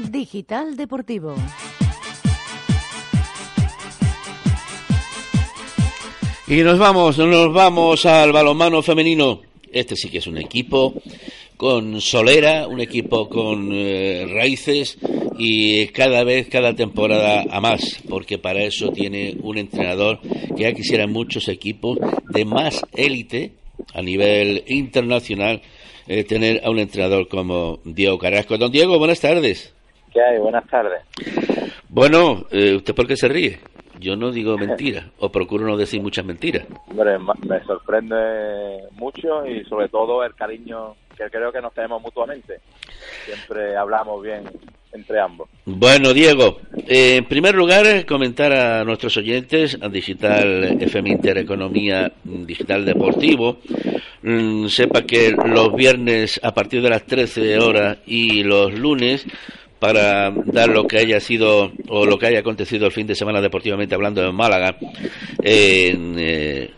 Digital 0.09 0.77
Deportivo. 0.77 1.35
Y 6.53 6.61
nos 6.61 6.77
vamos, 6.77 7.17
nos 7.17 7.51
vamos 7.51 8.05
al 8.05 8.31
balonmano 8.31 8.83
femenino. 8.83 9.41
Este 9.71 9.95
sí 9.95 10.07
que 10.11 10.19
es 10.19 10.27
un 10.27 10.37
equipo 10.37 10.93
con 11.57 11.99
solera, 11.99 12.67
un 12.67 12.79
equipo 12.79 13.27
con 13.27 13.71
eh, 13.73 14.27
raíces 14.31 14.99
y 15.35 15.87
cada 15.87 16.23
vez, 16.23 16.49
cada 16.49 16.75
temporada 16.75 17.43
a 17.49 17.59
más, 17.59 18.03
porque 18.07 18.37
para 18.37 18.61
eso 18.61 18.91
tiene 18.91 19.35
un 19.41 19.57
entrenador 19.57 20.19
que 20.55 20.61
ya 20.61 20.73
quisieran 20.73 21.11
muchos 21.11 21.47
equipos 21.47 21.97
de 22.29 22.45
más 22.45 22.85
élite 22.93 23.53
a 23.95 24.03
nivel 24.03 24.63
internacional 24.67 25.59
eh, 26.05 26.23
tener 26.23 26.61
a 26.63 26.69
un 26.69 26.77
entrenador 26.77 27.27
como 27.29 27.79
Diego 27.83 28.19
Carrasco. 28.19 28.59
Don 28.59 28.71
Diego, 28.71 28.99
buenas 28.99 29.21
tardes. 29.21 29.73
¿Qué 30.13 30.21
hay? 30.21 30.37
Buenas 30.37 30.67
tardes. 30.67 31.01
Bueno, 31.89 32.45
eh, 32.51 32.75
¿usted 32.75 32.93
por 32.93 33.07
qué 33.07 33.17
se 33.17 33.27
ríe? 33.27 33.57
Yo 34.03 34.15
no 34.15 34.31
digo 34.31 34.57
mentiras, 34.67 35.05
o 35.19 35.31
procuro 35.31 35.65
no 35.65 35.77
decir 35.77 36.01
muchas 36.01 36.25
mentiras. 36.25 36.67
Hombre, 36.89 37.17
me 37.47 37.63
sorprende 37.63 38.89
mucho 38.91 39.45
y 39.47 39.63
sobre 39.65 39.87
todo 39.87 40.23
el 40.23 40.35
cariño 40.35 40.95
que 41.17 41.29
creo 41.29 41.51
que 41.51 41.61
nos 41.61 41.73
tenemos 41.73 42.01
mutuamente. 42.01 42.59
Siempre 43.25 43.77
hablamos 43.77 44.21
bien 44.21 44.43
entre 44.91 45.19
ambos. 45.19 45.49
Bueno, 45.65 46.13
Diego, 46.13 46.59
eh, 46.87 47.15
en 47.17 47.25
primer 47.25 47.55
lugar, 47.55 48.05
comentar 48.05 48.53
a 48.53 48.83
nuestros 48.83 49.17
oyentes 49.17 49.77
a 49.81 49.89
Digital 49.89 50.81
FM 50.81 51.09
Intereconomía 51.09 52.11
Digital 52.23 52.85
Deportivo. 52.85 53.57
Mm, 54.21 54.67
sepa 54.67 55.01
que 55.01 55.31
los 55.31 55.75
viernes 55.75 56.39
a 56.43 56.53
partir 56.53 56.81
de 56.81 56.89
las 56.89 57.05
13 57.05 57.59
horas 57.59 57.97
y 58.05 58.43
los 58.43 58.73
lunes 58.73 59.25
para 59.83 60.31
dar 60.31 60.69
lo 60.69 60.87
que 60.87 60.97
haya 60.97 61.19
sido 61.19 61.73
o 61.89 62.05
lo 62.05 62.17
que 62.17 62.27
haya 62.27 62.39
acontecido 62.39 62.85
el 62.85 62.93
fin 62.93 63.05
de 63.05 63.15
semana 63.15 63.41
deportivamente 63.41 63.93
hablando 63.93 64.23
en 64.23 64.33
Málaga 64.33 64.77
en, 65.41 66.15
eh, 66.17 66.71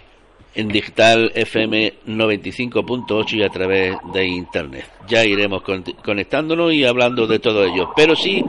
en 0.56 0.68
digital 0.70 1.32
FM 1.36 1.94
95.8 2.08 3.34
y 3.34 3.44
a 3.44 3.50
través 3.50 3.96
de 4.12 4.26
internet. 4.26 4.86
Ya 5.08 5.24
iremos 5.24 5.62
conectándonos 6.04 6.74
y 6.74 6.84
hablando 6.84 7.28
de 7.28 7.38
todo 7.38 7.64
ello. 7.66 7.92
Pero 7.96 8.16
sí 8.16 8.44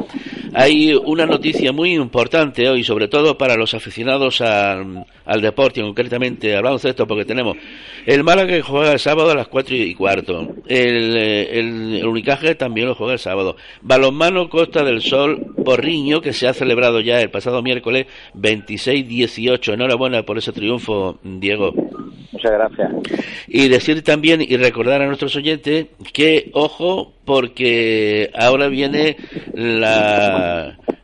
hay 0.58 0.94
una 0.94 1.26
noticia 1.26 1.70
muy 1.70 1.92
importante 1.92 2.66
hoy, 2.66 2.82
sobre 2.82 3.08
todo 3.08 3.36
para 3.36 3.56
los 3.56 3.74
aficionados 3.74 4.40
al, 4.40 5.04
al 5.26 5.40
deporte, 5.42 5.82
concretamente 5.82 6.56
hablamos 6.56 6.80
de 6.80 6.90
esto 6.90 7.06
porque 7.06 7.26
tenemos 7.26 7.58
el 8.06 8.24
Málaga 8.24 8.54
que 8.54 8.62
juega 8.62 8.92
el 8.92 8.98
sábado 8.98 9.32
a 9.32 9.34
las 9.34 9.48
4 9.48 9.76
y 9.76 9.94
cuarto, 9.94 10.54
el, 10.66 11.14
eh, 11.14 11.58
el, 11.58 11.96
el 11.96 12.06
Unicaje 12.06 12.54
también 12.54 12.86
lo 12.88 12.94
juega 12.94 13.12
el 13.12 13.18
sábado, 13.18 13.56
Balonmano 13.82 14.48
Costa 14.48 14.82
del 14.82 15.02
Sol 15.02 15.44
Porriño 15.62 16.22
que 16.22 16.32
se 16.32 16.48
ha 16.48 16.54
celebrado 16.54 17.00
ya 17.00 17.20
el 17.20 17.30
pasado 17.30 17.62
miércoles 17.62 18.06
26-18. 18.34 19.74
Enhorabuena 19.74 20.22
por 20.22 20.38
ese 20.38 20.52
triunfo, 20.52 21.18
Diego. 21.22 21.72
Muchas 22.32 22.52
gracias. 22.52 22.92
Y 23.48 23.68
decir 23.68 24.02
también 24.02 24.42
y 24.42 24.56
recordar 24.56 25.02
a 25.02 25.06
nuestros 25.06 25.34
oyentes 25.36 25.86
que, 26.12 26.50
ojo, 26.52 27.12
porque 27.24 28.30
ahora 28.34 28.68
viene 28.68 29.16
la, 29.54 30.45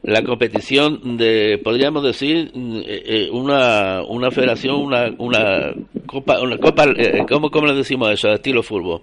la 0.02 0.22
competición 0.24 1.16
de, 1.16 1.60
podríamos 1.62 2.02
decir, 2.02 2.50
eh, 2.54 3.02
eh, 3.06 3.30
una, 3.30 4.02
una 4.02 4.30
federación, 4.30 4.76
una, 4.76 5.12
una 5.18 5.72
copa, 6.06 6.40
una 6.40 6.58
copa, 6.58 6.84
eh, 6.96 7.24
¿cómo, 7.28 7.50
¿cómo 7.50 7.66
le 7.66 7.74
decimos 7.74 8.10
eso? 8.10 8.28
Estilo 8.28 8.62
fútbol. 8.62 9.02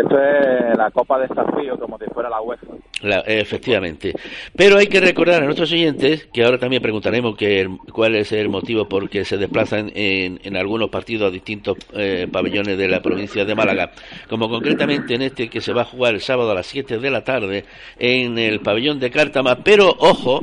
Esto 0.00 0.18
es 0.18 0.78
la 0.78 0.90
Copa 0.90 1.18
de 1.18 1.26
Desafío, 1.28 1.78
como 1.78 1.98
si 1.98 2.04
fuera 2.06 2.30
la 2.30 2.40
UEFA. 2.40 2.66
La, 3.02 3.18
efectivamente. 3.20 4.14
Pero 4.56 4.78
hay 4.78 4.86
que 4.86 5.00
recordar 5.00 5.42
a 5.42 5.44
nuestros 5.44 5.70
oyentes, 5.72 6.26
que 6.32 6.44
ahora 6.44 6.58
también 6.58 6.82
preguntaremos 6.82 7.36
que, 7.36 7.68
cuál 7.92 8.14
es 8.14 8.32
el 8.32 8.48
motivo 8.48 8.88
por 8.88 9.10
que 9.10 9.24
se 9.24 9.36
desplazan 9.36 9.90
en, 9.94 10.40
en 10.42 10.56
algunos 10.56 10.88
partidos 10.88 11.28
a 11.28 11.30
distintos 11.30 11.76
eh, 11.94 12.26
pabellones 12.30 12.78
de 12.78 12.88
la 12.88 13.00
provincia 13.00 13.44
de 13.44 13.54
Málaga, 13.54 13.92
como 14.28 14.48
concretamente 14.48 15.14
en 15.14 15.22
este 15.22 15.48
que 15.48 15.60
se 15.60 15.72
va 15.72 15.82
a 15.82 15.86
jugar 15.86 16.14
el 16.14 16.20
sábado 16.20 16.50
a 16.50 16.54
las 16.54 16.66
7 16.66 16.98
de 16.98 17.10
la 17.10 17.24
tarde 17.24 17.64
en 17.98 18.38
el 18.38 18.60
pabellón 18.60 19.00
de 19.00 19.10
Cártama. 19.10 19.56
Pero, 19.62 19.94
ojo, 19.98 20.40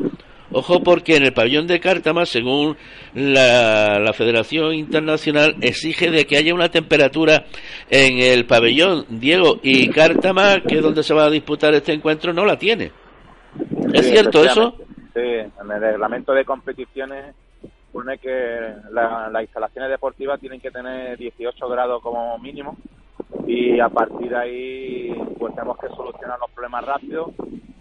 Ojo 0.52 0.82
porque 0.82 1.18
en 1.18 1.24
el 1.24 1.34
pabellón 1.34 1.68
de 1.68 1.80
Cártama, 1.80 2.26
según 2.26 2.78
la, 3.14 4.00
la, 4.00 4.14
Federación 4.14 4.74
Internacional, 4.74 5.56
exige 5.62 6.10
de 6.10 6.26
que 6.26 6.38
haya 6.38 6.54
una 6.54 6.70
temperatura 6.70 7.46
en 7.90 8.20
el 8.20 8.46
pabellón, 8.46 9.06
Diego, 9.10 9.60
y 9.62 9.90
Cártama, 9.90 10.62
que 10.62 10.76
es 10.78 10.82
donde 10.82 11.04
se 11.04 11.14
va 11.14 11.26
a 11.26 11.30
disputar 11.30 11.74
este 11.74 11.92
encuentro, 11.94 12.32
no 12.32 12.46
la 12.46 12.58
tiene. 12.58 12.92
¿Es 13.94 14.06
Sí, 14.06 14.12
cierto 14.12 14.44
eso? 14.44 14.76
Sí, 15.14 15.20
en 15.22 15.72
el 15.72 15.82
reglamento 15.82 16.32
de 16.34 16.46
competiciones 16.46 17.36
pone 17.92 18.18
que 18.20 18.30
la- 18.92 19.30
las 19.32 19.42
instalaciones 19.42 19.90
deportivas 19.90 20.40
tienen 20.40 20.62
que 20.62 20.72
tener 20.72 21.18
18 21.18 21.68
grados 21.68 22.02
como 22.02 22.38
mínimo 22.38 22.78
y 23.48 23.80
a 23.80 23.90
partir 23.90 24.30
de 24.30 24.38
ahí 24.38 25.14
pues 25.40 25.54
tenemos 25.56 25.78
que 25.80 25.88
solucionar 25.90 26.38
los 26.40 26.52
problemas 26.52 26.86
rápido. 26.86 27.34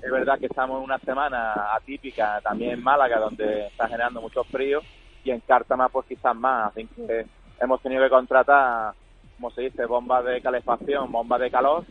Es 0.06 0.12
verdad 0.12 0.38
que 0.38 0.46
estamos 0.46 0.78
en 0.78 0.84
una 0.84 0.98
semana 1.00 1.74
atípica 1.74 2.40
también 2.40 2.74
en 2.74 2.82
Málaga 2.82 3.18
donde 3.18 3.66
está 3.66 3.88
generando 3.88 4.20
mucho 4.20 4.44
frío 4.44 4.80
y 5.24 5.32
en 5.32 5.40
Cártama 5.40 5.88
pues 5.88 6.06
quizás 6.06 6.36
más, 6.36 6.70
así 6.70 6.86
que 6.86 7.26
hemos 7.60 7.82
tenido 7.82 8.04
que 8.04 8.10
contratar 8.10 8.94
como 9.36 9.50
se 9.50 9.62
dice, 9.62 9.84
bombas 9.84 10.24
de 10.24 10.40
calefacción, 10.40 11.10
bombas 11.10 11.40
de 11.40 11.50
calor, 11.50 11.84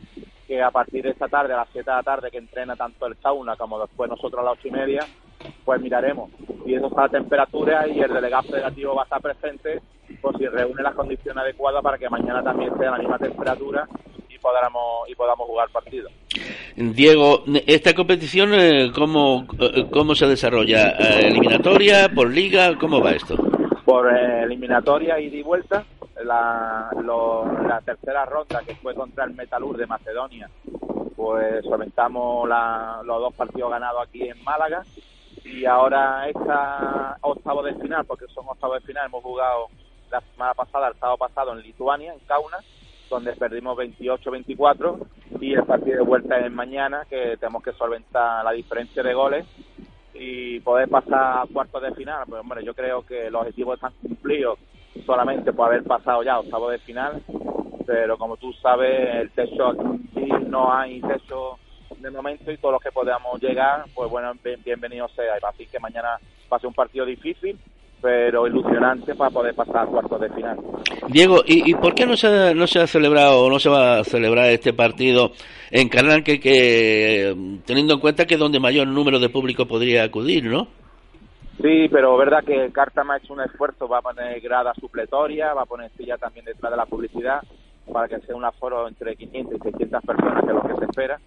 que 0.47 0.63
a 0.63 0.71
partir 0.71 1.03
de 1.03 1.09
esta 1.09 1.27
tarde, 1.27 1.53
a 1.53 1.57
las 1.57 1.69
7 1.73 1.89
de 1.91 1.95
la 1.97 2.03
tarde, 2.03 2.31
que 2.31 2.37
entrena 2.37 2.77
tanto 2.77 3.05
el 3.05 3.17
sauna 3.17 3.57
como 3.57 3.79
después 3.79 4.09
nosotros 4.09 4.39
a 4.39 4.43
las 4.45 4.53
ocho 4.53 4.69
y 4.69 4.71
media, 4.71 5.05
pues 5.65 5.81
miraremos. 5.81 6.31
Y 6.65 6.73
eso 6.73 6.87
está 6.87 7.01
la 7.01 7.09
temperatura 7.09 7.85
y 7.85 7.99
el 7.99 8.13
delegado 8.13 8.43
federativo 8.43 8.95
va 8.95 9.01
a 9.01 9.05
estar 9.05 9.21
presente 9.21 9.81
por 10.21 10.37
si 10.37 10.47
reúne 10.47 10.81
las 10.81 10.95
condiciones 10.95 11.43
adecuadas 11.43 11.83
para 11.83 11.97
que 11.97 12.09
mañana 12.09 12.41
también 12.41 12.75
sea 12.77 12.91
la 12.91 12.97
misma 12.97 13.19
temperatura 13.19 13.87
podamos, 14.45 15.09
y 15.09 15.15
podamos 15.15 15.47
jugar 15.47 15.69
partido. 15.69 16.07
Diego, 16.75 17.43
¿esta 17.65 17.95
competición 17.95 18.53
eh, 18.53 18.91
cómo, 18.93 19.47
eh, 19.59 19.87
cómo 19.91 20.13
se 20.13 20.27
desarrolla? 20.27 20.89
Eh, 20.99 21.27
¿Eliminatoria, 21.29 22.09
por 22.13 22.29
liga? 22.29 22.77
¿Cómo 22.77 23.01
va 23.01 23.11
esto? 23.11 23.35
Por 23.83 24.07
eliminatoria 24.15 25.19
ida 25.19 25.35
y 25.37 25.41
vuelta, 25.41 25.83
la, 26.23 26.89
lo- 27.01 27.45
la 27.67 27.81
tercera 27.81 28.25
ronda 28.25 28.61
que 28.67 28.75
fue 28.75 28.93
contra 28.93 29.23
el 29.23 29.33
Metalur 29.33 29.77
de 29.77 29.87
Macedonia, 29.87 30.47
pues 31.15 31.63
solventamos 31.65 32.47
la- 32.47 33.01
los 33.03 33.19
dos 33.19 33.33
partidos 33.33 33.71
ganados 33.71 34.07
aquí 34.07 34.21
en 34.29 34.43
Málaga 34.43 34.83
y 35.43 35.65
ahora 35.65 36.27
esta 36.29 37.17
octavo 37.21 37.63
de 37.63 37.73
final, 37.75 38.05
porque 38.05 38.25
son 38.33 38.45
octavos 38.47 38.79
de 38.81 38.85
final, 38.87 39.07
hemos 39.07 39.23
jugado 39.23 39.67
la 40.11 40.21
semana 40.21 40.53
pasada, 40.53 40.89
el 40.89 40.95
sábado 40.99 41.17
pasado 41.17 41.51
en 41.53 41.61
Lituania, 41.61 42.13
en 42.13 42.19
Kaunas, 42.27 42.63
donde 43.09 43.33
perdimos 43.33 43.77
28-24 43.77 45.07
y 45.41 45.53
el 45.53 45.63
partido 45.63 45.97
de 45.97 46.03
vuelta 46.03 46.37
es 46.39 46.51
mañana, 46.51 47.05
que 47.09 47.37
tenemos 47.37 47.63
que 47.63 47.73
solventar 47.73 48.43
la 48.43 48.51
diferencia 48.51 49.03
de 49.03 49.13
goles 49.13 49.45
y 50.13 50.59
poder 50.61 50.89
pasar 50.89 51.39
a 51.39 51.45
cuartos 51.51 51.81
de 51.81 51.93
final. 51.93 52.23
Pues 52.27 52.41
hombre, 52.41 52.63
yo 52.63 52.73
creo 52.73 53.03
que 53.03 53.29
los 53.29 53.41
objetivos 53.41 53.75
están 53.75 53.93
cumplidos 54.01 54.59
solamente 55.05 55.51
por 55.53 55.67
haber 55.67 55.83
pasado 55.83 56.23
ya 56.23 56.33
a 56.35 56.39
octavos 56.39 56.71
de 56.71 56.79
final, 56.79 57.21
pero 57.85 58.17
como 58.17 58.37
tú 58.37 58.51
sabes, 58.53 59.15
el 59.15 59.31
techo 59.31 59.67
aquí 59.69 60.29
no 60.47 60.73
hay 60.73 61.01
techo 61.01 61.59
de 61.97 62.11
momento 62.11 62.51
y 62.51 62.57
todos 62.57 62.73
los 62.73 62.81
que 62.81 62.91
podamos 62.91 63.41
llegar, 63.41 63.85
pues 63.93 64.09
bueno, 64.09 64.33
bien- 64.43 64.61
bienvenido 64.63 65.07
sea. 65.09 65.35
Así 65.47 65.67
que 65.67 65.79
mañana 65.79 66.17
va 66.51 66.57
a 66.57 66.59
ser 66.59 66.67
un 66.67 66.73
partido 66.73 67.05
difícil, 67.05 67.59
pero 68.01 68.45
ilusionante 68.47 69.15
para 69.15 69.31
poder 69.31 69.55
pasar 69.55 69.77
a 69.77 69.85
cuartos 69.87 70.21
de 70.21 70.29
final. 70.29 70.57
Diego, 71.07 71.41
¿y, 71.45 71.71
y 71.71 71.73
por 71.75 71.95
qué 71.95 72.05
no 72.05 72.15
se, 72.15 72.53
no 72.53 72.67
se 72.67 72.79
ha 72.79 72.87
celebrado 72.87 73.41
o 73.45 73.49
no 73.49 73.57
se 73.59 73.69
va 73.69 73.99
a 73.99 74.03
celebrar 74.03 74.49
este 74.51 74.73
partido 74.73 75.31
en 75.71 75.89
Carranque, 75.89 76.39
que, 76.39 77.35
teniendo 77.65 77.95
en 77.95 77.99
cuenta 77.99 78.25
que 78.25 78.35
es 78.35 78.39
donde 78.39 78.59
mayor 78.59 78.87
número 78.87 79.19
de 79.19 79.29
público 79.29 79.65
podría 79.65 80.03
acudir, 80.03 80.43
¿no? 80.45 80.67
Sí, 81.61 81.87
pero 81.89 82.17
verdad 82.17 82.43
que 82.43 82.69
Cártama 82.71 83.13
ha 83.15 83.17
hecho 83.17 83.33
un 83.33 83.41
esfuerzo, 83.41 83.87
va 83.87 83.99
a 83.99 84.01
poner 84.01 84.39
grada 84.41 84.73
supletoria, 84.79 85.53
va 85.53 85.61
a 85.63 85.65
poner 85.65 85.89
silla 85.97 86.17
también 86.17 86.45
detrás 86.45 86.69
de 86.71 86.77
la 86.77 86.85
publicidad 86.85 87.41
para 87.91 88.07
que 88.07 88.19
sea 88.19 88.35
un 88.35 88.43
aforo 88.43 88.87
entre 88.87 89.15
500 89.15 89.55
y 89.55 89.61
600 89.71 90.01
personas, 90.03 90.43
que 90.43 90.49
es 90.49 90.55
lo 90.55 90.61
que 90.63 90.75
se 90.75 90.85
espera. 90.85 91.19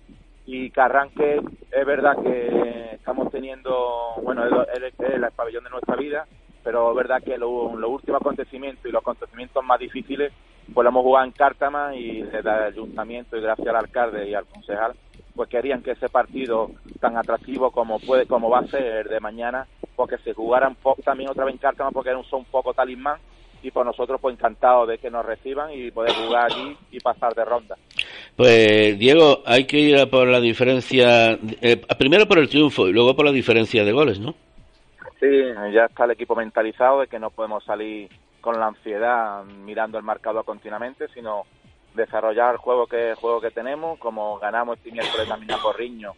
Y 0.45 0.71
Carranque, 0.71 1.41
es 1.73 1.87
verdad 1.87 2.17
que 2.23 2.91
estamos 2.95 3.31
teniendo, 3.31 4.15
bueno, 4.23 4.45
es, 4.45 4.53
es- 4.83 4.95
es 5.01 5.15
el 5.15 5.25
pabellón 5.35 5.65
de 5.65 5.71
nuestra 5.71 5.97
vida, 5.97 6.27
pero 6.69 6.91
es 6.91 6.97
verdad 6.99 7.23
que 7.23 7.39
lo- 7.39 7.75
los 7.79 7.91
últimos 7.91 8.21
acontecimientos 8.21 8.85
y 8.85 8.91
los 8.93 9.01
acontecimientos 9.01 9.65
más 9.65 9.81
difíciles, 9.81 10.31
pues 10.75 10.85
lo 10.85 10.91
hemos 10.91 11.03
jugado 11.03 11.25
en 11.25 11.33
Cártama 11.33 11.97
y 11.97 12.21
desde 12.21 12.41
el 12.41 12.49
ayuntamiento 12.49 13.39
y 13.39 13.41
gracias 13.41 13.69
al 13.69 13.77
alcalde 13.77 14.29
y 14.29 14.35
al 14.35 14.45
concejal, 14.45 14.93
pues 15.35 15.49
querían 15.49 15.83
que 15.83 15.93
ese 15.93 16.11
partido 16.11 16.71
tan 17.01 17.17
atractivo 17.17 17.71
como 17.71 17.99
puede 18.01 18.27
como 18.27 18.51
va 18.51 18.59
a 18.59 18.67
ser 18.67 19.09
de 19.09 19.19
mañana, 19.19 19.67
porque 19.97 20.19
se 20.19 20.35
jugaran 20.35 20.77
también 21.03 21.31
otra 21.31 21.47
vez 21.47 21.55
en 21.55 21.59
Cártama 21.59 21.91
porque 21.91 22.11
era 22.11 22.19
un, 22.19 22.25
son 22.27 22.45
poco 22.45 22.75
talismán 22.75 23.19
y 23.63 23.71
por 23.71 23.87
nosotros 23.87 24.21
pues 24.21 24.35
encantados 24.35 24.89
de 24.89 24.99
que 24.99 25.11
nos 25.11 25.25
reciban 25.25 25.73
y 25.73 25.91
poder 25.91 26.13
jugar 26.13 26.53
allí 26.53 26.77
y 26.93 27.01
pasar 27.01 27.35
de 27.35 27.47
ronda. 27.47 27.77
Pues 28.37 28.99
Diego, 28.99 29.41
hay 29.47 29.65
que 29.65 29.79
ir 29.79 29.97
a 29.99 30.05
por 30.05 30.29
la 30.29 30.39
diferencia, 30.41 31.33
eh, 31.63 31.81
primero 31.99 32.29
por 32.29 32.39
el 32.39 32.51
triunfo 32.51 32.89
y 32.89 32.93
luego 32.93 33.17
por 33.17 33.25
la 33.25 33.33
diferencia 33.33 33.87
de 33.87 33.93
goles, 33.93 34.21
¿no? 34.21 34.35
Sí, 35.21 35.43
ya 35.73 35.87
está 35.87 36.05
el 36.05 36.13
equipo 36.13 36.37
mentalizado 36.37 37.01
de 37.01 37.09
que 37.09 37.19
no 37.19 37.31
podemos 37.31 37.65
salir 37.65 38.09
con 38.41 38.59
la 38.59 38.69
ansiedad 38.69 39.45
mirando 39.45 39.99
el 39.99 40.05
marcador 40.05 40.45
continuamente, 40.45 41.09
sino 41.09 41.45
desarrollar 41.95 42.53
el 42.53 42.59
juego 42.59 42.87
que 42.87 43.11
el 43.11 43.17
juego 43.17 43.41
que 43.41 43.51
tenemos, 43.51 43.99
como 43.99 44.39
ganamos 44.39 44.79
este 44.79 44.93
miércoles 44.93 45.29
también 45.29 45.53
a 45.53 45.59
Porriño 45.59 46.15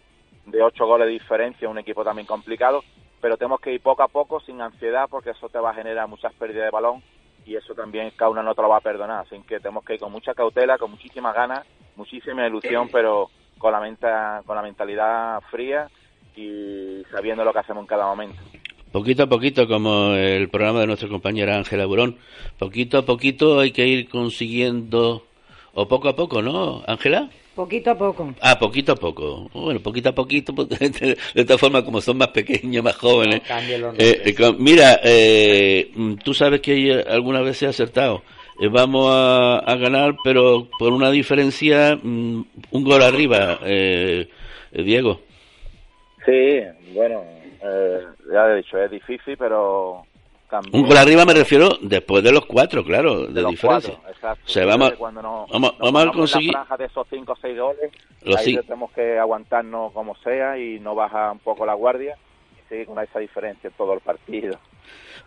de 0.47 0.63
ocho 0.63 0.87
goles 0.87 1.07
de 1.07 1.13
diferencia, 1.13 1.69
un 1.69 1.79
equipo 1.79 2.05
también 2.05 2.27
complicado, 2.27 2.83
pero 3.21 3.37
tenemos 3.37 3.61
que 3.61 3.73
ir 3.73 3.81
poco 3.81 4.03
a 4.03 4.09
poco 4.09 4.41
sin 4.41 4.61
ansiedad 4.61 5.07
porque 5.09 5.31
eso 5.31 5.49
te 5.49 5.59
va 5.59 5.71
a 5.71 5.75
generar 5.75 6.09
muchas 6.09 6.33
pérdidas 6.35 6.65
de 6.65 6.71
balón 6.71 7.03
y 7.47 7.57
eso 7.57 7.75
también 7.75 8.11
Kauna 8.17 8.43
no 8.43 8.55
te 8.55 8.63
lo 8.63 8.69
va 8.69 8.79
a 8.79 8.83
perdonar, 8.83 9.25
así 9.27 9.41
que 9.43 9.61
tenemos 9.61 9.85
que 9.85 9.95
ir 9.95 10.01
con 10.01 10.13
mucha 10.13 10.35
cautela, 10.35 10.79
con 10.79 10.91
muchísimas 10.91 11.35
ganas, 11.35 11.67
muchísima 11.97 12.47
ilusión, 12.47 12.89
pero 12.93 13.31
con 13.59 13.73
la 13.73 13.81
menta, 13.81 14.43
con 14.45 14.57
la 14.57 14.63
mentalidad 14.63 15.41
fría 15.51 15.89
y 16.37 17.03
sabiendo 17.11 17.45
lo 17.45 17.53
que 17.53 17.59
hacemos 17.59 17.83
en 17.83 17.87
cada 17.87 18.07
momento. 18.07 18.41
Poquito 18.93 19.23
a 19.23 19.27
poquito, 19.29 19.69
como 19.69 20.15
el 20.15 20.49
programa 20.49 20.81
de 20.81 20.87
nuestra 20.89 21.09
compañera 21.09 21.57
Ángela 21.57 21.87
Burón, 21.87 22.17
poquito 22.59 22.99
a 22.99 23.07
poquito 23.07 23.61
hay 23.61 23.71
que 23.71 23.87
ir 23.87 24.09
consiguiendo, 24.09 25.25
o 25.75 25.87
poco 25.87 26.09
a 26.09 26.17
poco, 26.17 26.43
¿no, 26.43 26.83
Ángela? 26.89 27.31
Poquito 27.55 27.91
a 27.93 27.95
poco. 27.99 28.35
Ah, 28.41 28.59
poquito 28.59 28.93
a 28.93 28.97
poco. 28.97 29.49
Bueno, 29.53 29.79
poquito 29.81 30.09
a 30.09 30.13
poquito, 30.15 30.53
pues, 30.55 30.69
de 30.79 31.17
esta 31.35 31.57
forma, 31.59 31.85
como 31.85 32.01
son 32.01 32.17
más 32.19 32.29
pequeños, 32.29 32.83
más 32.83 32.97
jóvenes. 32.97 33.43
No 33.43 33.49
cambien 33.49 33.81
los 33.81 33.95
Eh, 33.99 34.23
eh, 34.25 34.35
con- 34.35 34.61
mira, 34.63 34.99
eh, 35.05 35.91
mm, 35.95 36.15
tú 36.25 36.35
sabes 36.35 36.61
que 36.61 37.05
alguna 37.09 37.43
vez 37.43 37.59
se 37.59 37.67
ha 37.67 37.71
acertado. 37.71 38.23
Eh, 38.61 38.69
vamos 38.69 39.09
a, 39.13 39.59
a 39.59 39.77
ganar, 39.77 40.17
pero 40.25 40.69
por 40.79 40.93
una 40.93 41.11
diferencia, 41.13 41.97
mm, 42.03 42.43
un 42.73 42.85
gol 42.85 43.03
arriba, 43.03 43.61
eh, 43.65 44.29
eh, 44.73 44.83
Diego. 44.83 45.21
Sí, 46.27 46.61
bueno, 46.95 47.23
eh, 47.63 48.07
ya 48.33 48.47
he 48.47 48.57
dicho, 48.57 48.79
es 48.79 48.91
difícil, 48.91 49.37
pero 49.37 50.03
también... 50.49 50.75
Un 50.75 50.89
gol 50.89 50.97
arriba 50.97 51.25
me 51.25 51.35
refiero 51.35 51.71
después 51.81 52.23
de 52.25 52.33
los 52.33 52.47
cuatro, 52.47 52.85
claro, 52.85 53.27
de, 53.27 53.43
de 53.43 53.49
diferencia. 53.49 53.95
cuatro, 53.95 54.11
exacto. 54.11 54.43
O 54.45 54.49
sea, 54.49 54.67
vamos, 54.67 54.93
Cuando 54.93 55.23
vamos, 55.23 55.79
nos 55.79 55.93
vamos 55.93 56.07
a 56.07 56.13
conseguir... 56.13 56.53
la 56.53 56.65
franja 56.65 56.77
de 56.77 56.85
esos 56.87 57.07
cinco 57.11 57.33
o 57.33 57.37
seis 57.37 57.59
goles, 57.59 57.91
Los 58.23 58.37
ahí 58.37 58.57
tenemos 58.57 58.91
que 58.93 59.19
aguantarnos 59.19 59.93
como 59.93 60.17
sea 60.17 60.59
y 60.59 60.81
no 60.81 60.95
bajar 60.95 61.33
un 61.33 61.39
poco 61.39 61.65
la 61.65 61.75
guardia 61.75 62.17
y 62.57 62.69
seguir 62.69 62.87
con 62.87 62.99
esa 63.03 63.19
diferencia 63.19 63.69
en 63.69 63.75
todo 63.75 63.95
el 63.95 64.01
partido. 64.01 64.59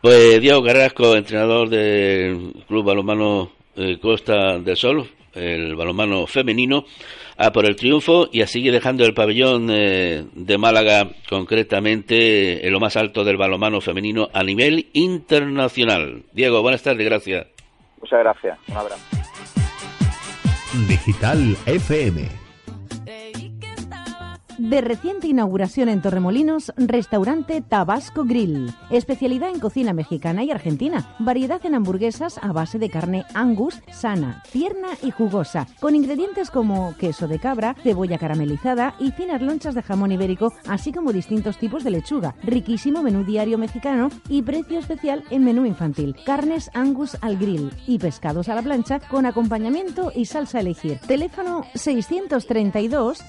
Pues 0.01 0.41
Diego 0.41 0.63
Carrasco, 0.63 1.15
entrenador 1.15 1.69
del 1.69 2.53
Club 2.67 2.85
Balonmano 2.85 3.51
eh, 3.75 3.97
Costa 4.01 4.59
del 4.59 4.75
Sol, 4.75 5.07
el 5.33 5.75
balonmano 5.75 6.27
femenino, 6.27 6.85
a 7.37 7.51
por 7.51 7.65
el 7.65 7.75
triunfo 7.75 8.27
y 8.31 8.41
a 8.41 8.47
seguir 8.47 8.71
dejando 8.71 9.05
el 9.05 9.13
pabellón 9.13 9.69
eh, 9.71 10.25
de 10.33 10.57
Málaga 10.57 11.09
concretamente 11.29 12.65
en 12.65 12.71
lo 12.71 12.79
más 12.79 12.95
alto 12.95 13.23
del 13.23 13.37
balonmano 13.37 13.81
femenino 13.81 14.29
a 14.33 14.43
nivel 14.43 14.89
internacional. 14.93 16.23
Diego, 16.33 16.61
buenas 16.61 16.83
tardes, 16.83 17.05
gracias. 17.05 17.47
Muchas 17.99 18.19
gracias, 18.19 18.59
un 18.67 18.77
abrazo. 18.77 19.01
Digital 20.87 21.55
FM. 21.65 22.42
De 24.59 24.81
reciente 24.81 25.27
inauguración 25.27 25.89
en 25.89 26.01
Torremolinos, 26.01 26.73
restaurante 26.77 27.61
Tabasco 27.61 28.23
Grill. 28.23 28.71
Especialidad 28.91 29.49
en 29.49 29.59
cocina 29.59 29.93
mexicana 29.93 30.43
y 30.43 30.51
argentina. 30.51 31.15
Variedad 31.17 31.65
en 31.65 31.73
hamburguesas 31.73 32.37
a 32.39 32.51
base 32.51 32.77
de 32.77 32.89
carne 32.89 33.25
angus, 33.33 33.81
sana, 33.91 34.43
tierna 34.51 34.89
y 35.01 35.09
jugosa. 35.09 35.67
Con 35.79 35.95
ingredientes 35.95 36.51
como 36.51 36.95
queso 36.97 37.27
de 37.27 37.39
cabra, 37.39 37.75
cebolla 37.81 38.19
caramelizada 38.19 38.93
y 38.99 39.11
finas 39.11 39.41
lonchas 39.41 39.73
de 39.73 39.81
jamón 39.81 40.11
ibérico, 40.11 40.53
así 40.67 40.91
como 40.91 41.13
distintos 41.13 41.57
tipos 41.57 41.83
de 41.83 41.89
lechuga. 41.91 42.35
Riquísimo 42.43 43.01
menú 43.01 43.23
diario 43.23 43.57
mexicano 43.57 44.09
y 44.29 44.43
precio 44.43 44.77
especial 44.77 45.23
en 45.31 45.45
menú 45.45 45.65
infantil. 45.65 46.15
Carnes 46.25 46.69
angus 46.75 47.17
al 47.21 47.37
grill 47.37 47.71
y 47.87 47.97
pescados 47.97 48.49
a 48.49 48.55
la 48.55 48.61
plancha 48.61 48.99
con 48.99 49.25
acompañamiento 49.25 50.11
y 50.15 50.25
salsa 50.25 50.59
a 50.59 50.61
elegir. 50.61 50.99
Teléfono 51.07 51.65
632 51.73 53.23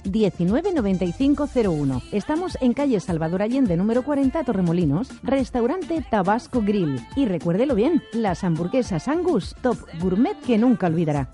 199501. 1.18 2.02
Estamos 2.12 2.58
en 2.60 2.72
calle 2.72 3.00
Salvador 3.00 3.42
Allende 3.42 3.76
número 3.76 4.02
40 4.02 4.44
Torremolinos, 4.44 5.08
restaurante 5.22 6.04
Tabasco 6.08 6.60
Grill. 6.62 7.00
Y 7.16 7.26
recuérdelo 7.26 7.74
bien, 7.74 8.02
las 8.12 8.44
hamburguesas 8.44 9.08
Angus, 9.08 9.54
top 9.62 9.78
gourmet 10.00 10.36
que 10.40 10.58
nunca 10.58 10.86
olvidará. 10.86 11.30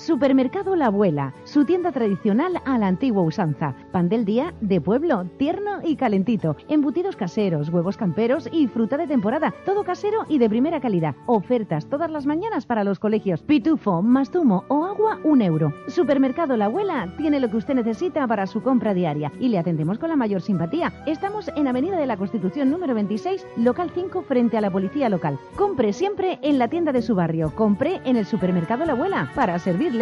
Supermercado 0.00 0.76
La 0.76 0.86
Abuela, 0.86 1.34
su 1.44 1.66
tienda 1.66 1.92
tradicional 1.92 2.62
a 2.64 2.78
la 2.78 2.86
antigua 2.86 3.22
usanza. 3.22 3.74
Pan 3.92 4.08
del 4.08 4.24
día 4.24 4.54
de 4.62 4.80
pueblo, 4.80 5.26
tierno 5.36 5.80
y 5.84 5.96
calentito. 5.96 6.56
Embutidos 6.68 7.16
caseros, 7.16 7.68
huevos 7.68 7.98
camperos 7.98 8.48
y 8.50 8.66
fruta 8.66 8.96
de 8.96 9.06
temporada. 9.06 9.52
Todo 9.66 9.84
casero 9.84 10.24
y 10.26 10.38
de 10.38 10.48
primera 10.48 10.80
calidad. 10.80 11.14
Ofertas 11.26 11.84
todas 11.84 12.10
las 12.10 12.24
mañanas 12.24 12.64
para 12.64 12.82
los 12.82 12.98
colegios. 12.98 13.42
Pitufo, 13.42 14.00
mastumo 14.00 14.64
o 14.68 14.86
agua, 14.86 15.18
un 15.22 15.42
euro. 15.42 15.74
Supermercado 15.88 16.56
La 16.56 16.64
Abuela 16.64 17.12
tiene 17.18 17.38
lo 17.38 17.50
que 17.50 17.58
usted 17.58 17.74
necesita 17.74 18.26
para 18.26 18.46
su 18.46 18.62
compra 18.62 18.94
diaria 18.94 19.30
y 19.38 19.48
le 19.48 19.58
atendemos 19.58 19.98
con 19.98 20.08
la 20.08 20.16
mayor 20.16 20.40
simpatía. 20.40 20.94
Estamos 21.04 21.50
en 21.56 21.68
Avenida 21.68 21.98
de 21.98 22.06
la 22.06 22.16
Constitución 22.16 22.70
número 22.70 22.94
26, 22.94 23.46
local 23.58 23.90
5, 23.94 24.22
frente 24.22 24.56
a 24.56 24.62
la 24.62 24.70
policía 24.70 25.10
local. 25.10 25.38
Compre 25.56 25.92
siempre 25.92 26.38
en 26.40 26.58
la 26.58 26.68
tienda 26.68 26.90
de 26.90 27.02
su 27.02 27.14
barrio. 27.14 27.52
Compre 27.54 28.00
en 28.06 28.16
el 28.16 28.24
supermercado 28.24 28.86
La 28.86 28.92
Abuela 28.92 29.30
para 29.34 29.58
En 29.92 29.98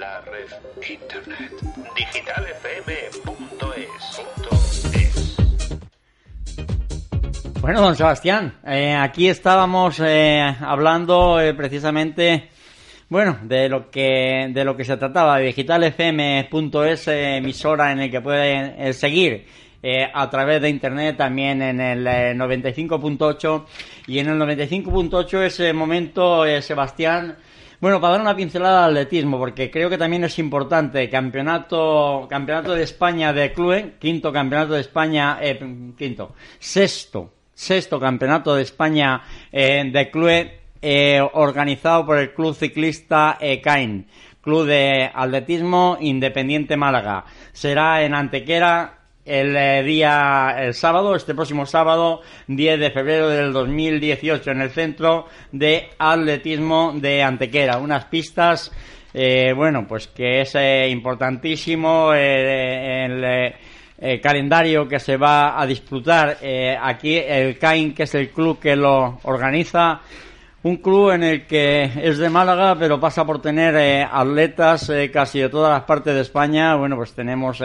la 0.00 0.22
red 0.22 0.48
internet. 0.88 1.52
digitalfm.es. 1.94 4.22
Bueno, 7.60 7.82
don 7.82 7.94
Sebastián, 7.94 8.54
eh, 8.66 8.94
aquí 8.94 9.28
estábamos 9.28 10.00
eh, 10.00 10.56
hablando 10.60 11.38
eh, 11.38 11.52
precisamente, 11.52 12.48
bueno, 13.10 13.38
de 13.42 13.68
lo 13.68 13.90
que 13.90 14.48
de 14.50 14.64
lo 14.64 14.78
que 14.78 14.86
se 14.86 14.96
trataba 14.96 15.36
de 15.36 15.48
digitalfm.es, 15.48 17.08
emisora 17.08 17.92
en 17.92 18.00
el 18.00 18.10
que 18.10 18.22
pueden 18.22 18.80
eh, 18.80 18.94
seguir 18.94 19.44
eh, 19.82 20.08
a 20.12 20.28
través 20.30 20.60
de 20.62 20.68
internet 20.68 21.16
también 21.16 21.62
en 21.62 21.80
el 21.80 22.06
eh, 22.06 22.34
95.8 22.34 23.64
y 24.06 24.18
en 24.18 24.28
el 24.28 24.38
95.8 24.38 25.42
ese 25.42 25.72
momento, 25.72 26.44
eh, 26.44 26.62
Sebastián. 26.62 27.36
Bueno, 27.80 28.00
para 28.00 28.14
dar 28.14 28.22
una 28.22 28.34
pincelada 28.34 28.86
al 28.86 28.90
atletismo, 28.90 29.38
porque 29.38 29.70
creo 29.70 29.88
que 29.88 29.96
también 29.96 30.24
es 30.24 30.36
importante, 30.40 31.08
campeonato, 31.08 32.26
campeonato 32.28 32.74
de 32.74 32.82
España 32.82 33.32
de 33.32 33.52
club, 33.52 33.98
quinto 34.00 34.32
campeonato 34.32 34.72
de 34.72 34.80
España, 34.80 35.38
eh, 35.40 35.60
quinto, 35.96 36.34
sexto, 36.58 37.30
sexto 37.54 38.00
campeonato 38.00 38.56
de 38.56 38.62
España 38.62 39.22
eh, 39.52 39.88
de 39.92 40.10
club, 40.10 40.50
eh, 40.82 41.20
organizado 41.32 42.06
por 42.06 42.18
el 42.18 42.32
Club 42.32 42.56
Ciclista 42.56 43.38
eh, 43.40 43.60
CAIN, 43.60 44.06
Club 44.40 44.66
de 44.66 45.10
Atletismo 45.14 45.98
Independiente 46.00 46.76
Málaga. 46.76 47.24
Será 47.52 48.02
en 48.02 48.14
Antequera 48.14 48.97
el 49.28 49.56
eh, 49.56 49.82
día, 49.82 50.56
el 50.58 50.74
sábado, 50.74 51.14
este 51.14 51.34
próximo 51.34 51.66
sábado, 51.66 52.22
10 52.46 52.80
de 52.80 52.90
febrero 52.90 53.28
del 53.28 53.52
2018, 53.52 54.50
en 54.50 54.62
el 54.62 54.70
Centro 54.70 55.26
de 55.52 55.90
Atletismo 55.98 56.92
de 56.94 57.22
Antequera. 57.22 57.78
Unas 57.78 58.06
pistas, 58.06 58.72
eh, 59.12 59.52
bueno, 59.54 59.86
pues 59.86 60.08
que 60.08 60.40
es 60.40 60.54
eh, 60.54 60.88
importantísimo 60.88 62.12
eh, 62.14 63.04
el 63.04 63.54
eh, 64.00 64.20
calendario 64.20 64.86
que 64.86 65.00
se 65.00 65.16
va 65.16 65.60
a 65.60 65.66
disfrutar 65.66 66.38
eh, 66.40 66.76
aquí, 66.80 67.16
el 67.16 67.58
CAIN, 67.58 67.94
que 67.94 68.04
es 68.04 68.14
el 68.14 68.30
club 68.30 68.60
que 68.60 68.76
lo 68.76 69.18
organiza. 69.24 70.00
Un 70.62 70.76
club 70.76 71.10
en 71.10 71.24
el 71.24 71.46
que 71.46 71.84
es 71.84 72.18
de 72.18 72.30
Málaga, 72.30 72.76
pero 72.78 73.00
pasa 73.00 73.24
por 73.24 73.40
tener 73.40 74.06
atletas 74.10 74.90
casi 75.12 75.40
de 75.40 75.48
todas 75.48 75.72
las 75.72 75.84
partes 75.84 76.14
de 76.14 76.20
España. 76.20 76.74
Bueno, 76.74 76.96
pues 76.96 77.12
tenemos 77.12 77.62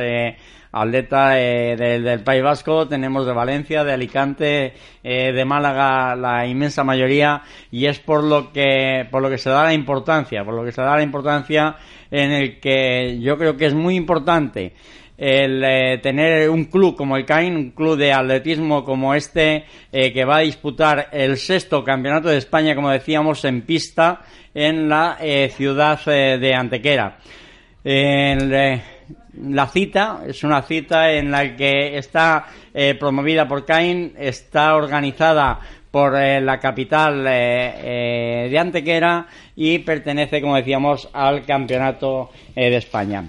atletas 0.73 1.35
eh, 1.37 1.75
del, 1.77 2.23
País 2.23 2.43
Vasco, 2.43 2.87
tenemos 2.87 3.25
de 3.25 3.31
Valencia, 3.31 3.83
de 3.83 3.93
Alicante, 3.93 4.73
eh, 5.03 5.31
de 5.31 5.45
Málaga, 5.45 6.15
la 6.15 6.47
inmensa 6.47 6.83
mayoría, 6.83 7.43
y 7.71 7.85
es 7.85 7.99
por 7.99 8.23
lo 8.23 8.51
que 8.51 9.07
por 9.09 9.21
lo 9.21 9.29
que 9.29 9.37
se 9.37 9.51
da 9.51 9.63
la 9.63 9.73
importancia, 9.73 10.43
por 10.43 10.55
lo 10.55 10.65
que 10.65 10.71
se 10.71 10.81
da 10.81 10.95
la 10.95 11.03
importancia 11.03 11.75
en 12.09 12.31
el 12.31 12.59
que 12.59 13.19
yo 13.21 13.37
creo 13.37 13.55
que 13.55 13.67
es 13.67 13.73
muy 13.73 13.95
importante 13.95 14.73
el 15.15 15.63
eh, 15.63 15.99
tener 16.01 16.49
un 16.49 16.65
club 16.65 16.97
como 16.97 17.17
el 17.17 17.25
CAIN, 17.25 17.55
un 17.55 17.71
club 17.71 17.95
de 17.95 18.11
atletismo 18.11 18.83
como 18.83 19.13
este, 19.13 19.65
eh, 19.91 20.11
que 20.11 20.25
va 20.25 20.37
a 20.37 20.41
disputar 20.41 21.09
el 21.11 21.37
sexto 21.37 21.83
campeonato 21.83 22.29
de 22.29 22.37
España, 22.37 22.73
como 22.73 22.89
decíamos, 22.89 23.45
en 23.45 23.61
pista 23.61 24.21
en 24.55 24.89
la 24.89 25.17
ciudad 25.55 26.03
de 26.05 26.53
Antequera. 26.53 27.19
La 29.41 29.67
cita 29.67 30.21
es 30.27 30.43
una 30.43 30.61
cita 30.61 31.11
en 31.11 31.31
la 31.31 31.55
que 31.55 31.97
está 31.97 32.45
eh, 32.73 32.95
promovida 32.95 33.47
por 33.47 33.65
CAIN, 33.65 34.13
está 34.17 34.75
organizada 34.75 35.59
por 35.89 36.15
eh, 36.15 36.41
la 36.41 36.59
capital 36.59 37.25
eh, 37.27 38.47
de 38.49 38.59
Antequera 38.59 39.27
y 39.55 39.79
pertenece, 39.79 40.41
como 40.41 40.55
decíamos, 40.55 41.09
al 41.13 41.45
campeonato 41.45 42.31
de 42.55 42.75
España. 42.75 43.25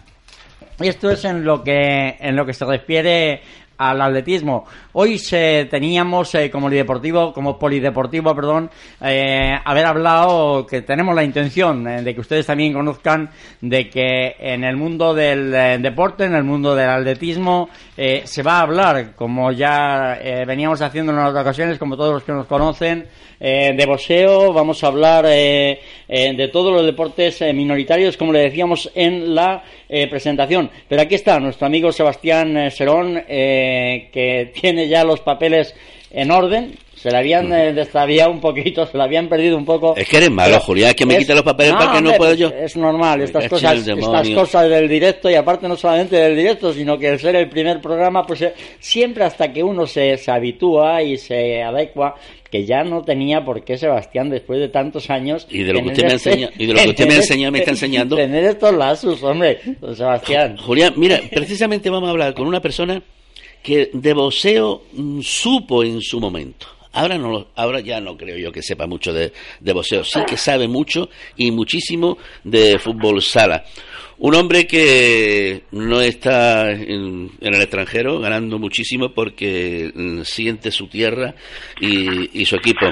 Esto 0.78 1.10
es 1.10 1.24
en 1.24 1.44
lo 1.44 1.62
que 1.62 2.16
en 2.18 2.34
lo 2.34 2.44
que 2.44 2.52
se 2.52 2.64
refiere 2.64 3.40
al 3.78 4.00
atletismo. 4.00 4.66
Hoy 4.96 5.18
se, 5.18 5.66
teníamos 5.68 6.32
eh, 6.36 6.48
como 6.52 6.66
polideportivo, 6.66 7.32
como 7.32 7.58
polideportivo, 7.58 8.32
perdón, 8.32 8.70
eh, 9.02 9.52
haber 9.64 9.86
hablado 9.86 10.64
que 10.64 10.82
tenemos 10.82 11.16
la 11.16 11.24
intención 11.24 11.84
eh, 11.88 12.02
de 12.02 12.14
que 12.14 12.20
ustedes 12.20 12.46
también 12.46 12.72
conozcan 12.72 13.28
de 13.60 13.90
que 13.90 14.36
en 14.38 14.62
el 14.62 14.76
mundo 14.76 15.12
del 15.12 15.52
eh, 15.52 15.78
deporte, 15.80 16.26
en 16.26 16.36
el 16.36 16.44
mundo 16.44 16.76
del 16.76 16.90
atletismo, 16.90 17.68
eh, 17.96 18.22
se 18.24 18.44
va 18.44 18.58
a 18.58 18.62
hablar, 18.62 19.16
como 19.16 19.50
ya 19.50 20.16
eh, 20.22 20.44
veníamos 20.46 20.80
haciendo 20.80 21.10
en 21.10 21.18
otras 21.18 21.42
ocasiones, 21.42 21.76
como 21.76 21.96
todos 21.96 22.14
los 22.14 22.22
que 22.22 22.32
nos 22.32 22.46
conocen, 22.46 23.08
eh, 23.40 23.74
de 23.76 23.86
boxeo, 23.86 24.52
vamos 24.52 24.82
a 24.84 24.86
hablar 24.86 25.24
eh, 25.28 25.80
eh, 26.08 26.34
de 26.34 26.48
todos 26.48 26.72
los 26.72 26.86
deportes 26.86 27.42
eh, 27.42 27.52
minoritarios, 27.52 28.16
como 28.16 28.32
le 28.32 28.38
decíamos 28.38 28.90
en 28.94 29.34
la 29.34 29.62
eh, 29.88 30.06
presentación. 30.08 30.70
Pero 30.88 31.02
aquí 31.02 31.16
está 31.16 31.38
nuestro 31.40 31.66
amigo 31.66 31.92
Sebastián 31.92 32.56
eh, 32.56 32.70
Serón, 32.70 33.22
eh, 33.28 34.08
que 34.12 34.52
tiene 34.54 34.83
ya 34.88 35.04
los 35.04 35.20
papeles 35.20 35.74
en 36.10 36.30
orden. 36.30 36.76
Se 36.96 37.10
le 37.10 37.18
habían 37.18 37.52
eh, 37.52 37.68
extraviado 37.78 38.30
un 38.30 38.40
poquito, 38.40 38.86
se 38.86 38.96
le 38.96 39.02
habían 39.02 39.28
perdido 39.28 39.58
un 39.58 39.66
poco. 39.66 39.94
Es 39.94 40.08
que 40.08 40.16
eres 40.16 40.30
malo, 40.30 40.58
Julián, 40.58 40.88
es 40.90 40.94
que 40.96 41.04
me 41.04 41.12
es- 41.14 41.18
quita 41.20 41.34
los 41.34 41.42
papeles 41.42 41.72
No, 41.74 41.78
para 41.78 41.92
que 41.92 42.00
no 42.00 42.08
hombre, 42.08 42.16
puedo 42.16 42.34
yo. 42.34 42.48
Es 42.48 42.76
normal, 42.78 43.20
estas 43.20 43.46
cosas, 43.46 43.86
estas 43.86 44.28
cosas 44.30 44.70
del 44.70 44.88
directo 44.88 45.28
y 45.28 45.34
aparte 45.34 45.68
no 45.68 45.76
solamente 45.76 46.16
del 46.16 46.34
directo, 46.34 46.72
sino 46.72 46.96
que 46.96 47.08
el 47.08 47.18
ser 47.20 47.36
el 47.36 47.50
primer 47.50 47.82
programa, 47.82 48.26
pues 48.26 48.40
eh, 48.40 48.54
siempre 48.80 49.24
hasta 49.24 49.52
que 49.52 49.62
uno 49.62 49.86
se, 49.86 50.16
se 50.16 50.30
habitúa 50.30 51.02
y 51.02 51.18
se 51.18 51.62
adecua, 51.62 52.14
que 52.50 52.64
ya 52.64 52.84
no 52.84 53.02
tenía 53.02 53.44
por 53.44 53.62
qué 53.64 53.76
Sebastián 53.76 54.30
después 54.30 54.58
de 54.60 54.68
tantos 54.68 55.10
años. 55.10 55.46
Y 55.50 55.62
de 55.62 55.74
lo 55.74 55.82
que 55.82 55.88
usted 55.88 56.04
me 56.06 56.14
este- 56.14 56.30
enseña- 56.30 56.50
y 56.56 56.66
de 56.66 56.72
lo 56.72 56.80
que 56.80 56.88
usted 56.88 57.06
me 57.08 57.16
enseña, 57.16 57.50
me 57.50 57.58
está 57.58 57.70
enseñando. 57.72 58.16
Tener 58.16 58.44
estos 58.44 58.72
lazos, 58.74 59.22
hombre, 59.22 59.58
don 59.78 59.94
Sebastián. 59.94 60.56
Julián, 60.56 60.94
mira, 60.96 61.20
precisamente 61.30 61.90
vamos 61.90 62.06
a 62.08 62.12
hablar 62.12 62.32
con 62.32 62.46
una 62.46 62.62
persona 62.62 63.02
que 63.64 63.90
de 63.92 64.12
boxeo 64.12 64.82
mm, 64.92 65.20
supo 65.22 65.82
en 65.82 66.00
su 66.00 66.20
momento. 66.20 66.66
Ahora 66.92 67.18
no, 67.18 67.28
lo- 67.32 67.48
ahora 67.56 67.80
ya 67.80 68.00
no 68.00 68.16
creo 68.16 68.38
yo 68.38 68.52
que 68.52 68.62
sepa 68.62 68.86
mucho 68.86 69.12
de, 69.12 69.32
de. 69.58 69.74
Sí 70.04 70.20
que 70.28 70.36
sabe 70.36 70.68
mucho 70.68 71.08
y 71.36 71.50
muchísimo 71.50 72.18
de 72.44 72.78
fútbol 72.78 73.20
sala. 73.20 73.64
Un 74.18 74.36
hombre 74.36 74.64
que 74.68 75.64
no 75.72 76.00
está 76.00 76.70
en, 76.70 77.30
en 77.40 77.54
el 77.54 77.60
extranjero 77.62 78.20
ganando 78.20 78.60
muchísimo 78.60 79.12
porque 79.12 79.90
mm, 79.92 80.20
siente 80.22 80.70
su 80.70 80.86
tierra 80.86 81.34
y, 81.80 82.40
y 82.40 82.44
su 82.44 82.54
equipo. 82.54 82.86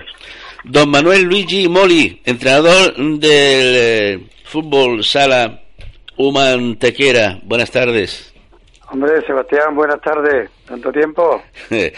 Don 0.65 0.89
Manuel 0.91 1.23
Luigi 1.23 1.69
Moli, 1.69 2.21
entrenador 2.25 2.97
del 2.97 3.21
eh, 3.77 4.21
fútbol 4.45 5.05
sala 5.05 5.61
Humantequera. 6.17 7.39
Buenas 7.45 7.71
tardes. 7.71 8.33
Hombre, 8.91 9.25
Sebastián, 9.27 9.75
buenas 9.75 10.01
tardes. 10.03 10.51
¿Tanto 10.73 10.91
tiempo? 10.91 11.43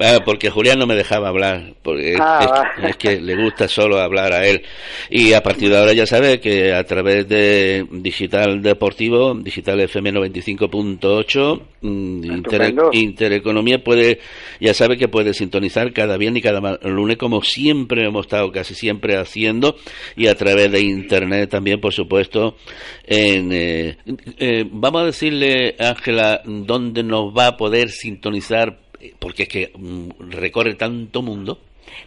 Ah, 0.00 0.20
porque 0.24 0.48
Julián 0.50 0.78
no 0.78 0.86
me 0.86 0.94
dejaba 0.94 1.28
hablar, 1.28 1.74
porque 1.82 2.12
es- 2.12 2.20
Ah, 2.20 2.70
es, 2.86 2.96
que 2.96 3.20
le 3.20 3.34
gusta 3.42 3.66
solo 3.66 3.98
hablar 3.98 4.32
a 4.32 4.46
él. 4.46 4.62
Y 5.10 5.32
a 5.32 5.42
partir 5.42 5.70
de 5.70 5.78
ahora 5.78 5.92
ya 5.92 6.06
sabe 6.06 6.38
que 6.40 6.72
a 6.72 6.84
través 6.84 7.26
de 7.28 7.84
Digital 7.90 8.62
Deportivo, 8.62 9.34
Digital 9.34 9.80
FM 9.80 10.12
95.8, 10.12 11.60
mm, 11.80 12.24
Inter-. 12.24 12.74
Intereconomía 12.92 13.82
puede, 13.82 14.20
ya 14.60 14.72
sabe 14.74 14.96
que 14.96 15.08
puede 15.08 15.34
sintonizar 15.34 15.92
cada 15.92 16.16
viernes 16.16 16.40
y 16.40 16.42
cada 16.42 16.78
lunes 16.82 17.16
como 17.16 17.42
siempre 17.42 18.06
hemos 18.06 18.26
estado 18.26 18.52
casi 18.52 18.74
siempre 18.74 19.16
haciendo 19.16 19.76
y 20.16 20.28
a 20.28 20.34
través 20.36 20.70
de 20.70 20.80
Internet 20.80 21.50
también, 21.50 21.80
por 21.80 21.92
supuesto, 21.92 22.56
en, 23.04 23.50
eh, 23.52 23.96
eh, 24.38 24.64
vamos 24.70 25.02
a 25.02 25.06
decirle, 25.06 25.74
Ángela, 25.80 26.40
dónde 26.44 27.02
nos 27.02 27.34
va 27.36 27.48
a 27.48 27.56
poder 27.56 27.88
sintonizar, 27.90 28.17
eh, 29.00 29.12
porque 29.18 29.44
es 29.44 29.48
que 29.48 29.72
mm, 29.76 30.08
recorre 30.30 30.74
tanto 30.74 31.22
mundo. 31.22 31.58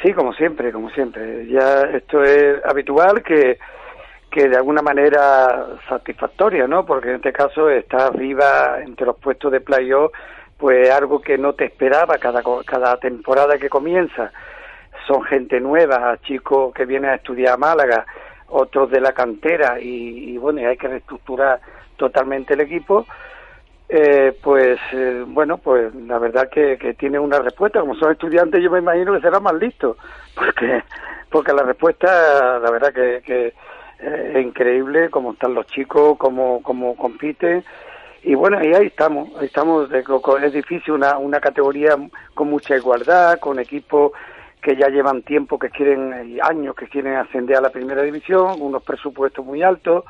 Sí, 0.03 0.13
como 0.13 0.33
siempre, 0.35 0.71
como 0.73 0.91
siempre. 0.91 1.47
Ya 1.51 1.83
esto 1.95 2.23
es 2.23 2.57
habitual 2.65 3.23
que, 3.23 3.59
que 4.37 4.51
de 4.51 4.57
alguna 4.59 4.83
manera 4.83 5.67
satisfactoria, 5.89 6.67
¿no? 6.67 6.85
Porque 6.85 7.09
en 7.09 7.15
este 7.15 7.33
caso 7.33 7.71
está 7.71 8.09
arriba 8.09 8.83
entre 8.85 9.07
los 9.07 9.17
puestos 9.17 9.51
de 9.51 9.63
playoff, 9.63 10.13
pues 10.59 10.91
algo 10.91 11.23
que 11.23 11.39
no 11.39 11.55
te 11.55 11.65
esperaba 11.65 12.19
cada, 12.19 12.43
cada 12.67 12.99
temporada 12.99 13.57
que 13.57 13.71
comienza. 13.71 14.31
Son 15.07 15.23
gente 15.23 15.59
nueva, 15.59 16.19
chicos 16.19 16.75
que 16.75 16.85
vienen 16.85 17.13
a 17.13 17.15
estudiar 17.15 17.55
a 17.55 17.57
Málaga, 17.57 18.05
otros 18.49 18.91
de 18.91 19.01
la 19.01 19.13
cantera 19.13 19.81
y, 19.81 20.35
y 20.35 20.37
bueno, 20.37 20.69
hay 20.69 20.77
que 20.77 20.89
reestructurar 20.89 21.59
totalmente 21.97 22.53
el 22.53 22.61
equipo. 22.61 23.07
Eh, 23.89 24.37
pues 24.43 24.79
eh, 24.93 25.25
bueno, 25.27 25.57
pues 25.57 25.95
la 25.95 26.19
verdad 26.19 26.51
que, 26.51 26.77
que 26.77 26.93
tiene 26.93 27.19
una 27.19 27.39
respuesta. 27.39 27.81
Como 27.81 27.95
son 27.95 28.13
estudiantes, 28.13 28.63
yo 28.63 28.71
me 28.71 28.81
imagino 28.81 29.15
que 29.15 29.23
será 29.23 29.41
más 29.41 29.55
listo, 29.55 29.97
porque 30.35 30.83
porque 31.31 31.55
la 31.55 31.63
respuesta, 31.63 32.59
la 32.59 32.71
verdad 32.71 32.93
que, 32.93 33.23
que 33.25 33.55
eh, 33.99 34.33
es 34.35 34.45
increíble 34.45 35.11
cómo 35.11 35.33
están 35.33 35.55
los 35.55 35.67
chicos, 35.67 36.17
cómo, 36.19 36.63
cómo 36.63 36.97
compiten. 36.97 37.65
Y 38.23 38.35
bueno, 38.35 38.63
y 38.63 38.75
ahí 38.75 38.87
estamos, 38.87 39.29
ahí 39.39 39.47
estamos. 39.47 39.89
Es 40.43 40.53
difícil 40.53 40.95
una, 40.95 41.19
una 41.19 41.41
categoría 41.41 41.97
con 42.35 42.51
mucha 42.51 42.77
igualdad, 42.77 43.39
con 43.39 43.59
equipos 43.59 44.13
que 44.61 44.77
ya 44.77 44.89
llevan 44.89 45.23
tiempo, 45.23 45.59
que 45.59 45.71
quieren, 45.71 46.39
años 46.43 46.75
que 46.75 46.89
quieren 46.89 47.15
ascender 47.15 47.57
a 47.57 47.61
la 47.61 47.71
primera 47.71 48.03
división, 48.03 48.57
unos 48.61 48.83
presupuestos 48.83 49.45
muy 49.45 49.63
altos 49.63 50.05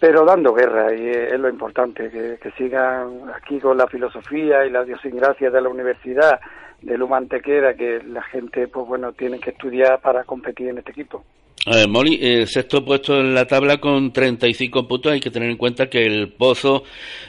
pero 0.00 0.24
dando 0.24 0.54
guerra 0.54 0.94
y 0.94 1.06
es 1.10 1.38
lo 1.38 1.50
importante 1.50 2.10
que, 2.10 2.38
que 2.42 2.50
sigan 2.52 3.30
aquí 3.34 3.60
con 3.60 3.76
la 3.76 3.86
filosofía 3.86 4.64
y 4.64 4.70
la 4.70 4.82
idiosincrasia 4.82 5.50
de 5.50 5.60
la 5.60 5.68
universidad 5.68 6.40
de 6.82 6.96
Luma 6.96 7.18
Antequera 7.18 7.74
que 7.74 8.00
la 8.06 8.22
gente 8.22 8.66
pues 8.68 8.86
bueno 8.86 9.12
tiene 9.12 9.38
que 9.38 9.50
estudiar 9.50 10.00
para 10.00 10.24
competir 10.24 10.68
en 10.68 10.78
este 10.78 10.92
equipo 10.92 11.22
Eh, 11.66 11.86
Molly, 11.86 12.18
el 12.22 12.46
sexto 12.46 12.82
puesto 12.82 13.18
en 13.20 13.34
la 13.34 13.44
tabla 13.44 13.76
con 13.78 14.12
35 14.14 14.88
puntos. 14.88 15.12
Hay 15.12 15.20
que 15.20 15.30
tener 15.30 15.50
en 15.50 15.58
cuenta 15.58 15.90
que 15.90 16.06
el 16.06 16.32
Pozo 16.32 16.84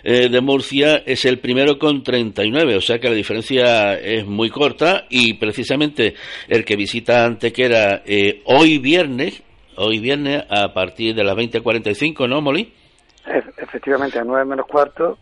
eh, 0.05 0.29
de 0.29 0.39
Murcia 0.39 1.03
es 1.05 1.25
el 1.25 1.39
primero 1.39 1.77
con 1.77 2.01
39, 2.01 2.77
o 2.77 2.81
sea 2.81 2.97
que 2.97 3.09
la 3.09 3.15
diferencia 3.15 3.93
es 3.99 4.25
muy 4.25 4.49
corta 4.49 5.03
y 5.09 5.33
precisamente 5.33 6.13
el 6.47 6.63
que 6.63 6.77
visita 6.77 7.25
Antequera 7.25 8.03
eh, 8.05 8.41
hoy 8.45 8.77
viernes, 8.77 9.43
hoy 9.75 9.99
viernes 9.99 10.45
a 10.49 10.73
partir 10.73 11.13
de 11.13 11.25
las 11.25 11.35
20.45, 11.35 12.29
¿no, 12.29 12.39
Molly? 12.39 12.71
E- 13.27 13.43
efectivamente 13.61 14.17
a 14.17 14.23
nueve 14.23 14.45
menos 14.45 14.65
cuarto 14.65 15.17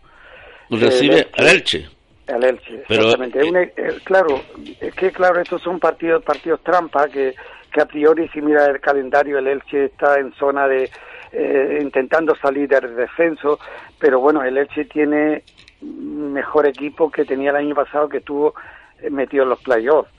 Recibe 0.70 1.26
al 1.36 1.48
Elche. 1.48 1.88
Al 2.30 2.44
Elche 2.44 2.84
Pero, 2.88 3.02
exactamente. 3.02 3.40
Es 3.40 3.44
un- 3.50 3.56
eh, 3.56 3.72
claro 4.04 4.42
es 4.80 4.94
que 4.94 5.10
claro 5.12 5.40
estos 5.40 5.62
son 5.62 5.78
partidos 5.80 6.22
partidos 6.22 6.60
trampa 6.62 7.08
que 7.08 7.34
que 7.72 7.80
a 7.80 7.86
priori 7.86 8.28
si 8.28 8.40
mira 8.40 8.66
el 8.66 8.80
calendario 8.80 9.38
el 9.38 9.46
Elche 9.46 9.86
está 9.86 10.18
en 10.18 10.32
zona 10.34 10.66
de 10.66 10.90
eh, 11.32 11.78
intentando 11.82 12.34
salir 12.36 12.68
del 12.68 12.94
descenso 12.96 13.58
pero 13.98 14.20
bueno 14.20 14.42
el 14.42 14.56
Elche 14.58 14.84
tiene 14.86 15.44
mejor 15.80 16.66
equipo 16.66 17.10
que 17.10 17.24
tenía 17.24 17.50
el 17.50 17.56
año 17.56 17.74
pasado 17.74 18.08
que 18.08 18.18
estuvo 18.18 18.54
eh, 19.00 19.10
metido 19.10 19.44
en 19.44 19.50
los 19.50 19.60
playoffs 19.60 20.10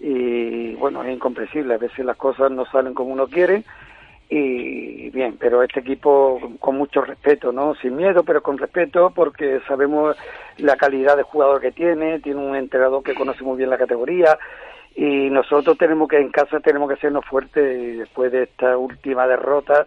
y 0.00 0.74
bueno 0.76 1.02
es 1.02 1.12
incomprensible 1.12 1.74
a 1.74 1.78
veces 1.78 2.04
las 2.04 2.16
cosas 2.16 2.50
no 2.50 2.64
salen 2.66 2.94
como 2.94 3.12
uno 3.12 3.26
quiere 3.26 3.64
y 4.30 5.08
bien, 5.10 5.36
pero 5.38 5.62
este 5.62 5.80
equipo 5.80 6.38
con 6.60 6.76
mucho 6.76 7.00
respeto, 7.02 7.50
¿no? 7.50 7.74
Sin 7.76 7.96
miedo, 7.96 8.24
pero 8.24 8.42
con 8.42 8.58
respeto 8.58 9.10
porque 9.14 9.60
sabemos 9.66 10.16
la 10.58 10.76
calidad 10.76 11.16
de 11.16 11.22
jugador 11.22 11.60
que 11.60 11.72
tiene, 11.72 12.20
tiene 12.20 12.40
un 12.40 12.54
entrenador 12.54 13.02
que 13.02 13.14
conoce 13.14 13.42
muy 13.42 13.56
bien 13.56 13.70
la 13.70 13.78
categoría 13.78 14.38
y 14.94 15.30
nosotros 15.30 15.78
tenemos 15.78 16.08
que 16.08 16.18
en 16.18 16.30
casa 16.30 16.60
tenemos 16.60 16.88
que 16.88 16.94
hacernos 16.94 17.24
fuertes 17.24 17.98
después 17.98 18.30
de 18.32 18.42
esta 18.44 18.76
última 18.76 19.26
derrota 19.26 19.86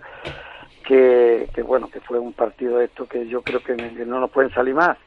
que, 0.83 1.49
que 1.53 1.61
bueno, 1.61 1.89
que 1.89 2.01
fue 2.01 2.17
un 2.17 2.33
partido 2.33 2.77
de 2.79 2.85
esto 2.85 3.05
que 3.07 3.27
yo 3.27 3.41
creo 3.43 3.61
que, 3.61 3.75
no 3.75 4.19
nos 4.19 4.31
pueden 4.31 4.51
salir 4.51 4.73
más 4.73 4.97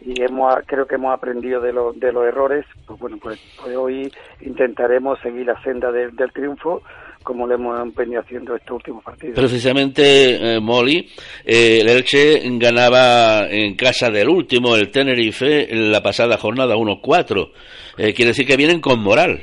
y 0.00 0.22
hemos 0.22 0.54
creo 0.66 0.86
que 0.86 0.96
hemos 0.96 1.14
aprendido 1.14 1.60
de, 1.60 1.72
los 1.72 1.98
de 1.98 2.12
los 2.12 2.24
errores 2.26 2.66
pues 2.84 2.98
bueno 2.98 3.16
pues, 3.18 3.38
pues 3.56 3.76
hoy 3.76 4.12
intentaremos 4.40 5.18
seguir 5.20 5.46
la 5.46 5.58
senda 5.62 5.92
del- 5.92 6.14
del 6.16 6.32
triunfo 6.32 6.82
como 7.24 7.46
lo 7.46 7.54
hemos 7.54 7.94
venido 7.94 8.20
haciendo 8.20 8.54
estos 8.54 8.76
últimos 8.76 9.02
partidos 9.02 9.34
Precisamente, 9.34 10.56
eh, 10.56 10.60
Molly, 10.60 11.10
eh, 11.44 11.78
el 11.80 11.88
Elche 11.88 12.40
ganaba 12.58 13.48
en 13.48 13.74
casa 13.74 14.10
del 14.10 14.28
último, 14.28 14.76
el 14.76 14.90
Tenerife, 14.90 15.72
en 15.72 15.90
la 15.90 16.02
pasada 16.02 16.36
jornada 16.36 16.76
1-4. 16.76 17.50
Eh, 17.96 18.12
quiere 18.12 18.30
decir 18.30 18.46
que 18.46 18.56
vienen 18.56 18.80
con 18.80 19.00
moral. 19.00 19.40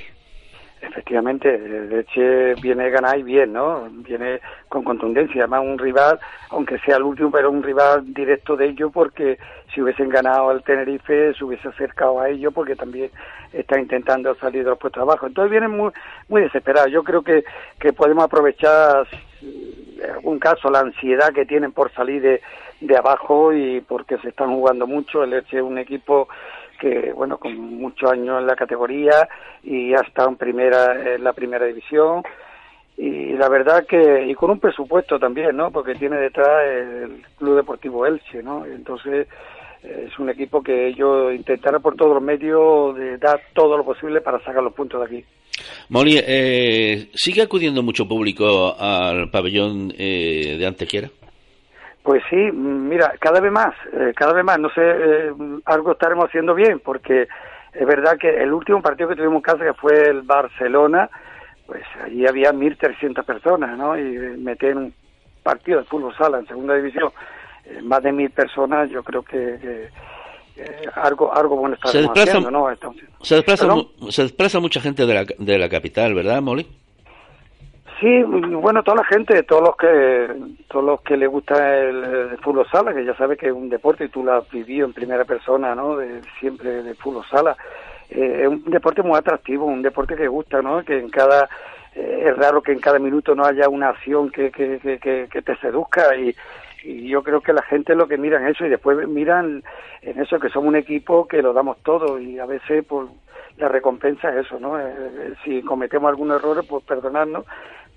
Efectivamente, 0.92 1.58
Leche 1.58 2.54
viene 2.56 2.84
a 2.84 2.89
ganar 2.89 3.18
y 3.18 3.24
bien, 3.24 3.54
¿no? 3.54 3.88
Viene 3.89 4.42
con 4.68 4.84
contundencia. 4.84 5.44
Además, 5.44 5.62
un 5.64 5.80
rival, 5.80 6.20
aunque 6.50 6.80
sea 6.80 6.98
el 6.98 7.04
último, 7.04 7.32
pero 7.32 7.50
un 7.50 7.64
rival 7.64 8.14
directo 8.14 8.58
de 8.58 8.68
ellos, 8.68 8.92
porque 8.94 9.39
si 9.74 9.82
hubiesen 9.82 10.10
ganado 10.10 10.50
al 10.50 10.64
Tenerife, 10.64 11.34
se 11.34 11.46
hubiese 11.46 11.70
acercado 11.70 12.20
a 12.20 12.28
ellos, 12.28 12.54
porque 12.54 12.76
también 12.76 13.10
está 13.54 13.80
intentando 13.80 14.36
salir 14.36 14.66
de 14.66 14.72
los 14.72 14.80
puestos 14.80 15.02
abajo. 15.02 15.28
Entonces, 15.28 15.50
vienen 15.50 15.72
muy, 15.72 15.94
muy 16.28 16.42
desesperados. 16.42 16.92
Yo 16.92 17.06
creo 17.06 17.22
que, 17.22 17.46
que 17.80 17.94
podemos 17.94 18.26
aprovechar, 18.26 19.08
en 19.42 20.12
algún 20.12 20.39
caso, 20.39 20.70
la 20.70 20.82
ansiedad 20.82 21.32
que 21.32 21.46
tienen 21.46 21.72
por 21.72 21.89
salir 21.94 22.22
de, 22.22 22.42
de 22.82 22.98
abajo 22.98 23.54
y 23.54 23.80
porque 23.80 24.18
se 24.18 24.28
están 24.28 24.54
jugando 24.54 24.88
mucho. 24.88 25.24
El 25.24 25.30
Leche 25.30 25.58
es 25.58 25.64
un 25.64 25.78
equipo 25.78 26.28
que 26.82 27.14
bueno 27.14 27.38
con 27.38 27.56
muchos 27.56 28.12
años 28.12 28.42
en 28.42 28.48
la 28.48 28.56
categoría 28.56 29.30
y 29.64 29.94
ha 29.94 30.02
estado 30.02 30.30
en 30.30 30.36
primera 30.36 31.16
en 31.16 31.24
la 31.24 31.34
primera 31.34 31.66
división. 31.66 32.24
Y 32.98 33.34
la 33.34 33.48
verdad 33.50 33.86
que 33.88 34.26
y 34.28 34.34
con 34.34 34.50
un 34.52 34.60
presupuesto 34.60 35.20
también 35.20 35.56
no 35.56 35.72
porque 35.72 35.96
tiene 35.96 36.18
detrás 36.18 36.68
el 36.68 37.24
Club 37.38 37.58
Deportivo 37.58 38.06
Elche 38.06 38.42
no 38.42 38.66
entonces 38.66 39.28
es 39.84 40.18
un 40.20 40.30
equipo 40.30 40.62
que 40.62 40.88
ellos 40.88 41.34
intentarán 41.34 41.82
por 41.82 41.96
todos 41.96 42.14
los 42.14 42.24
medios 42.24 42.96
de 42.96 43.18
dar 43.18 43.40
todo 43.54 43.78
lo 43.78 43.86
posible 43.86 44.22
para 44.22 44.40
sacar 44.44 44.62
los 44.62 44.74
puntos 44.74 45.00
de 45.00 45.06
aquí. 45.06 45.26
Molly, 45.90 46.20
eh, 46.26 47.10
¿sigue 47.14 47.42
acudiendo 47.42 47.82
mucho 47.82 48.08
público 48.08 48.76
al 48.78 49.30
pabellón 49.30 49.94
eh, 49.98 50.58
de 50.60 50.68
Antequera? 50.68 51.10
Pues 52.04 52.24
sí, 52.30 52.36
mira, 52.36 53.14
cada 53.20 53.39
vez 53.39 53.52
más, 53.52 53.76
eh, 53.93 54.14
cada 54.16 54.34
vez 54.34 54.43
más, 54.43 54.60
no 54.60 54.70
sé, 54.70 54.82
eh, 54.82 55.32
algo 55.66 55.91
estaremos 55.91 56.26
haciendo 56.26 56.56
bien, 56.56 56.80
porque 56.80 57.28
es 57.74 57.88
verdad 57.88 58.18
que 58.18 58.41
el 58.41 58.52
último 58.54 58.82
partido 58.82 59.10
que 59.10 59.16
tuvimos 59.16 59.36
en 59.36 59.41
casa, 59.41 59.64
que 59.64 59.74
fue 59.74 60.10
el 60.10 60.24
Barcelona, 60.24 61.10
pues 61.68 61.84
allí 62.04 62.26
había 62.26 62.52
1.300 62.52 63.24
personas, 63.24 63.78
¿no? 63.78 63.97
Y 63.97 64.04
meter 64.38 64.72
en 64.72 64.78
un 64.78 64.93
partido 65.43 65.80
de 65.80 65.86
fútbol 65.86 66.16
sala 66.18 66.39
en 66.39 66.47
segunda 66.47 66.76
división 66.76 67.12
eh, 67.66 67.82
más 67.84 68.02
de 68.02 68.12
1.000 68.12 68.32
personas, 68.32 68.89
yo 68.89 69.04
creo 69.04 69.22
que, 69.22 69.58
que, 69.62 69.89
eh, 70.58 70.89
algo, 70.95 71.34
algo 71.34 71.56
bueno 71.56 71.76
Se 71.76 71.88
estaremos 71.88 72.16
desplaza, 72.16 72.32
haciendo, 72.38 72.52
¿no? 72.52 72.72
Entonces, 72.72 73.10
se, 73.22 73.36
desplaza, 73.36 73.68
se 74.10 74.22
desplaza 74.24 74.60
mucha 74.60 74.82
gente 74.82 75.06
de 75.06 75.14
la, 75.14 75.26
de 75.38 75.58
la 75.58 75.70
capital, 75.70 76.14
¿verdad, 76.14 76.41
Molly? 76.41 76.68
Sí, 78.02 78.24
bueno, 78.24 78.82
toda 78.82 78.97
la 78.97 79.04
gente, 79.04 79.43
todos 79.43 79.62
los 79.62 79.76
que 79.78 80.28
todos 80.68 80.84
los 80.84 81.02
que 81.02 81.16
le 81.16 81.28
gusta 81.28 81.78
el, 81.78 82.36
fútbol 82.39 82.66
sala, 82.72 82.95
que 82.95 83.06
ya 83.06 83.14
sabes 83.16 83.38
que 83.38 83.45
es 83.45 83.54
un 83.54 83.70
deporte 83.70 84.06
y 84.06 84.10
tú 84.10 84.24
lo 84.24 84.34
has 84.34 84.49
vivido 84.49 84.88
en 84.88 84.93
primera 84.93 85.24
persona, 85.24 85.76
¿no? 85.76 85.97
De, 85.97 86.20
siempre 86.39 86.82
de 86.82 86.95
fútbol 86.95 87.24
sala. 87.30 87.56
Eh, 88.10 88.39
es 88.41 88.47
un 88.47 88.64
deporte 88.66 89.04
muy 89.04 89.20
atractivo, 89.20 89.66
un 89.66 89.84
deporte 89.84 90.16
que 90.16 90.28
gusta, 90.28 90.64
¿no? 90.64 90.84
Que 90.84 90.97
en 90.97 91.10
cada 91.10 91.47
eh, 91.93 92.24
es 92.26 92.38
raro 92.38 92.64
que 92.64 92.72
en 92.72 92.80
cada 92.80 92.97
minuto 92.97 93.36
no 93.36 93.45
haya 93.45 93.70
una 93.70 93.89
acción 93.89 94.32
que 94.32 94.49
que, 94.49 94.80
que, 94.80 95.41
te 95.43 95.56
seduzca 95.58 96.16
y, 96.16 96.36
y 96.84 97.08
yo 97.08 97.22
creo 97.22 97.41
que 97.41 97.54
la 97.54 97.62
gente 97.62 97.93
lo 97.93 98.08
que 98.08 98.18
miran 98.18 98.47
eso 98.47 98.66
y 98.66 98.70
después 98.70 99.08
miran 99.08 99.62
en 100.02 100.20
eso 100.20 100.39
que 100.39 100.49
somos 100.49 100.70
un 100.70 100.76
equipo 100.76 101.28
que 101.28 101.43
lo 101.43 101.54
damos 101.54 101.78
todo 101.84 102.20
y 102.20 102.39
a 102.39 102.47
veces 102.47 102.84
pues 102.84 103.10
la 103.58 103.68
recompensa 103.68 104.30
es 104.30 104.45
eso, 104.45 104.60
¿no? 104.60 104.80
Eh, 104.80 105.36
si 105.43 105.62
cometemos 105.62 106.10
algún 106.10 106.32
error, 106.32 106.64
pues 106.68 106.84
perdonarnos, 106.84 107.45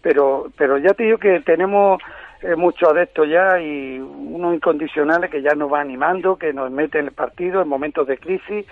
pero 0.05 0.53
pero 0.57 0.79
ya 0.79 0.93
te 0.93 1.05
digo 1.05 1.19
que 1.19 1.41
tenemos 1.41 2.01
eh, 2.43 2.55
muchos 2.57 2.91
adeptos 2.91 3.27
ya 3.29 3.59
y 3.59 3.99
unos 3.99 4.55
incondicionales 4.55 5.31
que 5.31 5.41
ya 5.41 5.55
nos 5.55 5.73
va 5.73 5.81
animando, 5.81 6.37
que 6.37 6.53
nos 6.53 6.71
meten 6.71 7.01
en 7.01 7.07
el 7.07 7.13
partido 7.13 7.63
en 7.63 7.69
momentos 7.69 8.07
de 8.07 8.19
crisis 8.19 8.67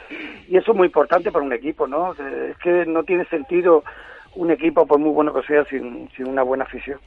y 0.48 0.56
eso 0.56 0.72
es 0.72 0.76
muy 0.76 0.86
importante 0.86 1.32
para 1.32 1.44
un 1.44 1.54
equipo, 1.54 1.86
¿no? 1.88 2.12
Eh, 2.12 2.50
Es 2.50 2.58
que 2.58 2.84
no 2.84 3.02
tiene 3.02 3.24
sentido 3.24 3.82
un 4.34 4.50
equipo, 4.50 4.86
por 4.86 4.98
muy 4.98 5.10
bueno 5.10 5.32
que 5.32 5.42
sea, 5.46 5.64
sin, 5.64 6.08
sin 6.16 6.26
una 6.28 6.42
buena 6.42 6.64
afición. 6.64 6.98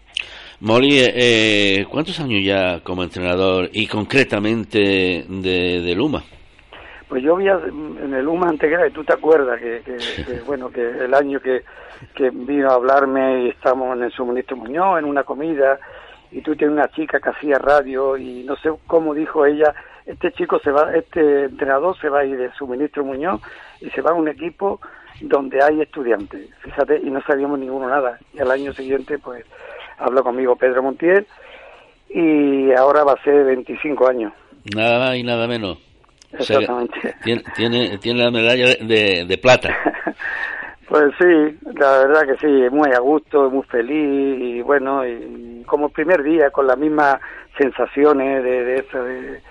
Molly, 0.59 0.97
eh, 1.01 1.85
¿cuántos 1.89 2.19
años 2.19 2.43
ya 2.43 2.79
como 2.81 3.03
entrenador 3.03 3.69
y 3.71 3.87
concretamente 3.87 4.79
de, 5.27 5.81
de 5.81 5.95
Luma? 5.95 6.23
Pues 7.07 7.23
yo 7.23 7.35
vi 7.35 7.47
en 7.47 8.13
el 8.13 8.25
Luma 8.25 8.49
Antegrave, 8.49 8.91
tú 8.91 9.03
te 9.03 9.13
acuerdas 9.13 9.59
que, 9.59 9.81
que, 9.81 9.97
que, 10.23 10.41
bueno, 10.41 10.69
que 10.69 10.81
el 10.81 11.13
año 11.13 11.39
que, 11.39 11.63
que 12.15 12.31
vino 12.31 12.69
a 12.69 12.75
hablarme 12.75 13.43
y 13.43 13.49
estamos 13.49 13.95
en 13.95 14.03
el 14.03 14.11
suministro 14.11 14.57
Muñoz, 14.57 14.99
en 14.99 15.05
una 15.05 15.23
comida, 15.23 15.79
y 16.31 16.41
tú 16.41 16.55
tienes 16.55 16.75
una 16.75 16.89
chica 16.89 17.19
que 17.19 17.29
hacía 17.29 17.59
radio 17.59 18.17
y 18.17 18.43
no 18.43 18.55
sé 18.57 18.69
cómo 18.87 19.13
dijo 19.13 19.45
ella, 19.45 19.73
este 20.05 20.31
chico 20.31 20.59
se 20.59 20.71
va, 20.71 20.93
este 20.95 21.45
entrenador 21.45 21.97
se 21.99 22.09
va 22.09 22.19
a 22.19 22.25
ir 22.25 22.37
de 22.37 22.51
suministro 22.53 23.05
Muñoz 23.05 23.41
y 23.81 23.89
se 23.91 24.01
va 24.01 24.11
a 24.11 24.15
un 24.15 24.27
equipo 24.27 24.79
donde 25.21 25.63
hay 25.63 25.81
estudiantes, 25.81 26.49
fíjate, 26.59 26.99
y 27.03 27.09
no 27.09 27.21
sabíamos 27.21 27.59
ninguno 27.59 27.87
nada. 27.87 28.19
Y 28.33 28.39
al 28.39 28.51
año 28.51 28.73
siguiente, 28.73 29.17
pues, 29.17 29.45
habló 29.97 30.23
conmigo 30.23 30.55
Pedro 30.55 30.83
Montiel 30.83 31.25
y 32.09 32.71
ahora 32.73 33.03
va 33.03 33.13
a 33.13 33.23
ser 33.23 33.45
25 33.45 34.07
años. 34.07 34.33
Nada 34.75 34.99
más 34.99 35.15
y 35.15 35.23
nada 35.23 35.47
menos. 35.47 35.77
Exactamente. 36.39 37.15
tiene, 37.23 37.43
tiene, 37.55 37.97
tiene, 37.97 38.23
la 38.23 38.31
medalla 38.31 38.75
de, 38.79 39.25
de 39.25 39.37
plata. 39.37 39.75
Pues 40.87 41.13
sí, 41.19 41.59
la 41.73 41.97
verdad 42.05 42.27
que 42.27 42.37
sí, 42.37 42.69
muy 42.69 42.91
a 42.91 42.99
gusto, 42.99 43.49
muy 43.49 43.63
feliz 43.63 44.39
y 44.39 44.61
bueno, 44.61 45.05
y 45.05 45.63
como 45.65 45.87
el 45.87 45.91
primer 45.91 46.21
día 46.21 46.51
con 46.51 46.67
las 46.67 46.77
mismas 46.77 47.19
sensaciones 47.57 48.43
de, 48.43 48.63
de 48.63 48.75
eso, 48.75 49.03
de, 49.03 49.41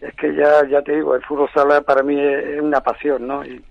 es 0.00 0.14
que 0.16 0.34
ya 0.34 0.66
ya 0.66 0.82
te 0.82 0.96
digo, 0.96 1.14
el 1.14 1.22
fútbol 1.22 1.48
sala 1.54 1.82
para 1.82 2.02
mí 2.02 2.18
es, 2.18 2.60
una 2.60 2.80
pasión, 2.80 3.24
¿no? 3.26 3.44
Y, 3.44 3.64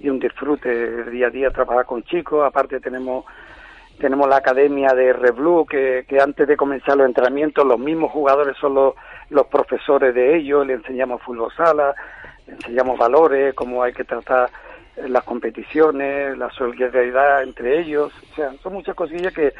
y 0.00 0.08
un 0.08 0.18
disfrute 0.18 1.04
día 1.10 1.26
a 1.26 1.30
día 1.30 1.50
trabajar 1.50 1.84
con 1.84 2.02
chicos, 2.04 2.42
aparte 2.44 2.80
tenemos 2.80 3.26
tenemos 3.98 4.26
la 4.26 4.36
academia 4.38 4.94
de 4.94 5.12
Reblu 5.12 5.66
que, 5.66 6.06
que 6.08 6.20
antes 6.20 6.48
de 6.48 6.56
comenzar 6.56 6.96
los 6.96 7.06
entrenamientos 7.06 7.66
los 7.66 7.78
mismos 7.78 8.10
jugadores 8.10 8.56
son 8.56 8.74
los, 8.74 8.94
los 9.30 9.46
profesores 9.46 10.14
de 10.14 10.36
ellos, 10.36 10.66
le 10.66 10.74
enseñamos 10.74 11.22
fútbol 11.22 11.52
sala, 11.56 11.94
le 12.46 12.54
enseñamos 12.54 12.98
valores, 12.98 13.54
cómo 13.54 13.82
hay 13.82 13.92
que 13.92 14.04
tratar 14.04 14.50
las 14.96 15.24
competiciones, 15.24 16.36
la 16.36 16.50
solidaridad 16.50 17.42
entre 17.42 17.80
ellos, 17.80 18.12
o 18.30 18.34
sea, 18.34 18.52
son 18.62 18.74
muchas 18.74 18.94
cosillas 18.94 19.32
que, 19.32 19.52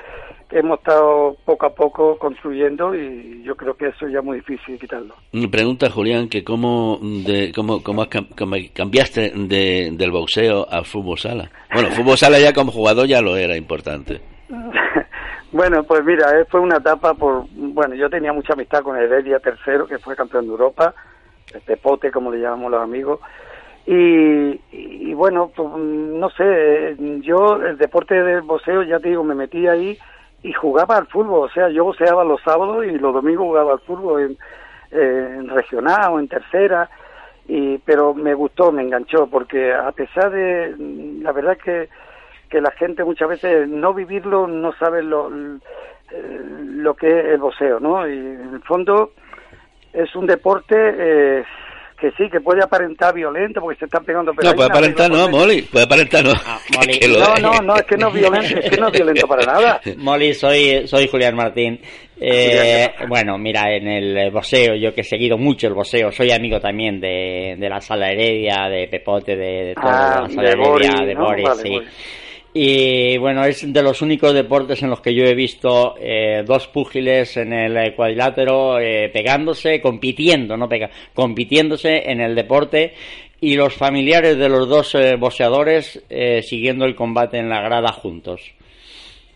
hemos 0.54 0.80
estado 0.80 1.34
poco 1.46 1.64
a 1.64 1.74
poco 1.74 2.18
construyendo 2.18 2.94
y 2.94 3.42
yo 3.42 3.56
creo 3.56 3.74
que 3.74 3.86
eso 3.86 4.06
ya 4.06 4.18
es 4.18 4.24
muy 4.24 4.36
difícil 4.36 4.78
quitarlo. 4.78 5.14
Me 5.32 5.48
pregunta 5.48 5.88
Julián 5.88 6.28
que 6.28 6.44
cómo, 6.44 6.98
de, 7.00 7.52
cómo, 7.54 7.82
cómo, 7.82 8.04
cambiaste 8.74 9.32
de, 9.34 9.92
del 9.92 10.10
boxeo 10.10 10.66
al 10.70 10.84
fútbol 10.84 11.16
sala. 11.16 11.50
Bueno, 11.72 11.88
fútbol 11.92 12.18
sala 12.18 12.38
ya 12.38 12.52
como 12.52 12.70
jugador 12.70 13.06
ya 13.06 13.22
lo 13.22 13.34
era 13.34 13.56
importante. 13.56 14.20
bueno, 15.52 15.82
pues 15.84 16.04
mira, 16.04 16.38
eh, 16.38 16.44
fue 16.50 16.60
una 16.60 16.76
etapa 16.76 17.14
por, 17.14 17.46
bueno, 17.72 17.94
yo 17.94 18.10
tenía 18.10 18.32
mucha 18.32 18.52
amistad 18.52 18.82
con 18.82 18.96
Heredia 18.96 19.38
tercero, 19.38 19.86
que 19.86 19.98
fue 19.98 20.16
campeón 20.16 20.44
de 20.46 20.50
Europa, 20.52 20.94
el 21.54 21.60
Pepote, 21.62 22.10
como 22.10 22.30
le 22.30 22.40
llamamos 22.40 22.70
los 22.70 22.82
amigos, 22.82 23.20
y, 23.86 24.60
y, 24.70 25.12
bueno, 25.14 25.50
pues, 25.54 25.68
no 25.68 26.30
sé, 26.30 26.96
yo 27.20 27.56
el 27.56 27.76
deporte 27.78 28.22
del 28.22 28.42
boxeo, 28.42 28.84
ya 28.84 29.00
te 29.00 29.08
digo, 29.08 29.24
me 29.24 29.34
metí 29.34 29.66
ahí 29.66 29.98
y 30.42 30.52
jugaba 30.52 30.98
al 30.98 31.06
fútbol, 31.08 31.48
o 31.48 31.52
sea, 31.52 31.68
yo 31.68 31.84
boxeaba 31.84 32.24
los 32.24 32.40
sábados 32.42 32.84
y 32.86 32.92
los 32.92 33.12
domingos 33.12 33.46
jugaba 33.46 33.72
al 33.72 33.80
fútbol 33.80 34.36
en, 34.92 35.48
regional 35.48 36.12
o 36.12 36.20
en 36.20 36.28
tercera, 36.28 36.88
y, 37.48 37.78
pero 37.78 38.14
me 38.14 38.34
gustó, 38.34 38.70
me 38.70 38.82
enganchó, 38.82 39.26
porque 39.26 39.72
a 39.72 39.90
pesar 39.92 40.30
de, 40.30 40.76
la 41.20 41.32
verdad 41.32 41.56
que, 41.56 41.88
que 42.48 42.60
la 42.60 42.70
gente 42.72 43.02
muchas 43.02 43.28
veces 43.30 43.68
no 43.68 43.94
vivirlo, 43.94 44.46
no 44.46 44.72
sabe 44.74 45.02
lo, 45.02 45.28
lo 46.76 46.94
que 46.94 47.06
es 47.06 47.24
el 47.26 47.38
boxeo, 47.38 47.80
¿no? 47.80 48.06
Y 48.06 48.12
en 48.12 48.54
el 48.54 48.62
fondo 48.62 49.12
es 49.92 50.14
un 50.14 50.26
deporte... 50.26 50.76
Eh, 50.76 51.44
que 52.02 52.10
sí, 52.18 52.28
que 52.28 52.40
puede 52.40 52.60
aparentar 52.60 53.14
violento 53.14 53.60
porque 53.60 53.78
se 53.78 53.84
están 53.84 54.04
pegando 54.04 54.32
No, 54.32 54.52
puede 54.54 54.68
aparentar 54.68 55.08
no, 55.08 55.28
Molly, 55.28 55.62
puede 55.62 55.84
aparentar 55.84 56.24
no. 56.24 56.32
Ah, 56.44 56.58
Molly. 56.76 56.98
no, 57.16 57.36
no, 57.36 57.60
no, 57.60 57.76
es 57.76 57.84
que 57.84 57.96
no 57.96 58.08
es 58.08 58.14
violento, 58.14 58.58
es 58.58 58.70
que 58.70 58.76
no 58.76 58.88
es 58.88 58.92
violento 58.92 59.28
para 59.28 59.44
nada. 59.44 59.80
Molly, 59.98 60.34
soy, 60.34 60.88
soy 60.88 61.06
Julián 61.06 61.36
Martín. 61.36 61.80
Eh, 62.20 62.88
bueno, 63.08 63.38
mira, 63.38 63.72
en 63.72 63.86
el 63.86 64.32
boxeo, 64.32 64.74
yo 64.74 64.92
que 64.92 65.02
he 65.02 65.04
seguido 65.04 65.38
mucho 65.38 65.68
el 65.68 65.74
boxeo, 65.74 66.10
soy 66.10 66.32
amigo 66.32 66.58
también 66.58 67.00
de, 67.00 67.54
de 67.56 67.68
la 67.68 67.80
Sala 67.80 68.10
Heredia, 68.10 68.68
de 68.68 68.88
Pepote, 68.88 69.36
de, 69.36 69.64
de 69.66 69.74
ah, 69.76 70.22
la 70.22 70.28
Sala 70.28 70.48
Heredia, 70.48 70.68
Boris, 70.68 71.06
de 71.06 71.14
¿no? 71.14 71.24
Boris, 71.24 71.44
Vale, 71.44 71.62
sí. 71.62 71.70
Boris. 71.70 71.88
Y 72.54 73.16
bueno, 73.16 73.44
es 73.44 73.72
de 73.72 73.82
los 73.82 74.02
únicos 74.02 74.34
deportes 74.34 74.82
en 74.82 74.90
los 74.90 75.00
que 75.00 75.14
yo 75.14 75.24
he 75.24 75.34
visto 75.34 75.94
eh, 75.98 76.44
dos 76.46 76.68
púgiles 76.68 77.38
en 77.38 77.52
el 77.54 77.94
cuadrilátero 77.94 78.78
eh, 78.78 79.08
pegándose, 79.10 79.80
compitiendo, 79.80 80.56
no 80.58 80.68
pega, 80.68 80.90
compitiéndose 81.14 82.10
en 82.10 82.20
el 82.20 82.34
deporte 82.34 82.92
y 83.42 83.56
los 83.56 83.74
familiares 83.74 84.38
de 84.38 84.48
los 84.48 84.68
dos 84.68 84.94
eh, 84.94 85.16
boxeadores 85.16 86.00
eh, 86.08 86.42
siguiendo 86.42 86.84
el 86.84 86.94
combate 86.94 87.38
en 87.38 87.48
la 87.48 87.60
grada 87.60 87.90
juntos. 87.92 88.40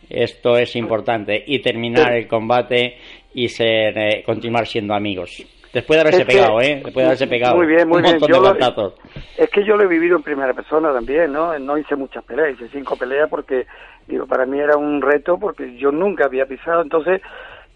Esto 0.09 0.57
es 0.57 0.77
importante 0.77 1.43
y 1.45 1.59
terminar 1.59 2.13
el 2.13 2.29
combate 2.29 2.99
y 3.35 3.49
ser, 3.49 3.99
eh, 3.99 4.23
continuar 4.25 4.69
siendo 4.69 4.95
amigos. 4.95 5.45
Después 5.77 5.99
de 5.99 6.01
haberse 6.01 6.23
Es 6.23 6.27
que- 6.27 6.33
pegado, 6.37 6.59
¿eh? 6.63 6.75
Después 6.83 6.95
de 6.95 7.05
haberse 7.05 7.27
pegado. 7.27 7.57
Muy 7.57 7.67
bien, 7.67 7.87
muy 7.87 7.97
un 7.99 8.03
bien. 8.03 8.15
montón 8.15 8.29
Yo 8.31 8.53
de 8.55 8.61
lo-. 8.61 8.95
Es 9.37 9.51
que 9.51 9.63
yo 9.63 9.77
lo 9.77 9.83
he 9.83 9.87
vivido 9.87 10.17
en 10.17 10.23
primera 10.23 10.55
persona 10.55 10.91
también, 10.91 11.31
¿no? 11.35 11.59
No 11.59 11.77
hice 11.77 11.95
muchas 11.97 12.25
peleas, 12.25 12.53
hice 12.55 12.69
cinco 12.73 12.97
peleas 12.97 13.29
porque, 13.29 13.67
digo, 14.07 14.25
para 14.27 14.47
mí 14.47 14.59
era 14.59 14.79
un 14.79 15.03
reto 15.03 15.37
porque 15.37 15.77
yo 15.77 15.93
nunca 15.93 16.25
había 16.25 16.47
pisado, 16.47 16.81
entonces, 16.81 17.21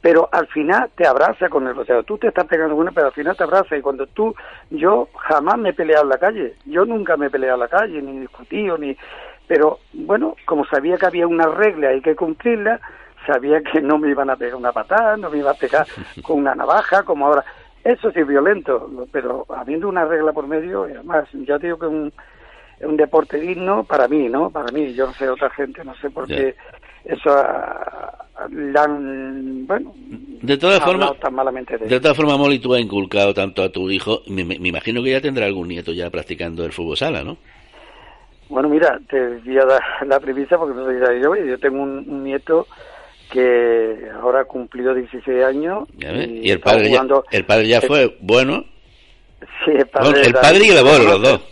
pero 0.01 0.31
al 0.33 0.47
final 0.47 0.89
te 0.97 1.07
abraza 1.07 1.51
con 1.51 1.69
el, 1.69 1.79
o 1.79 1.85
sea, 1.85 2.03
tú 2.05 2.17
te 2.17 2.29
estás 2.29 2.47
pegando 2.47 2.75
con 2.75 2.85
una, 2.85 2.93
pero 2.93 3.09
al 3.09 3.13
final 3.13 3.37
te 3.37 3.45
abraza 3.45 3.77
y 3.77 3.83
cuando 3.83 4.07
tú, 4.07 4.35
yo 4.71 5.09
jamás 5.29 5.59
me 5.59 5.69
he 5.69 5.75
peleado 5.75 6.05
en 6.05 6.09
la 6.09 6.17
calle, 6.17 6.55
yo 6.65 6.87
nunca 6.87 7.19
me 7.19 7.27
he 7.27 7.31
peleado 7.31 7.57
en 7.57 7.61
la 7.61 7.69
calle, 7.69 8.01
ni 8.01 8.19
discutido, 8.21 8.79
ni, 8.79 8.97
pero 9.47 9.81
bueno, 9.93 10.37
como 10.47 10.65
sabía 10.65 10.97
que 10.97 11.05
había 11.05 11.27
una 11.27 11.49
regla 11.49 11.91
y 11.93 11.97
hay 11.97 12.01
que 12.01 12.17
cumplirla, 12.17 12.81
sabía 13.27 13.61
que 13.61 13.83
no 13.83 13.99
me 13.99 14.09
iban 14.09 14.31
a 14.31 14.37
pegar 14.37 14.55
una 14.55 14.73
patada, 14.73 15.19
no 15.19 15.29
me 15.29 15.37
iban 15.37 15.55
a 15.55 15.59
pegar 15.59 15.87
con 16.23 16.39
una 16.39 16.55
navaja, 16.55 17.03
como 17.03 17.27
ahora. 17.27 17.45
Eso 17.85 18.11
sí 18.13 18.21
es 18.21 18.27
violento, 18.27 18.91
pero 19.11 19.47
habiendo 19.49 19.89
una 19.89 20.05
regla 20.05 20.33
por 20.33 20.47
medio, 20.47 20.89
y 20.89 20.93
además, 20.93 21.29
te 21.31 21.39
digo 21.39 21.79
que 21.79 21.87
es 21.87 21.93
un, 21.93 22.13
un 22.83 22.97
deporte 22.97 23.39
digno 23.39 23.85
para 23.85 24.07
mí, 24.07 24.29
¿no? 24.29 24.51
Para 24.51 24.71
mí, 24.73 24.93
yo 24.95 25.07
no 25.07 25.15
sé, 25.15 25.29
otra 25.29 25.49
gente, 25.51 25.83
no 25.85 25.95
sé 25.97 26.11
por 26.11 26.27
qué 26.27 26.55
eso 27.05 27.31
la 27.35 28.83
han, 28.83 29.67
bueno, 29.67 29.95
De 30.43 30.57
todas 30.59 30.83
formas, 30.83 31.19
tan 31.21 31.35
malamente 31.35 31.79
de, 31.79 31.87
de 31.89 32.01
todas 32.01 32.17
formas, 32.17 32.39
Molly, 32.39 32.59
tú 32.59 32.75
has 32.75 32.81
inculcado 32.81 33.33
tanto 33.35 33.63
a 33.63 33.71
tu 33.71 33.91
hijo, 33.91 34.21
me, 34.29 34.45
me- 34.45 34.59
me 34.59 34.69
imagino 34.69 35.03
que 35.03 35.11
ya 35.11 35.21
tendrá 35.21 35.47
algún 35.47 35.69
nieto 35.69 35.93
ya 35.93 36.11
practicando 36.11 36.65
el 36.65 36.73
fútbol 36.73 36.97
sala, 36.97 37.23
¿no? 37.25 37.37
Bueno, 38.49 38.69
mira, 38.69 38.99
te 39.09 39.39
voy 39.39 39.59
a 39.59 39.65
dar 39.65 39.81
la 40.07 40.21
premisa 40.21 40.59
porque 40.59 40.75
no 40.75 40.87
sé 40.87 40.99
si 40.99 41.23
yo, 41.23 41.35
yo 41.37 41.59
tengo 41.59 41.83
un, 41.83 42.05
un 42.09 42.25
nieto 42.25 42.67
que 43.31 44.11
ahora 44.21 44.45
cumplió 44.45 44.95
16 44.95 45.45
años 45.45 45.89
y, 45.99 46.49
Y 46.49 46.51
el 46.51 46.61
padre 46.61 46.91
ya, 46.91 47.07
el 47.31 47.45
padre 47.45 47.69
ya 47.69 47.81
fue 47.81 48.17
bueno. 48.21 48.65
Sí, 49.65 49.71
el 49.71 49.87
padre, 49.87 50.11
Bueno, 50.11 50.27
el 50.27 50.33
padre 50.35 50.61
y 50.65 50.71
el 50.71 50.79
abuelo, 50.79 51.05
los 51.05 51.23
dos. 51.23 51.41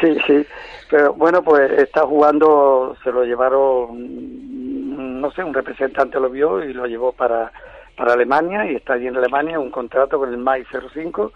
Sí, 0.00 0.16
sí. 0.26 0.46
Pero 0.88 1.12
bueno, 1.12 1.42
pues 1.42 1.70
está 1.72 2.06
jugando, 2.06 2.96
se 3.04 3.12
lo 3.12 3.22
llevaron, 3.22 5.20
no 5.20 5.30
sé, 5.32 5.44
un 5.44 5.52
representante 5.52 6.18
lo 6.18 6.30
vio 6.30 6.64
y 6.64 6.72
lo 6.72 6.86
llevó 6.86 7.12
para, 7.12 7.52
para 7.96 8.14
Alemania 8.14 8.64
y 8.64 8.76
está 8.76 8.94
allí 8.94 9.06
en 9.06 9.16
Alemania 9.16 9.60
un 9.60 9.70
contrato 9.70 10.18
con 10.18 10.30
el 10.30 10.38
MAI 10.38 10.64
05 10.94 11.32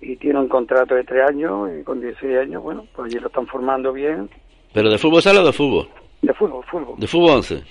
y 0.00 0.16
tiene 0.16 0.40
un 0.40 0.48
contrato 0.48 0.94
de 0.94 1.04
tres 1.04 1.28
años 1.28 1.70
y 1.78 1.84
con 1.84 2.00
16 2.00 2.38
años, 2.38 2.62
bueno, 2.62 2.86
pues 2.96 3.06
allí 3.12 3.20
lo 3.20 3.28
están 3.28 3.46
formando 3.46 3.92
bien. 3.92 4.28
¿Pero 4.72 4.90
de 4.90 4.98
fútbol 4.98 5.22
sala 5.22 5.42
o 5.42 5.46
de 5.46 5.52
fútbol? 5.52 5.88
De 6.22 6.34
fútbol, 6.34 6.64
fútbol, 6.64 6.94
De 6.98 7.06
fútbol 7.06 7.30
11. 7.36 7.62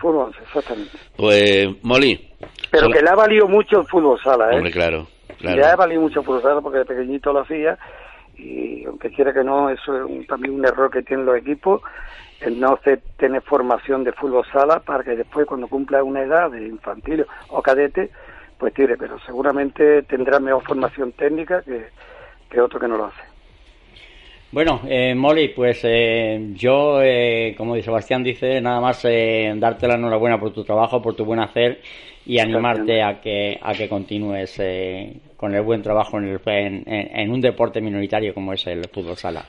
Fútbol, 0.00 0.32
exactamente. 0.42 0.96
Pues, 1.16 1.68
Molly. 1.82 2.28
Pero 2.70 2.88
que 2.90 3.02
le 3.02 3.10
ha 3.10 3.14
valido 3.14 3.46
mucho 3.46 3.80
el 3.80 3.86
fútbol 3.86 4.18
sala, 4.22 4.50
¿eh? 4.52 4.56
Hombre, 4.56 4.70
claro. 4.72 5.06
claro. 5.38 5.56
Le 5.56 5.64
ha 5.64 5.76
valido 5.76 6.00
mucho 6.00 6.20
el 6.20 6.26
fútbol 6.26 6.42
sala 6.42 6.60
porque 6.60 6.78
de 6.78 6.84
pequeñito 6.84 7.32
lo 7.32 7.40
hacía 7.40 7.78
y 8.36 8.84
aunque 8.86 9.10
quiera 9.10 9.32
que 9.32 9.44
no, 9.44 9.68
eso 9.70 9.96
es 9.96 10.02
un- 10.04 10.26
también 10.26 10.54
un 10.54 10.64
error 10.64 10.90
que 10.90 11.02
tienen 11.02 11.26
los 11.26 11.36
equipos, 11.36 11.82
el 12.40 12.58
no 12.58 12.78
tener 13.18 13.42
formación 13.42 14.02
de 14.04 14.12
fútbol 14.12 14.44
sala 14.50 14.80
para 14.80 15.04
que 15.04 15.14
después 15.16 15.46
cuando 15.46 15.68
cumpla 15.68 16.02
una 16.02 16.22
edad 16.22 16.50
de 16.50 16.66
infantil 16.66 17.26
o 17.48 17.60
cadete, 17.60 18.10
pues 18.58 18.72
tire, 18.72 18.96
pero 18.96 19.18
seguramente 19.20 20.02
tendrá 20.04 20.38
mejor 20.40 20.62
formación 20.64 21.12
técnica 21.12 21.62
que, 21.62 21.88
que 22.48 22.60
otro 22.60 22.80
que 22.80 22.88
no 22.88 22.96
lo 22.96 23.06
hace. 23.06 23.20
Bueno, 24.52 24.80
eh, 24.88 25.14
Molly, 25.14 25.48
pues 25.48 25.80
eh, 25.84 26.48
yo, 26.54 27.00
eh, 27.02 27.54
como 27.56 27.80
Sebastián 27.80 28.24
dice, 28.24 28.60
nada 28.60 28.80
más 28.80 29.04
eh, 29.04 29.52
darte 29.56 29.86
la 29.86 29.94
enhorabuena 29.94 30.40
por 30.40 30.52
tu 30.52 30.64
trabajo, 30.64 31.00
por 31.00 31.14
tu 31.14 31.24
buen 31.24 31.38
hacer 31.38 31.80
y 32.26 32.38
animarte 32.40 33.00
a 33.02 33.20
que 33.20 33.58
a 33.62 33.72
que 33.74 33.88
continúes 33.88 34.56
eh, 34.58 35.12
con 35.36 35.54
el 35.54 35.62
buen 35.62 35.82
trabajo 35.82 36.18
en, 36.18 36.24
el- 36.28 36.40
en, 36.86 37.30
un 37.30 37.40
deporte 37.40 37.80
minoritario 37.80 38.34
como 38.34 38.52
es 38.52 38.66
el 38.66 38.84
fútbol 38.88 39.16
sala. 39.16 39.44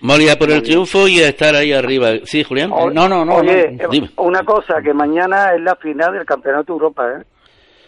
Molia 0.00 0.36
por 0.36 0.50
el 0.50 0.62
triunfo 0.64 1.06
y 1.06 1.20
a 1.20 1.28
estar 1.28 1.54
ahí 1.54 1.72
arriba. 1.72 2.10
Sí, 2.24 2.42
Julián. 2.42 2.70
O- 2.72 2.90
Oye, 3.38 3.60
eh, 3.66 3.86
una 4.16 4.42
cosa, 4.42 4.82
que 4.82 4.92
mañana 4.92 5.54
es 5.54 5.60
la 5.60 5.76
final 5.76 6.12
del 6.14 6.24
Campeonato 6.26 6.72
de 6.72 6.76
Europa, 6.78 7.08
¿eh? 7.20 7.22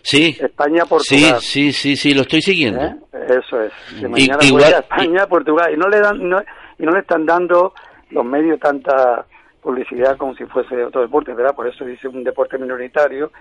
Sí. 0.04 0.34
Sí, 0.34 0.44
España-Portugal. 0.44 1.40
sí, 1.40 1.72
sí, 1.72 1.96
sí, 1.96 2.12
lo 2.12 2.22
estoy 2.22 2.42
siguiendo. 2.42 2.82
¿eh? 2.82 2.94
Eso 3.26 3.60
es. 3.62 3.72
Y- 4.16 4.46
igual- 4.46 4.74
España, 4.74 5.26
Portugal. 5.26 5.72
Y 5.72 5.78
no 5.78 5.88
le 5.88 5.98
dan, 6.00 6.28
no, 6.28 6.42
y 6.78 6.82
no 6.82 6.92
le 6.92 7.00
están 7.00 7.24
dando 7.24 7.72
los 8.10 8.24
medios 8.24 8.60
tanta 8.60 9.24
publicidad 9.62 10.18
como 10.18 10.34
si 10.36 10.44
fuese 10.44 10.84
otro 10.84 11.00
deporte, 11.00 11.32
¿verdad? 11.32 11.54
Por 11.54 11.66
eso 11.66 11.86
dice 11.86 12.06
un 12.06 12.22
deporte 12.22 12.58
minoritario 12.58 13.32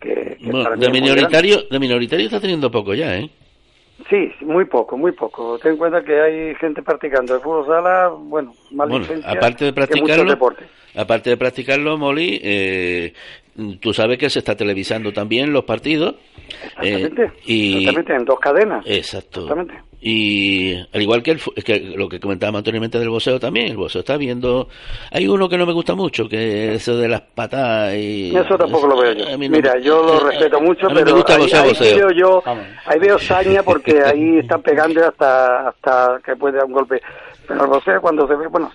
que, 0.00 0.38
que 0.40 0.50
Bueno, 0.50 0.64
para 0.64 0.76
de 0.76 0.88
minoritario, 0.90 1.64
de 1.70 1.78
minoritario 1.78 2.26
está 2.26 2.40
teniendo 2.40 2.70
poco 2.70 2.94
ya, 2.94 3.14
¿eh? 3.18 3.28
Sí, 4.08 4.32
sí, 4.38 4.44
muy 4.46 4.64
poco, 4.64 4.96
muy 4.96 5.12
poco. 5.12 5.58
Ten 5.58 5.72
en 5.72 5.76
cuenta 5.78 6.02
que 6.02 6.18
hay 6.18 6.54
gente 6.54 6.82
practicando 6.82 7.34
el 7.34 7.42
fútbol 7.42 7.66
sala, 7.66 8.08
bueno, 8.08 8.54
más 8.70 8.88
Bueno, 8.88 9.00
licencia 9.00 9.30
aparte 9.30 9.66
de 9.66 9.72
practicarlo, 9.74 10.38
aparte 10.96 11.30
de 11.30 11.36
practicarlo, 11.36 11.98
Molly, 11.98 12.40
eh, 12.42 13.12
tú 13.80 13.92
sabes 13.92 14.18
que 14.18 14.30
se 14.30 14.38
está 14.40 14.56
televisando 14.56 15.12
también 15.12 15.52
los 15.52 15.64
partidos. 15.64 16.14
eh, 16.82 16.94
Exactamente, 16.94 17.32
y, 17.46 17.78
exactamente, 17.78 18.14
en 18.14 18.24
dos 18.24 18.38
cadenas. 18.40 18.84
Exacto. 18.86 19.40
Exactamente. 19.42 19.74
Y 20.02 20.76
al 20.94 21.02
igual 21.02 21.22
que, 21.22 21.32
el, 21.32 21.40
que 21.62 21.78
lo 21.94 22.08
que 22.08 22.18
comentábamos 22.20 22.60
anteriormente 22.60 22.98
del 22.98 23.10
boxeo 23.10 23.38
también, 23.38 23.66
el 23.68 23.76
boxeo 23.76 24.00
está 24.00 24.16
viendo... 24.16 24.68
Hay 25.12 25.28
uno 25.28 25.46
que 25.46 25.58
no 25.58 25.66
me 25.66 25.74
gusta 25.74 25.94
mucho, 25.94 26.26
que 26.26 26.68
es 26.74 26.76
eso 26.82 26.96
de 26.96 27.06
las 27.06 27.20
patadas 27.20 27.94
y... 27.96 28.34
Eso 28.34 28.56
tampoco 28.56 28.86
lo 28.86 28.96
veo 28.98 29.12
yo. 29.12 29.30
No 29.30 29.36
Mira, 29.36 29.74
me- 29.74 29.82
yo 29.82 30.02
lo 30.02 30.14
eh, 30.26 30.30
respeto 30.30 30.58
mucho, 30.62 30.86
a 30.86 30.88
mí 30.88 30.94
me 30.94 31.02
pero 31.04 31.16
gusta 31.16 31.34
el 31.34 31.40
ahí, 31.42 31.46
boxeo, 31.46 31.62
ahí 31.62 31.68
boxeo. 31.68 31.96
veo 31.98 32.10
yo, 32.12 32.42
ahí 32.86 32.98
veo 32.98 33.18
saña 33.18 33.62
porque 33.62 34.00
ahí 34.02 34.38
están 34.38 34.62
pegando 34.62 35.04
hasta 35.06 35.68
hasta 35.68 36.18
que 36.24 36.34
puede 36.34 36.56
dar 36.56 36.64
un 36.64 36.72
golpe. 36.72 37.02
Pero 37.46 37.64
el 37.64 37.68
boxeo 37.70 38.00
cuando 38.00 38.26
se 38.26 38.36
ve, 38.36 38.46
bueno, 38.46 38.70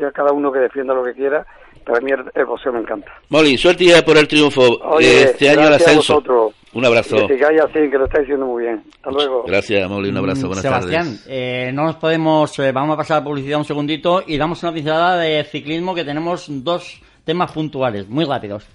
ya 0.00 0.10
cada 0.12 0.32
uno 0.32 0.50
que 0.50 0.60
defienda 0.60 0.94
lo 0.94 1.04
que 1.04 1.12
quiera, 1.12 1.46
pero 1.88 1.98
a 1.98 2.00
mí 2.02 2.10
el, 2.12 2.20
el 2.34 2.44
boxeo 2.44 2.70
me 2.70 2.80
encanta. 2.80 3.10
Molly, 3.30 3.56
suerte 3.56 3.86
ya 3.86 4.04
por 4.04 4.18
el 4.18 4.28
triunfo. 4.28 4.60
Oye, 4.82 5.22
este 5.22 5.48
año 5.48 5.62
el 5.62 5.66
gracias 5.68 5.88
a 5.88 5.90
ascenso. 5.92 6.52
Un 6.74 6.84
abrazo. 6.84 7.26
Que 7.26 7.34
sigáis 7.34 7.60
así, 7.62 7.72
que 7.90 7.96
lo 7.98 8.04
estáis 8.04 8.24
haciendo 8.24 8.44
muy 8.44 8.64
bien. 8.64 8.82
Hasta 8.96 9.10
luego. 9.10 9.44
Gracias, 9.46 9.88
Molly. 9.88 10.10
Un 10.10 10.18
abrazo. 10.18 10.46
Buenas 10.48 10.62
Sebastián, 10.62 11.04
tardes. 11.06 11.26
eh, 11.28 11.70
no 11.72 11.84
nos 11.84 11.96
podemos, 11.96 12.58
eh, 12.58 12.72
vamos 12.72 12.92
a 12.92 12.96
pasar 12.98 13.22
a 13.22 13.24
publicidad 13.24 13.58
un 13.58 13.64
segundito 13.64 14.22
y 14.26 14.36
damos 14.36 14.62
una 14.62 14.72
pincelada 14.74 15.16
de 15.18 15.42
ciclismo 15.44 15.94
que 15.94 16.04
tenemos 16.04 16.44
dos 16.62 17.00
temas 17.24 17.50
puntuales, 17.52 18.06
muy 18.08 18.26
rápidos. 18.26 18.66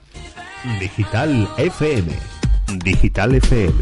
Digital 0.80 1.48
FM. 1.58 2.12
Digital 2.84 3.36
FM. 3.36 3.74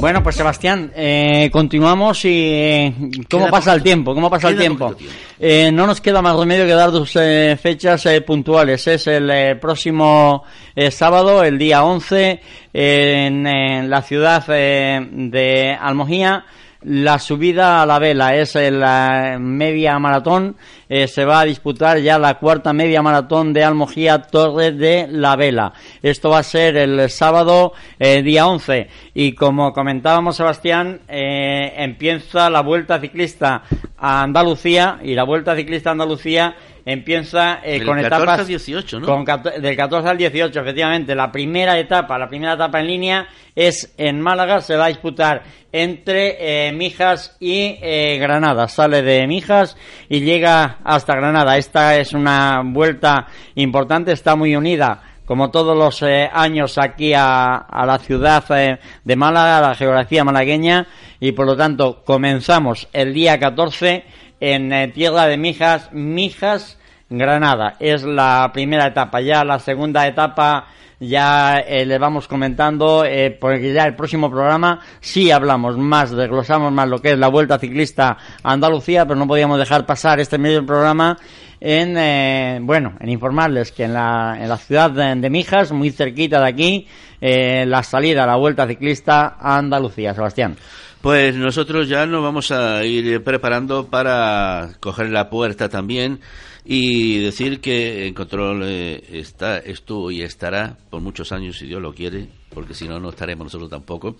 Bueno, 0.00 0.22
pues 0.22 0.36
Sebastián, 0.36 0.90
eh, 0.96 1.50
continuamos 1.52 2.24
y 2.24 2.30
eh, 2.32 2.94
¿cómo 3.30 3.44
Queda 3.44 3.50
pasa 3.50 3.74
el 3.74 3.82
tiempo? 3.82 4.14
¿Cómo 4.14 4.30
pasa 4.30 4.48
el 4.48 4.56
tiempo? 4.56 4.96
Eh, 5.38 5.70
no 5.70 5.86
nos 5.86 6.00
queda 6.00 6.22
más 6.22 6.36
remedio 6.36 6.64
que 6.64 6.72
dar 6.72 6.90
dos 6.90 7.14
eh, 7.16 7.58
fechas 7.60 8.06
eh, 8.06 8.22
puntuales. 8.22 8.86
Es 8.86 9.06
el 9.08 9.30
eh, 9.30 9.56
próximo 9.56 10.44
sábado, 10.90 11.44
el 11.44 11.58
día 11.58 11.84
11, 11.84 12.40
en, 12.72 13.46
en 13.46 13.90
la 13.90 14.00
ciudad 14.00 14.42
eh, 14.48 15.06
de 15.10 15.76
Almojía. 15.78 16.46
La 16.82 17.18
subida 17.18 17.82
a 17.82 17.86
la 17.86 17.98
vela 17.98 18.34
es 18.36 18.54
la 18.54 19.36
media 19.38 19.98
maratón. 19.98 20.56
Eh, 20.88 21.08
se 21.08 21.26
va 21.26 21.40
a 21.40 21.44
disputar 21.44 21.98
ya 21.98 22.18
la 22.18 22.38
cuarta 22.38 22.72
media 22.72 23.02
maratón 23.02 23.52
de 23.52 23.62
Almojía 23.62 24.22
Torre 24.22 24.72
de 24.72 25.06
la 25.06 25.36
Vela. 25.36 25.74
Esto 26.02 26.30
va 26.30 26.38
a 26.38 26.42
ser 26.42 26.78
el 26.78 27.10
sábado 27.10 27.74
eh, 27.98 28.22
día 28.22 28.46
11. 28.46 28.88
Y 29.12 29.34
como 29.34 29.74
comentábamos, 29.74 30.36
Sebastián, 30.36 31.02
eh, 31.06 31.74
empieza 31.76 32.48
la 32.48 32.62
vuelta 32.62 32.98
ciclista 32.98 33.62
a 33.98 34.22
Andalucía. 34.22 35.00
Y 35.02 35.14
la 35.14 35.24
vuelta 35.24 35.54
ciclista 35.54 35.90
a 35.90 35.92
Andalucía 35.92 36.54
empieza 36.84 37.60
eh, 37.62 37.84
con 37.84 38.00
14 38.00 38.06
etapas 38.06 38.40
al 38.40 38.46
18, 38.46 39.00
¿no? 39.00 39.06
con 39.06 39.24
del 39.60 39.76
14 39.76 40.08
al 40.08 40.18
18 40.18 40.60
efectivamente. 40.60 41.14
La 41.14 41.30
primera 41.30 41.78
etapa 41.78 42.18
la 42.18 42.28
primera 42.28 42.54
etapa 42.54 42.80
en 42.80 42.86
línea 42.86 43.28
es 43.54 43.94
en 43.96 44.20
Málaga. 44.20 44.60
Se 44.60 44.76
va 44.76 44.86
a 44.86 44.88
disputar 44.88 45.42
entre 45.72 46.68
eh, 46.68 46.72
Mijas 46.72 47.36
y 47.40 47.78
eh, 47.80 48.18
Granada. 48.20 48.68
Sale 48.68 49.02
de 49.02 49.26
Mijas 49.26 49.76
y 50.08 50.20
llega 50.20 50.78
hasta 50.84 51.14
Granada. 51.14 51.56
Esta 51.56 51.96
es 51.96 52.12
una 52.12 52.62
vuelta 52.64 53.26
importante. 53.54 54.12
Está 54.12 54.36
muy 54.36 54.56
unida 54.56 55.02
como 55.30 55.52
todos 55.52 55.78
los 55.78 56.02
eh, 56.02 56.28
años 56.32 56.76
aquí 56.76 57.14
a, 57.14 57.54
a 57.54 57.86
la 57.86 58.00
ciudad 58.00 58.42
eh, 58.50 58.80
de 59.04 59.14
Málaga, 59.14 59.58
a 59.58 59.60
la 59.60 59.74
geografía 59.76 60.24
malagueña, 60.24 60.88
y 61.20 61.30
por 61.30 61.46
lo 61.46 61.56
tanto 61.56 62.02
comenzamos 62.04 62.88
el 62.92 63.14
día 63.14 63.38
14 63.38 64.02
en 64.40 64.72
eh, 64.72 64.88
Tierra 64.88 65.26
de 65.26 65.36
Mijas, 65.36 65.92
Mijas, 65.92 66.78
Granada. 67.08 67.76
Es 67.78 68.02
la 68.02 68.50
primera 68.52 68.86
etapa. 68.86 69.20
Ya 69.20 69.44
la 69.44 69.58
segunda 69.58 70.06
etapa 70.06 70.66
ya 71.00 71.58
eh, 71.60 71.86
le 71.86 71.98
vamos 71.98 72.28
comentando, 72.28 73.04
eh, 73.04 73.30
porque 73.30 73.72
ya 73.72 73.84
el 73.84 73.94
próximo 73.94 74.30
programa 74.30 74.80
sí 75.00 75.30
hablamos 75.30 75.78
más, 75.78 76.10
desglosamos 76.10 76.72
más 76.72 76.88
lo 76.88 77.00
que 77.00 77.12
es 77.12 77.18
la 77.18 77.28
Vuelta 77.28 77.58
Ciclista 77.58 78.18
a 78.42 78.52
Andalucía, 78.52 79.06
pero 79.06 79.18
no 79.18 79.26
podíamos 79.26 79.58
dejar 79.58 79.86
pasar 79.86 80.20
este 80.20 80.36
medio 80.36 80.64
programa 80.64 81.16
en, 81.58 81.96
eh, 81.96 82.58
bueno, 82.62 82.94
en 83.00 83.08
informarles 83.08 83.72
que 83.72 83.84
en 83.84 83.94
la, 83.94 84.36
en 84.40 84.48
la 84.48 84.56
ciudad 84.56 84.90
de, 84.90 85.14
de 85.14 85.30
Mijas, 85.30 85.72
muy 85.72 85.90
cerquita 85.90 86.40
de 86.40 86.48
aquí, 86.48 86.86
eh, 87.20 87.64
la 87.66 87.82
salida 87.82 88.24
a 88.24 88.26
la 88.26 88.36
Vuelta 88.36 88.66
Ciclista 88.66 89.36
a 89.38 89.58
Andalucía. 89.58 90.14
Sebastián. 90.14 90.56
Pues 91.02 91.34
nosotros 91.34 91.88
ya 91.88 92.04
nos 92.06 92.22
vamos 92.22 92.50
a 92.50 92.84
ir 92.84 93.22
preparando 93.24 93.86
para 93.86 94.72
coger 94.80 95.10
la 95.10 95.30
puerta 95.30 95.68
también 95.70 96.20
y 96.64 97.18
decir 97.20 97.60
que 97.60 98.06
en 98.06 98.12
control 98.12 98.62
eh, 98.64 99.02
está, 99.12 99.58
estuvo 99.58 100.10
y 100.10 100.20
estará 100.20 100.76
por 100.90 101.00
muchos 101.00 101.32
años 101.32 101.58
si 101.58 101.66
Dios 101.66 101.80
lo 101.80 101.94
quiere, 101.94 102.28
porque 102.50 102.74
si 102.74 102.86
no, 102.86 103.00
no 103.00 103.08
estaremos 103.08 103.46
nosotros 103.46 103.70
tampoco. 103.70 104.16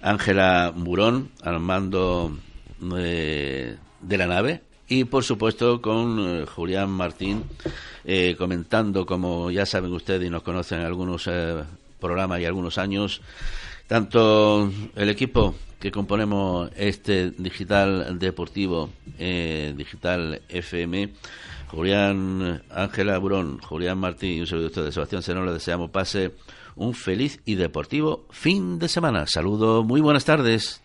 Ángela 0.00 0.72
Murón 0.74 1.30
al 1.42 1.60
mando 1.60 2.34
eh, 2.96 3.76
de 4.00 4.18
la 4.18 4.26
nave 4.26 4.62
y 4.88 5.04
por 5.04 5.24
supuesto 5.24 5.80
con 5.80 6.18
eh, 6.20 6.46
Julián 6.46 6.90
Martín 6.90 7.44
eh, 8.04 8.34
comentando, 8.36 9.06
como 9.06 9.50
ya 9.50 9.64
saben 9.64 9.92
ustedes 9.92 10.26
y 10.26 10.30
nos 10.30 10.42
conocen 10.42 10.80
algunos 10.80 11.26
eh, 11.26 11.62
programas 11.98 12.40
y 12.40 12.44
algunos 12.44 12.76
años, 12.76 13.22
tanto 13.86 14.70
el 14.96 15.08
equipo 15.08 15.54
que 15.78 15.90
componemos 15.90 16.70
este 16.76 17.30
digital 17.30 18.18
deportivo, 18.18 18.90
eh, 19.18 19.74
digital 19.76 20.40
FM, 20.48 21.10
Julián 21.68 22.62
Ángela 22.70 23.18
Burón, 23.18 23.58
Julián 23.58 23.98
Martín 23.98 24.38
y 24.38 24.40
un 24.40 24.46
saludo 24.46 24.82
de 24.82 24.92
Sebastián 24.92 25.22
Senón, 25.22 25.44
les 25.44 25.54
deseamos 25.54 25.90
pase 25.90 26.32
un 26.76 26.94
feliz 26.94 27.40
y 27.44 27.56
deportivo 27.56 28.26
fin 28.30 28.78
de 28.78 28.88
semana. 28.88 29.26
Saludo, 29.26 29.84
muy 29.84 30.00
buenas 30.00 30.24
tardes. 30.24 30.80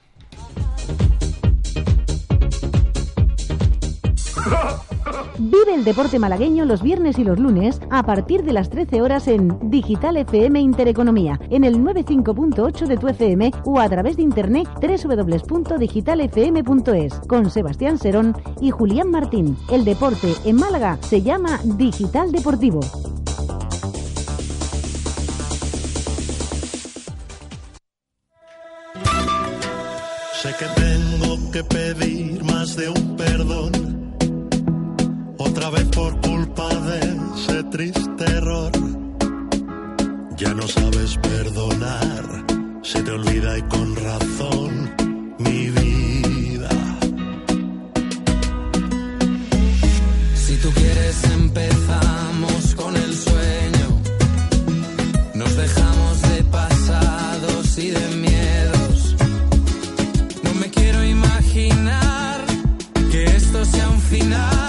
Vive 5.41 5.73
el 5.73 5.85
deporte 5.85 6.19
malagueño 6.19 6.65
los 6.65 6.81
viernes 6.81 7.17
y 7.17 7.23
los 7.23 7.39
lunes 7.39 7.79
a 7.89 8.03
partir 8.03 8.43
de 8.43 8.51
las 8.51 8.69
13 8.69 9.01
horas 9.01 9.25
en 9.29 9.57
Digital 9.69 10.17
FM 10.17 10.59
Intereconomía, 10.59 11.39
en 11.49 11.63
el 11.63 11.77
95.8 11.77 12.87
de 12.87 12.97
tu 12.97 13.07
FM 13.07 13.53
o 13.63 13.79
a 13.79 13.87
través 13.87 14.17
de 14.17 14.23
internet 14.23 14.67
www.digitalfm.es 14.81 17.13
con 17.29 17.49
Sebastián 17.49 17.97
Serón 17.97 18.35
y 18.59 18.71
Julián 18.71 19.11
Martín. 19.11 19.55
El 19.71 19.85
deporte 19.85 20.33
en 20.43 20.57
Málaga 20.57 20.99
se 21.01 21.21
llama 21.21 21.61
Digital 21.63 22.33
Deportivo. 22.33 22.81
Sé 30.33 30.53
que 30.59 30.65
tengo 30.75 31.49
que 31.53 31.63
pedir 31.63 32.43
más 32.43 32.75
de 32.75 32.89
un 32.89 33.08
Ya 40.39 40.53
no 40.53 40.65
sabes 40.69 41.17
perdonar, 41.17 42.45
se 42.81 43.03
te 43.03 43.11
olvida 43.11 43.57
y 43.57 43.61
con 43.63 43.93
razón 43.93 44.89
mi 45.37 45.69
vida. 45.69 46.69
Si 50.35 50.55
tú 50.63 50.71
quieres 50.71 51.23
empezamos 51.25 52.75
con 52.75 52.95
el 52.95 53.13
sueño. 53.13 53.87
Nos 55.33 55.57
dejamos 55.57 56.21
de 56.21 56.43
pasados 56.45 57.77
y 57.77 57.89
de 57.89 58.07
miedos. 58.15 59.15
No 60.43 60.53
me 60.53 60.69
quiero 60.69 61.03
imaginar 61.03 62.45
que 63.11 63.25
esto 63.25 63.65
sea 63.65 63.89
un 63.89 64.01
final. 64.03 64.68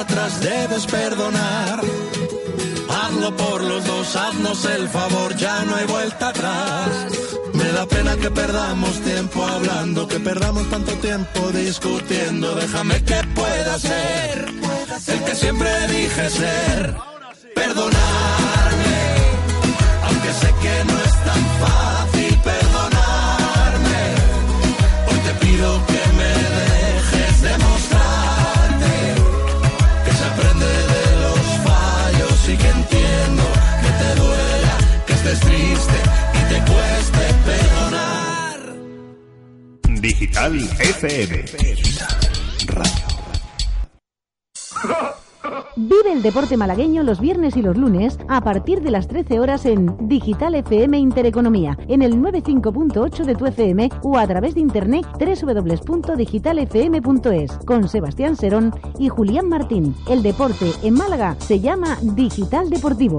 Atrás, 0.00 0.40
debes 0.40 0.86
perdonar. 0.86 1.80
Hazlo 2.88 3.36
por 3.36 3.62
los 3.62 3.84
dos, 3.84 4.16
haznos 4.16 4.64
el 4.66 4.88
favor, 4.88 5.36
ya 5.36 5.64
no 5.64 5.76
hay 5.76 5.86
vuelta 5.86 6.28
atrás. 6.28 6.88
Me 7.52 7.68
da 7.72 7.86
pena 7.86 8.16
que 8.16 8.30
perdamos 8.30 9.00
tiempo 9.00 9.44
hablando, 9.44 10.06
que 10.08 10.20
perdamos 10.20 10.68
tanto 10.70 10.92
tiempo 10.94 11.50
discutiendo. 11.52 12.54
Déjame 12.54 13.02
que 13.04 13.22
pueda 13.34 13.78
ser 13.78 14.46
el 15.06 15.24
que 15.24 15.34
siempre 15.34 15.70
dije 15.88 16.30
ser. 16.30 16.94
Perdonarme, 17.54 18.53
estés 35.34 35.40
triste 35.40 35.98
y 36.32 36.38
te 36.52 36.58
cueste 36.70 37.24
perdonar. 37.44 38.60
Digital 40.00 40.54
FM. 40.80 41.44
Vive 45.76 46.12
el 46.12 46.22
deporte 46.22 46.56
malagueño 46.56 47.02
los 47.02 47.18
viernes 47.20 47.56
y 47.56 47.62
los 47.62 47.76
lunes 47.76 48.16
a 48.28 48.42
partir 48.42 48.80
de 48.80 48.92
las 48.92 49.08
13 49.08 49.40
horas 49.40 49.66
en 49.66 50.08
Digital 50.08 50.54
FM 50.54 50.96
Intereconomía, 50.98 51.76
en 51.88 52.02
el 52.02 52.14
95.8 52.14 53.24
de 53.24 53.34
tu 53.34 53.46
FM 53.46 53.90
o 54.02 54.16
a 54.18 54.26
través 54.26 54.54
de 54.54 54.60
internet 54.60 55.04
www.digitalfm.es 55.18 57.52
con 57.66 57.88
Sebastián 57.88 58.36
Serón 58.36 58.72
y 58.98 59.08
Julián 59.08 59.48
Martín. 59.48 59.96
El 60.08 60.22
deporte 60.22 60.70
en 60.82 60.94
Málaga 60.94 61.34
se 61.40 61.58
llama 61.58 61.98
Digital 62.02 62.70
Deportivo. 62.70 63.18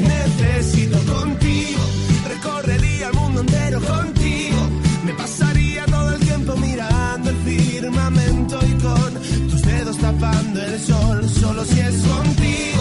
Necesito 0.00 0.98
contigo. 1.12 1.80
Recorrería 2.28 3.08
el 3.08 3.14
mundo 3.14 3.40
entero 3.40 3.80
contigo. 3.80 4.58
Me 5.04 5.12
pasaría 5.14 5.84
todo 5.86 6.14
el 6.14 6.20
tiempo 6.20 6.56
mirando 6.56 7.30
el 7.30 7.36
firmamento 7.36 8.58
y 8.66 8.72
con 8.82 9.14
tus 9.50 9.62
dedos 9.62 9.98
tapando 9.98 10.62
el 10.62 10.80
sol. 10.80 11.28
Solo 11.28 11.64
si 11.64 11.80
es 11.80 11.96
contigo. 12.02 12.73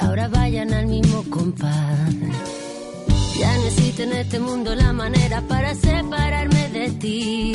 Ahora 0.00 0.28
vayan 0.28 0.72
al 0.74 0.86
mismo 0.86 1.24
compás. 1.30 2.14
Ya 3.38 3.56
necesito 3.58 4.02
en 4.02 4.12
este 4.12 4.38
mundo 4.38 4.74
la 4.74 4.92
manera 4.92 5.40
para 5.42 5.74
separarme 5.74 6.68
de 6.70 6.90
ti. 6.90 7.52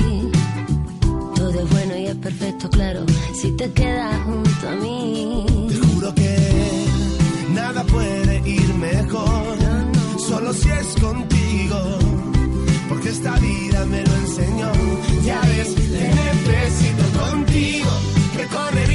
Todo 1.35 1.61
es 1.61 1.69
bueno 1.69 1.97
y 1.97 2.05
es 2.05 2.15
perfecto, 2.15 2.69
claro, 2.69 3.05
si 3.39 3.51
te 3.51 3.71
quedas 3.71 4.15
junto 4.25 4.69
a 4.69 4.75
mí. 4.75 5.45
Te 5.69 5.75
juro 5.75 6.15
que 6.15 6.85
nada 7.53 7.83
puede 7.83 8.49
ir 8.49 8.73
mejor, 8.75 9.57
solo 10.27 10.53
si 10.53 10.69
es 10.69 10.87
contigo, 10.99 11.79
porque 12.89 13.09
esta 13.09 13.35
vida 13.37 13.85
me 13.85 14.01
lo 14.03 14.15
enseñó. 14.15 14.71
Ya 15.23 15.41
ves, 15.41 15.75
te 15.75 16.07
necesito 16.53 17.03
contigo, 17.19 17.91
recorrería 18.37 18.94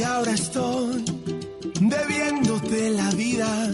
Y 0.00 0.02
ahora 0.02 0.32
estoy 0.32 1.04
debiéndote 1.78 2.90
la 2.90 3.10
vida. 3.10 3.68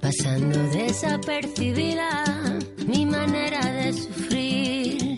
Pasando 0.00 0.58
desapercibida 0.70 2.24
mi 2.88 3.06
manera 3.06 3.60
de 3.60 3.92
sufrir. 3.92 5.16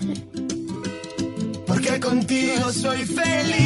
Porque 1.66 1.98
contigo 2.00 2.70
soy 2.70 2.98
feliz. 3.06 3.58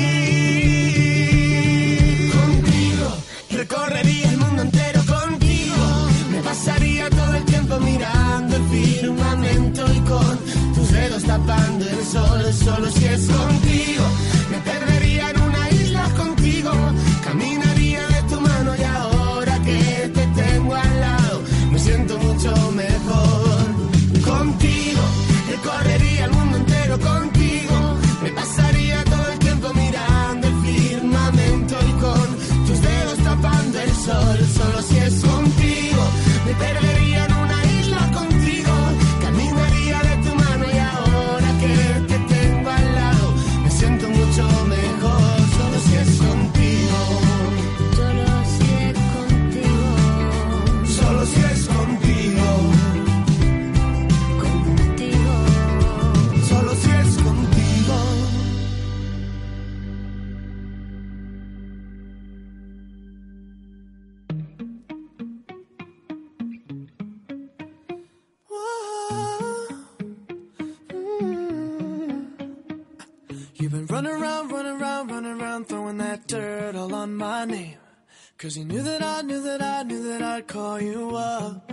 Contigo 2.33 3.17
recorrería 3.51 4.31
el 4.31 4.39
mundo 4.39 4.63
entero 4.63 5.01
contigo. 5.07 6.09
Me 6.31 6.41
pasaría 6.41 7.11
todo 7.11 7.35
el 7.35 7.45
tiempo 7.47 7.81
mirando 7.81 8.55
el 8.55 8.63
firmamento 8.69 9.85
y 9.93 10.01
con 10.03 10.39
tus 10.73 10.93
dedos 10.93 11.25
tapando 11.25 11.85
el 11.85 12.05
sol. 12.05 12.53
Solo 12.53 12.89
si 12.93 13.07
es 13.07 13.27
contigo. 13.27 14.05
Siento 22.47 22.71
mucho 22.71 23.06
that 76.17 76.27
dirt 76.29 76.77
all 76.77 76.95
on 76.95 77.15
my 77.15 77.45
name. 77.45 77.77
Cause 78.39 78.57
you 78.57 78.65
knew 78.65 78.83
that 78.83 79.03
I 79.03 79.23
knew 79.23 79.43
that 79.43 79.61
I 79.63 79.83
knew 79.83 80.03
that 80.05 80.23
I'd 80.23 80.47
call 80.47 80.81
you 80.81 81.15
up. 81.17 81.71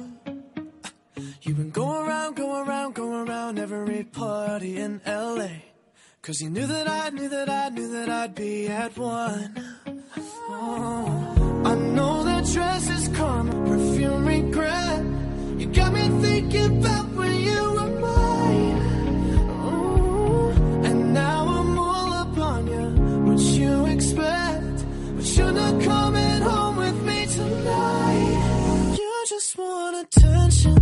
You've 1.42 1.58
been 1.58 1.72
going 1.72 2.08
around, 2.08 2.36
going 2.36 2.68
around, 2.68 2.96
going 2.96 3.28
around 3.28 3.60
every 3.60 4.04
party 4.04 4.78
in 4.78 5.02
LA. 5.06 5.50
Cause 6.22 6.42
you 6.42 6.50
knew 6.50 6.66
that 6.68 6.90
I 6.90 7.10
knew 7.10 7.30
that 7.30 7.50
I 7.50 7.70
knew 7.70 7.90
that 7.92 8.10
I'd 8.10 8.36
be 8.36 8.68
at 8.68 8.98
one. 8.98 9.76
Oh, 10.50 11.62
I 11.66 11.76
know 11.76 12.24
that 12.24 12.46
dress 12.46 12.90
is 12.90 13.08
karma, 13.18 13.52
perfume 13.68 14.26
regret. 14.26 15.06
You 15.60 15.68
got 15.68 15.94
me 15.94 16.06
thinking 16.22 16.80
about 16.80 17.08
when 17.14 17.36
you 17.36 17.64
were 17.78 18.00
mine. 18.08 18.82
Ooh, 19.68 20.50
and 20.88 21.14
now 21.14 21.53
expect? 24.04 24.86
But 25.16 25.38
you're 25.38 25.52
not 25.52 25.82
coming 25.82 26.42
home 26.42 26.76
with 26.78 27.04
me 27.04 27.26
tonight. 27.26 28.96
You 29.00 29.26
just 29.28 29.58
want 29.58 29.96
attention. 30.04 30.74